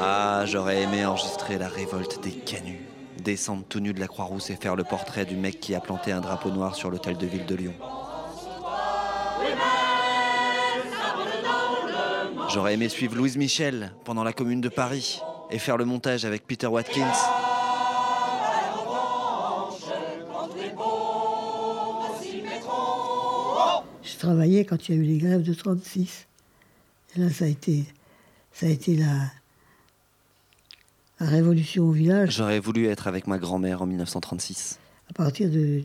Ah, 0.00 0.44
j'aurais 0.46 0.82
aimé 0.82 1.04
enregistrer 1.04 1.58
la 1.58 1.68
révolte 1.68 2.22
des 2.22 2.32
canuts, 2.32 2.86
descendre 3.22 3.64
tout 3.68 3.80
nu 3.80 3.92
de 3.92 4.00
la 4.00 4.08
Croix-Rousse 4.08 4.50
et 4.50 4.56
faire 4.56 4.76
le 4.76 4.84
portrait 4.84 5.24
du 5.24 5.36
mec 5.36 5.60
qui 5.60 5.74
a 5.74 5.80
planté 5.80 6.12
un 6.12 6.20
drapeau 6.20 6.50
noir 6.50 6.74
sur 6.74 6.90
l'hôtel 6.90 7.16
de 7.16 7.26
ville 7.26 7.46
de 7.46 7.54
Lyon. 7.54 7.74
J'aurais 12.52 12.74
aimé 12.74 12.88
suivre 12.88 13.16
Louise 13.16 13.36
Michel 13.38 13.92
pendant 14.04 14.24
la 14.24 14.32
Commune 14.32 14.60
de 14.60 14.68
Paris 14.68 15.20
et 15.50 15.58
faire 15.58 15.78
le 15.78 15.84
montage 15.84 16.24
avec 16.24 16.46
Peter 16.46 16.66
Watkins. 16.66 17.12
Je 24.02 24.18
travaillais 24.18 24.64
quand 24.64 24.88
il 24.88 24.94
y 24.94 24.98
a 24.98 25.00
eu 25.00 25.04
les 25.04 25.18
grèves 25.18 25.42
de 25.42 25.54
36. 25.54 26.26
Et 27.16 27.20
là, 27.20 27.30
ça 27.30 27.46
a 27.46 27.48
été, 27.48 27.84
ça 28.52 28.66
a 28.66 28.68
été 28.68 28.96
la, 28.96 29.30
la 31.22 31.28
révolution 31.28 31.84
au 31.84 31.92
village. 31.92 32.36
J'aurais 32.36 32.58
voulu 32.58 32.86
être 32.86 33.06
avec 33.06 33.26
ma 33.26 33.38
grand-mère 33.38 33.82
en 33.82 33.86
1936. 33.86 34.78
À 35.10 35.12
partir 35.12 35.48
de, 35.48 35.54
de, 35.56 35.82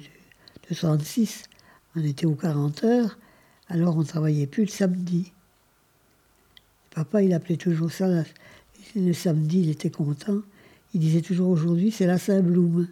de 0.69 0.75
36, 0.75 1.43
on 1.95 2.03
était 2.03 2.25
aux 2.25 2.35
40 2.35 2.83
heures, 2.83 3.17
alors 3.69 3.95
on 3.97 3.99
ne 4.01 4.05
travaillait 4.05 4.47
plus 4.47 4.63
le 4.63 4.69
samedi. 4.69 5.31
Papa, 6.95 7.21
il 7.21 7.33
appelait 7.33 7.57
toujours 7.57 7.91
ça, 7.91 8.07
la- 8.07 8.23
le 8.95 9.13
samedi, 9.13 9.59
il 9.61 9.69
était 9.69 9.91
content. 9.91 10.39
Il 10.93 11.01
disait 11.01 11.21
toujours 11.21 11.49
aujourd'hui, 11.49 11.91
c'est 11.91 12.07
la 12.07 12.17
Saint-Bloum. 12.17 12.87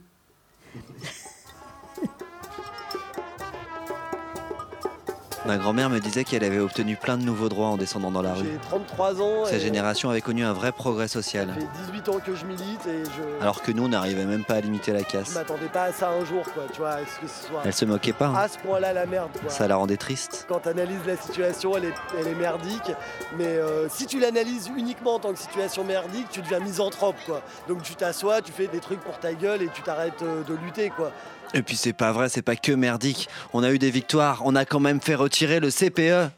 Ma 5.45 5.57
grand-mère 5.57 5.91
me 5.91 5.99
disait 5.99 6.23
qu'elle 6.23 6.43
avait 6.43 6.57
obtenu 6.59 6.95
plein 6.95 7.17
de 7.17 7.23
nouveaux 7.23 7.49
droits 7.49 7.67
en 7.67 7.77
descendant 7.77 8.09
dans 8.09 8.23
la 8.23 8.33
rue. 8.33 8.45
J'ai 8.51 8.57
33 8.57 9.21
ans. 9.21 9.45
Sa 9.45 9.59
génération 9.59 10.09
avait 10.09 10.21
connu 10.21 10.43
un 10.43 10.53
vrai 10.53 10.71
progrès 10.71 11.07
social. 11.07 11.49
Ça 11.49 11.53
fait 11.53 11.91
18 11.91 12.09
ans 12.09 12.19
que 12.25 12.33
je 12.35 12.45
milite 12.45 12.85
et 12.87 13.03
je. 13.05 13.41
Alors 13.43 13.61
que 13.61 13.71
nous, 13.71 13.83
on 13.85 13.89
n'arrivait 13.89 14.25
même 14.25 14.43
pas 14.43 14.55
à 14.55 14.61
limiter 14.61 14.91
la 14.91 14.99
Je 14.99 15.03
casse. 15.05 15.35
m'attendais 15.35 15.67
pas 15.67 15.83
à 15.83 15.91
ça 15.91 16.09
un 16.09 16.25
jour, 16.25 16.43
quoi. 16.53 16.63
Tu 16.73 16.79
vois, 16.79 16.95
que 16.95 17.27
ce 17.27 17.47
soit. 17.47 17.61
Elle 17.63 17.73
se 17.73 17.85
moquait 17.85 18.13
pas, 18.13 18.25
hein. 18.27 18.35
À 18.35 18.47
ce 18.47 18.57
point-là, 18.57 18.91
la 18.93 19.05
merde, 19.05 19.29
quoi. 19.39 19.51
Ça 19.51 19.67
la 19.67 19.75
rendait 19.75 19.97
triste. 19.97 20.45
Quand 20.49 20.61
tu 20.61 20.69
analyses 20.69 21.05
la 21.05 21.15
situation, 21.17 21.77
elle 21.77 21.85
est, 21.85 21.93
elle 22.19 22.27
est 22.27 22.35
merdique. 22.35 22.91
Mais 23.37 23.45
euh, 23.45 23.87
si 23.87 24.07
tu 24.07 24.19
l'analyses 24.19 24.71
uniquement 24.75 25.15
en 25.15 25.19
tant 25.19 25.31
que 25.31 25.39
situation 25.39 25.83
merdique, 25.83 26.27
tu 26.31 26.41
deviens 26.41 26.59
misanthrope, 26.59 27.17
quoi. 27.27 27.41
Donc 27.67 27.83
tu 27.83 27.93
t'assois, 27.95 28.41
tu 28.41 28.51
fais 28.51 28.65
des 28.65 28.79
trucs 28.79 29.01
pour 29.01 29.19
ta 29.19 29.33
gueule 29.35 29.61
et 29.61 29.69
tu 29.69 29.83
t'arrêtes 29.83 30.23
euh, 30.23 30.43
de 30.43 30.55
lutter, 30.55 30.89
quoi. 30.89 31.11
Et 31.53 31.61
puis 31.61 31.75
c'est 31.75 31.93
pas 31.93 32.11
vrai, 32.11 32.29
c'est 32.29 32.41
pas 32.41 32.55
que 32.55 32.71
merdique. 32.71 33.29
On 33.53 33.63
a 33.63 33.71
eu 33.71 33.79
des 33.79 33.91
victoires, 33.91 34.41
on 34.45 34.55
a 34.55 34.65
quand 34.65 34.79
même 34.79 34.99
fait 34.99 35.15
retirer 35.15 35.59
le 35.59 35.69
CPE. 35.69 36.29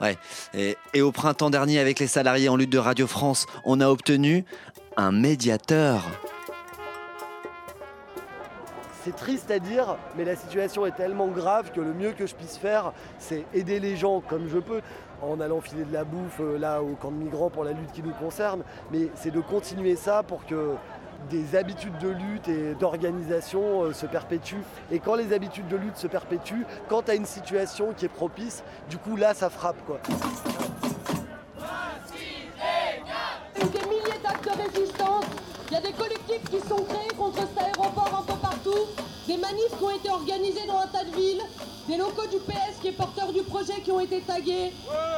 Ouais, 0.00 0.18
et, 0.52 0.76
et 0.92 1.00
au 1.00 1.12
printemps 1.12 1.50
dernier, 1.50 1.78
avec 1.78 2.00
les 2.00 2.06
salariés 2.06 2.48
en 2.48 2.56
lutte 2.56 2.70
de 2.70 2.78
Radio 2.78 3.06
France, 3.06 3.46
on 3.64 3.80
a 3.80 3.88
obtenu 3.88 4.44
un 4.96 5.10
médiateur. 5.10 6.02
C'est 9.06 9.14
triste 9.14 9.52
à 9.52 9.60
dire, 9.60 9.96
mais 10.16 10.24
la 10.24 10.34
situation 10.34 10.84
est 10.84 10.96
tellement 10.96 11.28
grave 11.28 11.70
que 11.70 11.80
le 11.80 11.94
mieux 11.94 12.10
que 12.10 12.26
je 12.26 12.34
puisse 12.34 12.56
faire, 12.56 12.92
c'est 13.20 13.44
aider 13.54 13.78
les 13.78 13.96
gens 13.96 14.20
comme 14.20 14.48
je 14.48 14.58
peux, 14.58 14.80
en 15.22 15.40
allant 15.40 15.60
filer 15.60 15.84
de 15.84 15.92
la 15.92 16.02
bouffe 16.02 16.40
euh, 16.40 16.58
là 16.58 16.82
au 16.82 16.96
camp 16.96 17.12
de 17.12 17.16
migrants 17.16 17.48
pour 17.48 17.62
la 17.62 17.70
lutte 17.70 17.92
qui 17.92 18.02
nous 18.02 18.12
concerne, 18.12 18.64
mais 18.90 19.08
c'est 19.14 19.30
de 19.30 19.40
continuer 19.40 19.94
ça 19.94 20.24
pour 20.24 20.44
que 20.44 20.74
des 21.30 21.56
habitudes 21.56 21.98
de 21.98 22.08
lutte 22.08 22.48
et 22.48 22.74
d'organisation 22.74 23.82
euh, 23.82 23.92
se 23.92 24.06
perpétuent. 24.06 24.62
Et 24.90 24.98
quand 24.98 25.14
les 25.14 25.32
habitudes 25.32 25.68
de 25.68 25.76
lutte 25.76 25.96
se 25.96 26.06
perpétuent, 26.06 26.66
quand 26.88 27.02
tu 27.02 27.10
as 27.10 27.14
une 27.14 27.26
situation 27.26 27.92
qui 27.96 28.04
est 28.04 28.08
propice, 28.08 28.62
du 28.88 28.98
coup 28.98 29.16
là 29.16 29.34
ça 29.34 29.50
frappe 29.50 29.84
quoi. 29.86 30.00
Des 33.56 33.88
milliers 33.88 34.20
d'actes 34.22 34.44
de 34.44 34.62
résistance. 34.62 35.24
Il 35.68 35.74
y 35.74 35.76
a 35.76 35.80
des 35.80 35.92
collectifs 35.92 36.44
qui 36.48 36.60
sont 36.60 36.84
créés 36.84 37.16
contre 37.18 37.40
cet 37.40 37.58
aéroport 37.58 38.20
un 38.20 38.32
peu 38.32 38.38
partout. 38.38 38.86
Des 39.26 39.36
manifs 39.36 39.76
qui 39.76 39.84
ont 39.84 39.90
été 39.90 40.08
organisés 40.10 40.66
dans 40.68 40.78
un 40.78 40.86
tas 40.86 41.04
de 41.04 41.10
villes. 41.16 41.42
Des 41.88 41.96
locaux 41.96 42.26
du 42.30 42.38
PS 42.38 42.78
qui 42.80 42.88
est 42.88 42.92
porteur 42.92 43.32
du 43.32 43.42
projet 43.42 43.80
qui 43.84 43.90
ont 43.90 43.98
été 43.98 44.20
tagués. 44.20 44.72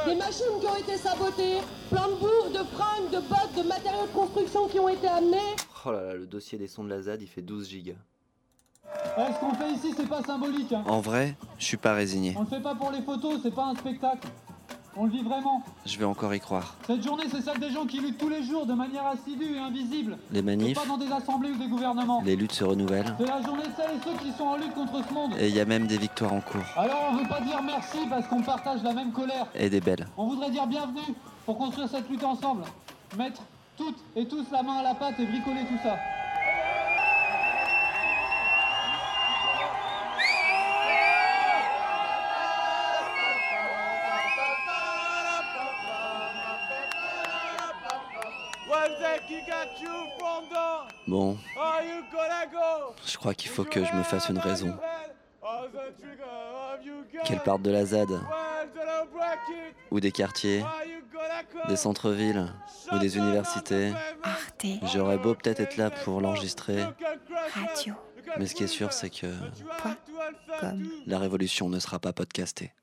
Des 0.07 0.15
machines 0.15 0.59
qui 0.59 0.65
ont 0.65 0.75
été 0.75 0.97
sabotées. 0.97 1.61
Plein 1.91 2.07
de 2.07 2.15
bourres, 2.15 2.49
de 2.49 2.65
fringues, 2.75 3.11
de 3.11 3.19
bottes, 3.19 3.53
de 3.55 3.67
matériaux 3.67 4.07
de 4.07 4.19
construction 4.19 4.67
qui 4.67 4.79
ont 4.79 4.89
été 4.89 5.07
amenés. 5.07 5.55
Oh 5.85 5.91
là 5.91 6.01
là, 6.03 6.13
le 6.15 6.25
dossier 6.27 6.57
des 6.57 6.67
sons 6.67 6.83
de 6.83 6.89
la 6.89 7.01
ZAD, 7.01 7.21
il 7.21 7.27
fait 7.27 7.41
12 7.41 7.69
gigas. 7.69 7.93
Eh, 9.17 9.33
ce 9.33 9.39
qu'on 9.39 9.53
fait 9.53 9.71
ici, 9.71 9.93
c'est 9.95 10.07
pas 10.09 10.21
symbolique. 10.23 10.73
hein. 10.73 10.83
En 10.87 10.99
vrai, 10.99 11.35
je 11.57 11.65
suis 11.65 11.77
pas 11.77 11.93
résigné. 11.93 12.33
On 12.37 12.41
le 12.41 12.47
fait 12.47 12.59
pas 12.61 12.75
pour 12.75 12.91
les 12.91 13.01
photos, 13.01 13.39
c'est 13.43 13.53
pas 13.53 13.65
un 13.67 13.75
spectacle. 13.75 14.27
On 14.95 15.05
le 15.05 15.11
vit 15.11 15.21
vraiment. 15.23 15.63
Je 15.85 15.97
vais 15.97 16.03
encore 16.05 16.33
y 16.33 16.39
croire. 16.39 16.75
Cette 16.87 17.03
journée, 17.03 17.25
c'est 17.31 17.41
celle 17.41 17.59
des 17.59 17.69
gens 17.69 17.85
qui 17.85 17.99
luttent 18.01 18.17
tous 18.17 18.27
les 18.27 18.43
jours 18.43 18.65
de 18.65 18.73
manière 18.73 19.05
assidue 19.05 19.55
et 19.55 19.59
invisible. 19.59 20.17
Les 20.31 20.39
Et 20.39 20.41
manifs, 20.41 20.77
pas 20.77 20.85
dans 20.87 20.97
des 20.97 21.11
assemblées 21.11 21.51
ou 21.51 21.57
des 21.57 21.67
gouvernements. 21.67 22.21
les 22.25 22.35
luttes 22.35 22.51
se 22.53 22.63
renouvellent. 22.63 23.15
C'est 23.17 23.27
la 23.27 23.41
journée 23.41 23.63
de 23.63 23.71
celles 23.77 23.95
et 23.95 24.03
ceux 24.03 24.17
qui 24.17 24.31
sont 24.35 24.45
en 24.45 24.57
lutte 24.57 24.73
contre 24.73 25.07
ce 25.07 25.13
monde. 25.13 25.33
Et 25.39 25.47
il 25.47 25.55
y 25.55 25.59
a 25.61 25.65
même 25.65 25.85
des 25.87 25.97
victoires 25.97 26.33
en 26.33 26.41
cours. 26.41 26.65
Alors 26.75 27.09
on 27.11 27.15
veut 27.17 27.29
pas 27.29 27.39
dire 27.41 27.61
merci 27.61 27.99
parce 28.09 28.27
qu'on 28.27 28.41
partage 28.41 28.81
la 28.83 28.93
même 28.93 29.11
colère. 29.13 29.47
Et 29.53 29.69
des 29.69 29.79
belles. 29.79 30.07
On 30.17 30.27
voudrait 30.27 30.49
dire 30.49 30.65
bienvenue 30.67 31.13
pour 31.45 31.57
construire 31.57 31.87
cette 31.87 32.09
lutte 32.09 32.23
ensemble. 32.23 32.63
Mettre 33.17 33.41
toutes 33.79 34.03
et 34.13 34.27
tous 34.27 34.45
la 34.51 34.61
main 34.61 34.79
à 34.79 34.83
la 34.83 34.93
pâte 34.93 35.17
et 35.19 35.25
bricoler 35.25 35.61
tout 35.61 35.79
ça. 35.81 35.97
Bon, 51.07 51.37
je 53.05 53.17
crois 53.17 53.33
qu'il 53.33 53.49
faut 53.49 53.63
que 53.63 53.83
je 53.83 53.93
me 53.93 54.03
fasse 54.03 54.27
une 54.27 54.39
raison. 54.39 54.77
Qu'elle 57.23 57.39
parte 57.39 57.61
de 57.61 57.71
la 57.71 57.85
ZAD, 57.85 58.09
ou 59.89 59.99
des 59.99 60.11
quartiers, 60.11 60.63
des 61.67 61.75
centres-villes, 61.75 62.51
ou 62.91 62.99
des 62.99 63.17
universités. 63.17 63.93
J'aurais 64.93 65.17
beau 65.17 65.35
peut-être 65.35 65.59
être 65.59 65.77
là 65.77 65.89
pour 65.89 66.21
l'enregistrer, 66.21 66.83
Radio. 67.53 67.93
mais 68.37 68.47
ce 68.47 68.55
qui 68.55 68.63
est 68.63 68.67
sûr, 68.67 68.93
c'est 68.93 69.09
que 69.09 69.27
la 71.05 71.19
révolution 71.19 71.69
ne 71.69 71.79
sera 71.79 71.99
pas 71.99 72.13
podcastée. 72.13 72.73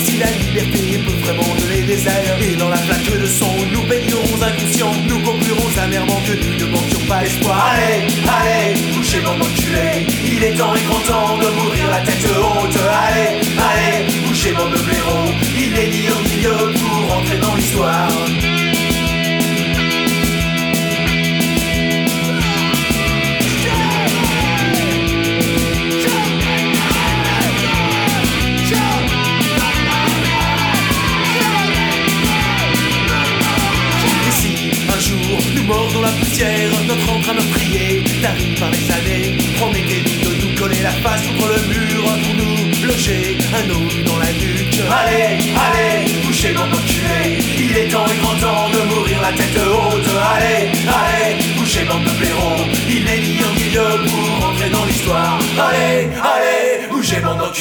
see 0.00 0.18
that 0.18 0.39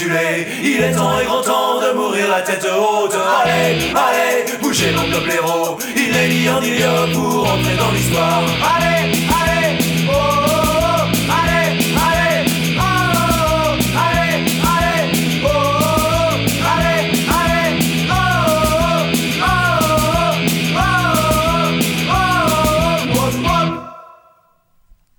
Il 0.02 0.82
est 0.82 0.94
temps 0.94 1.20
et 1.20 1.26
grand 1.26 1.42
temps 1.42 1.82
de 1.82 1.92
mourir 1.94 2.30
la 2.30 2.42
tête 2.42 2.66
haute. 2.66 3.14
Allez, 3.14 3.92
allez, 3.94 4.58
bougez 4.62 4.94
de. 4.94 5.78
Il 5.94 6.16
est 6.16 6.28
lié 6.30 6.50
en 6.50 6.62
lieu 6.62 7.14
pour 7.14 7.52
entrer 7.52 7.76
dans 7.76 7.92
l'histoire. 7.92 8.44
Allez, 8.78 9.12
allez, 9.28 9.78
oh, 10.08 10.12
oh, 10.12 10.46
oh. 10.48 11.10
allez, 11.30 11.84
allez, 12.00 12.46
allez, 12.80 13.18
allez, 13.98 14.46
allez, 16.40 17.12
allez, 17.28 17.80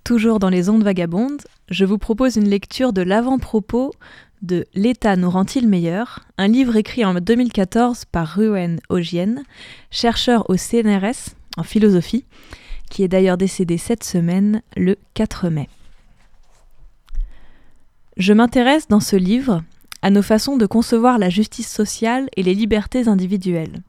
Toujours 0.03 0.39
dans 0.39 0.49
les 0.49 0.69
ondes 0.69 0.83
vagabondes, 0.83 1.43
je 1.69 1.85
vous 1.85 1.99
propose 1.99 2.35
une 2.35 2.49
lecture 2.49 2.93
de 2.93 3.03
l'avant-propos 3.03 3.91
de 4.41 4.65
L'État 4.73 5.15
nous 5.15 5.29
rend-il 5.29 5.67
meilleur? 5.67 6.21
Un 6.37 6.47
livre 6.47 6.75
écrit 6.75 7.05
en 7.05 7.13
2014 7.13 8.05
par 8.05 8.35
Ruen 8.35 8.77
Ogien, 8.89 9.43
chercheur 9.89 10.49
au 10.49 10.57
CNRS 10.57 11.35
en 11.57 11.63
philosophie, 11.63 12.25
qui 12.89 13.03
est 13.03 13.07
d'ailleurs 13.07 13.37
décédé 13.37 13.77
cette 13.77 14.03
semaine, 14.03 14.61
le 14.75 14.97
4 15.13 15.49
mai. 15.49 15.69
Je 18.17 18.33
m'intéresse 18.33 18.87
dans 18.87 18.99
ce 18.99 19.15
livre 19.15 19.63
à 20.01 20.09
nos 20.09 20.21
façons 20.21 20.57
de 20.57 20.65
concevoir 20.65 21.17
la 21.17 21.29
justice 21.29 21.71
sociale 21.71 22.29
et 22.35 22.43
les 22.43 22.53
libertés 22.53 23.07
individuelles. 23.07 23.81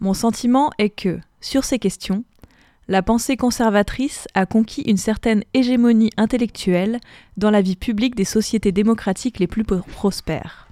Mon 0.00 0.14
sentiment 0.14 0.70
est 0.78 0.90
que, 0.90 1.18
sur 1.40 1.64
ces 1.64 1.78
questions, 1.78 2.24
la 2.88 3.02
pensée 3.02 3.36
conservatrice 3.36 4.26
a 4.32 4.46
conquis 4.46 4.80
une 4.82 4.96
certaine 4.96 5.44
hégémonie 5.52 6.10
intellectuelle 6.16 7.00
dans 7.36 7.50
la 7.50 7.60
vie 7.60 7.76
publique 7.76 8.14
des 8.14 8.24
sociétés 8.24 8.72
démocratiques 8.72 9.38
les 9.38 9.46
plus 9.46 9.64
prospères. 9.64 10.68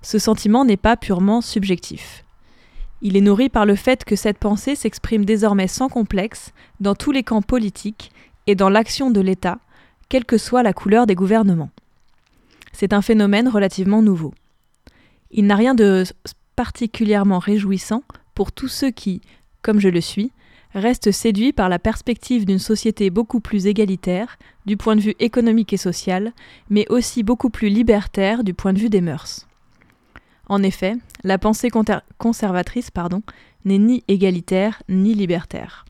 Ce 0.00 0.18
sentiment 0.18 0.64
n'est 0.64 0.78
pas 0.78 0.96
purement 0.96 1.42
subjectif. 1.42 2.24
Il 3.02 3.16
est 3.16 3.20
nourri 3.20 3.50
par 3.50 3.66
le 3.66 3.76
fait 3.76 4.04
que 4.04 4.16
cette 4.16 4.38
pensée 4.38 4.74
s'exprime 4.74 5.26
désormais 5.26 5.68
sans 5.68 5.90
complexe 5.90 6.52
dans 6.80 6.94
tous 6.94 7.12
les 7.12 7.22
camps 7.22 7.42
politiques 7.42 8.10
et 8.46 8.54
dans 8.54 8.70
l'action 8.70 9.10
de 9.10 9.20
l'État, 9.20 9.58
quelle 10.08 10.24
que 10.24 10.38
soit 10.38 10.62
la 10.62 10.72
couleur 10.72 11.06
des 11.06 11.14
gouvernements. 11.14 11.70
C'est 12.72 12.94
un 12.94 13.02
phénomène 13.02 13.48
relativement 13.48 14.00
nouveau. 14.00 14.32
Il 15.30 15.46
n'a 15.46 15.56
rien 15.56 15.74
de 15.74 16.04
particulièrement 16.54 17.38
réjouissant 17.38 18.02
pour 18.34 18.50
tous 18.50 18.68
ceux 18.68 18.90
qui, 18.90 19.20
comme 19.60 19.80
je 19.80 19.88
le 19.88 20.00
suis, 20.00 20.30
restent 20.76 21.10
séduits 21.10 21.52
par 21.52 21.68
la 21.68 21.78
perspective 21.78 22.44
d'une 22.44 22.58
société 22.58 23.10
beaucoup 23.10 23.40
plus 23.40 23.66
égalitaire 23.66 24.38
du 24.66 24.76
point 24.76 24.94
de 24.94 25.00
vue 25.00 25.14
économique 25.18 25.72
et 25.72 25.78
social, 25.78 26.32
mais 26.68 26.86
aussi 26.90 27.22
beaucoup 27.22 27.50
plus 27.50 27.68
libertaire 27.68 28.44
du 28.44 28.54
point 28.54 28.72
de 28.72 28.78
vue 28.78 28.90
des 28.90 29.00
mœurs. 29.00 29.46
En 30.48 30.62
effet, 30.62 30.96
la 31.24 31.38
pensée 31.38 31.70
conservatrice 32.18 32.90
pardon, 32.90 33.22
n'est 33.64 33.78
ni 33.78 34.04
égalitaire 34.06 34.82
ni 34.88 35.14
libertaire. 35.14 35.86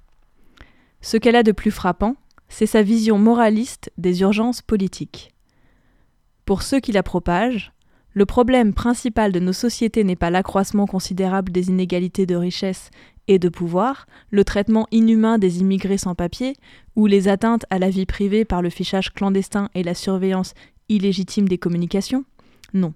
Ce 1.02 1.16
qu'elle 1.16 1.36
a 1.36 1.42
de 1.42 1.52
plus 1.52 1.70
frappant, 1.70 2.16
c'est 2.48 2.66
sa 2.66 2.82
vision 2.82 3.18
moraliste 3.18 3.92
des 3.98 4.20
urgences 4.20 4.62
politiques. 4.62 5.34
Pour 6.44 6.62
ceux 6.62 6.78
qui 6.80 6.92
la 6.92 7.02
propagent, 7.02 7.72
le 8.12 8.24
problème 8.24 8.72
principal 8.72 9.30
de 9.30 9.40
nos 9.40 9.52
sociétés 9.52 10.04
n'est 10.04 10.16
pas 10.16 10.30
l'accroissement 10.30 10.86
considérable 10.86 11.52
des 11.52 11.68
inégalités 11.68 12.24
de 12.24 12.36
richesse 12.36 12.90
et 13.28 13.38
de 13.38 13.48
pouvoir, 13.48 14.06
le 14.30 14.44
traitement 14.44 14.86
inhumain 14.90 15.38
des 15.38 15.60
immigrés 15.60 15.98
sans 15.98 16.14
papier, 16.14 16.54
ou 16.94 17.06
les 17.06 17.28
atteintes 17.28 17.66
à 17.70 17.78
la 17.78 17.90
vie 17.90 18.06
privée 18.06 18.44
par 18.44 18.62
le 18.62 18.70
fichage 18.70 19.12
clandestin 19.12 19.68
et 19.74 19.82
la 19.82 19.94
surveillance 19.94 20.54
illégitime 20.88 21.48
des 21.48 21.58
communications 21.58 22.24
Non. 22.74 22.94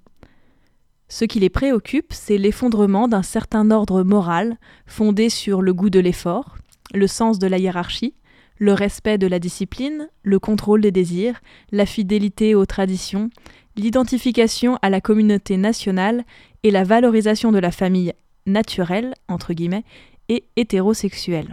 Ce 1.09 1.25
qui 1.25 1.41
les 1.41 1.51
préoccupe, 1.51 2.13
c'est 2.13 2.39
l'effondrement 2.39 3.09
d'un 3.09 3.25
certain 3.25 3.71
ordre 3.73 4.05
moral 4.05 4.59
fondé 4.87 5.29
sur 5.29 5.61
le 5.61 5.75
goût 5.75 5.91
de 5.91 5.99
l'effort, 5.99 6.57
le 6.95 7.09
sens 7.09 7.41
de 7.41 7.49
la 7.49 7.59
hiérarchie, 7.59 8.15
le 8.59 8.75
respect 8.75 9.19
de 9.19 9.27
la 9.27 9.41
discipline, 9.41 10.09
le 10.23 10.39
contrôle 10.39 10.83
des 10.83 10.93
désirs, 10.93 11.41
la 11.73 11.87
fidélité 11.87 12.55
aux 12.55 12.67
traditions, 12.67 13.31
l'identification 13.75 14.79
à 14.83 14.91
la 14.91 15.01
communauté 15.01 15.57
nationale 15.57 16.25
et 16.63 16.71
la 16.71 16.85
valorisation 16.85 17.51
de 17.51 17.59
la 17.59 17.71
famille 17.71 18.13
naturelle, 18.47 19.15
entre 19.29 19.55
guillemets, 19.55 19.85
et 20.31 20.45
hétérosexuelle. 20.57 21.51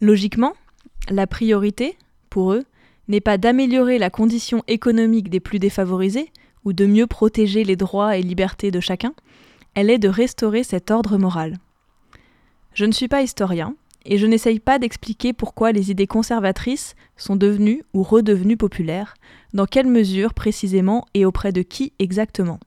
Logiquement, 0.00 0.54
la 1.10 1.28
priorité, 1.28 1.96
pour 2.30 2.52
eux, 2.52 2.64
n'est 3.06 3.20
pas 3.20 3.38
d'améliorer 3.38 3.98
la 3.98 4.10
condition 4.10 4.64
économique 4.66 5.30
des 5.30 5.38
plus 5.38 5.60
défavorisés, 5.60 6.32
ou 6.64 6.72
de 6.72 6.86
mieux 6.86 7.06
protéger 7.06 7.64
les 7.64 7.76
droits 7.76 8.16
et 8.16 8.22
libertés 8.22 8.70
de 8.70 8.80
chacun, 8.80 9.14
elle 9.74 9.90
est 9.90 9.98
de 9.98 10.08
restaurer 10.08 10.64
cet 10.64 10.90
ordre 10.90 11.18
moral. 11.18 11.58
Je 12.74 12.84
ne 12.84 12.92
suis 12.92 13.08
pas 13.08 13.22
historien, 13.22 13.76
et 14.04 14.16
je 14.16 14.26
n'essaye 14.26 14.58
pas 14.58 14.78
d'expliquer 14.78 15.32
pourquoi 15.32 15.70
les 15.72 15.90
idées 15.90 16.06
conservatrices 16.06 16.94
sont 17.16 17.36
devenues 17.36 17.82
ou 17.92 18.02
redevenues 18.02 18.56
populaires, 18.56 19.14
dans 19.52 19.66
quelle 19.66 19.86
mesure 19.86 20.32
précisément 20.32 21.06
et 21.12 21.26
auprès 21.26 21.52
de 21.52 21.62
qui 21.62 21.92
exactement. 21.98 22.58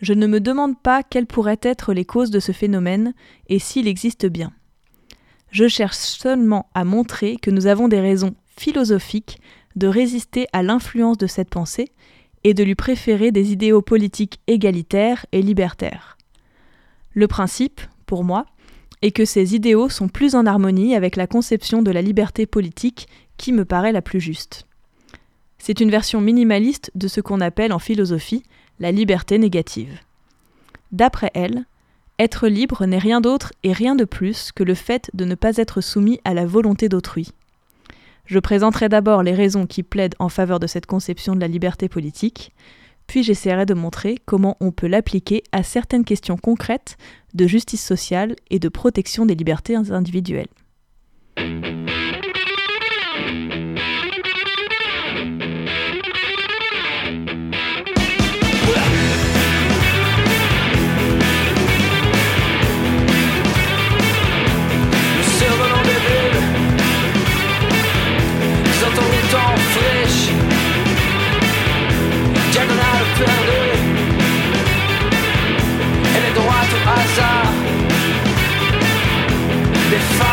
Je 0.00 0.12
ne 0.12 0.26
me 0.26 0.40
demande 0.40 0.80
pas 0.80 1.02
quelles 1.02 1.26
pourraient 1.26 1.60
être 1.62 1.94
les 1.94 2.04
causes 2.04 2.30
de 2.30 2.40
ce 2.40 2.52
phénomène 2.52 3.14
et 3.48 3.58
s'il 3.58 3.88
existe 3.88 4.26
bien. 4.26 4.52
Je 5.50 5.68
cherche 5.68 5.96
seulement 5.96 6.68
à 6.74 6.84
montrer 6.84 7.36
que 7.36 7.50
nous 7.50 7.66
avons 7.66 7.88
des 7.88 8.00
raisons 8.00 8.34
philosophiques 8.56 9.40
de 9.74 9.86
résister 9.86 10.46
à 10.52 10.62
l'influence 10.62 11.18
de 11.18 11.26
cette 11.26 11.50
pensée 11.50 11.92
et 12.44 12.54
de 12.54 12.62
lui 12.62 12.74
préférer 12.74 13.32
des 13.32 13.52
idéaux 13.52 13.82
politiques 13.82 14.40
égalitaires 14.46 15.26
et 15.32 15.42
libertaires. 15.42 16.16
Le 17.12 17.26
principe, 17.26 17.80
pour 18.06 18.24
moi, 18.24 18.46
et 19.02 19.12
que 19.12 19.24
ces 19.24 19.54
idéaux 19.54 19.88
sont 19.88 20.08
plus 20.08 20.34
en 20.34 20.46
harmonie 20.46 20.94
avec 20.94 21.16
la 21.16 21.26
conception 21.26 21.82
de 21.82 21.90
la 21.90 22.02
liberté 22.02 22.46
politique 22.46 23.08
qui 23.36 23.52
me 23.52 23.64
paraît 23.64 23.92
la 23.92 24.02
plus 24.02 24.20
juste. 24.20 24.66
C'est 25.58 25.80
une 25.80 25.90
version 25.90 26.20
minimaliste 26.20 26.90
de 26.94 27.08
ce 27.08 27.20
qu'on 27.20 27.40
appelle 27.40 27.72
en 27.72 27.78
philosophie 27.78 28.42
la 28.80 28.92
liberté 28.92 29.38
négative. 29.38 29.98
D'après 30.92 31.30
elle, 31.34 31.64
être 32.18 32.48
libre 32.48 32.86
n'est 32.86 32.98
rien 32.98 33.20
d'autre 33.20 33.52
et 33.62 33.72
rien 33.72 33.94
de 33.94 34.04
plus 34.04 34.52
que 34.52 34.62
le 34.62 34.74
fait 34.74 35.10
de 35.12 35.24
ne 35.24 35.34
pas 35.34 35.56
être 35.58 35.80
soumis 35.80 36.20
à 36.24 36.34
la 36.34 36.46
volonté 36.46 36.88
d'autrui. 36.88 37.30
Je 38.24 38.38
présenterai 38.38 38.88
d'abord 38.88 39.22
les 39.22 39.34
raisons 39.34 39.66
qui 39.66 39.82
plaident 39.82 40.16
en 40.18 40.28
faveur 40.28 40.58
de 40.58 40.66
cette 40.66 40.86
conception 40.86 41.34
de 41.34 41.40
la 41.40 41.48
liberté 41.48 41.88
politique, 41.88 42.52
puis 43.06 43.22
j'essaierai 43.22 43.66
de 43.66 43.74
montrer 43.74 44.16
comment 44.24 44.56
on 44.60 44.72
peut 44.72 44.88
l'appliquer 44.88 45.44
à 45.52 45.62
certaines 45.62 46.04
questions 46.04 46.36
concrètes 46.36 46.96
de 47.34 47.46
justice 47.46 47.84
sociale 47.84 48.34
et 48.50 48.58
de 48.58 48.68
protection 48.68 49.26
des 49.26 49.34
libertés 49.34 49.76
individuelles. 49.76 50.48
Des 79.96 80.25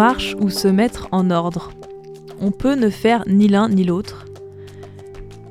marche 0.00 0.34
ou 0.40 0.48
se 0.48 0.66
mettre 0.66 1.08
en 1.12 1.30
ordre. 1.30 1.72
On 2.40 2.52
peut 2.52 2.74
ne 2.74 2.88
faire 2.88 3.22
ni 3.26 3.48
l'un 3.48 3.68
ni 3.68 3.84
l'autre. 3.84 4.24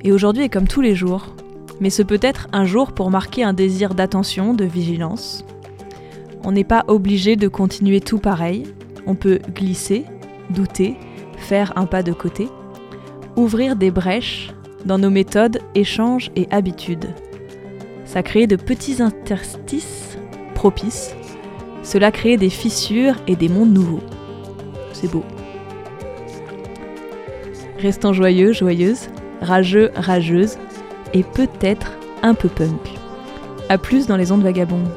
Et 0.02 0.10
aujourd'hui 0.10 0.42
est 0.42 0.48
comme 0.48 0.66
tous 0.66 0.80
les 0.80 0.96
jours, 0.96 1.36
mais 1.78 1.88
ce 1.88 2.02
peut 2.02 2.18
être 2.20 2.48
un 2.50 2.64
jour 2.64 2.90
pour 2.90 3.12
marquer 3.12 3.44
un 3.44 3.52
désir 3.52 3.94
d'attention, 3.94 4.52
de 4.52 4.64
vigilance. 4.64 5.44
On 6.42 6.50
n'est 6.50 6.64
pas 6.64 6.84
obligé 6.88 7.36
de 7.36 7.46
continuer 7.46 8.00
tout 8.00 8.18
pareil, 8.18 8.64
on 9.06 9.14
peut 9.14 9.38
glisser, 9.54 10.04
douter, 10.52 10.96
faire 11.36 11.72
un 11.76 11.86
pas 11.86 12.02
de 12.02 12.12
côté, 12.12 12.48
ouvrir 13.36 13.76
des 13.76 13.92
brèches 13.92 14.52
dans 14.84 14.98
nos 14.98 15.10
méthodes, 15.10 15.60
échanges 15.76 16.32
et 16.34 16.48
habitudes. 16.50 17.14
Ça 18.04 18.24
crée 18.24 18.48
de 18.48 18.56
petits 18.56 19.00
interstices 19.00 20.18
propices. 20.56 21.14
Cela 21.84 22.10
crée 22.10 22.36
des 22.36 22.50
fissures 22.50 23.14
et 23.28 23.36
des 23.36 23.48
mondes 23.48 23.72
nouveaux. 23.72 24.02
C'est 25.00 25.10
beau. 25.10 25.24
Restons 27.78 28.12
joyeux, 28.12 28.52
joyeuses, 28.52 29.08
rageux, 29.40 29.90
rageuses, 29.94 30.58
et 31.14 31.22
peut-être 31.22 31.92
un 32.22 32.34
peu 32.34 32.48
punk. 32.48 32.98
A 33.70 33.78
plus 33.78 34.06
dans 34.06 34.16
les 34.16 34.30
ondes 34.30 34.42
vagabondes. 34.42 34.90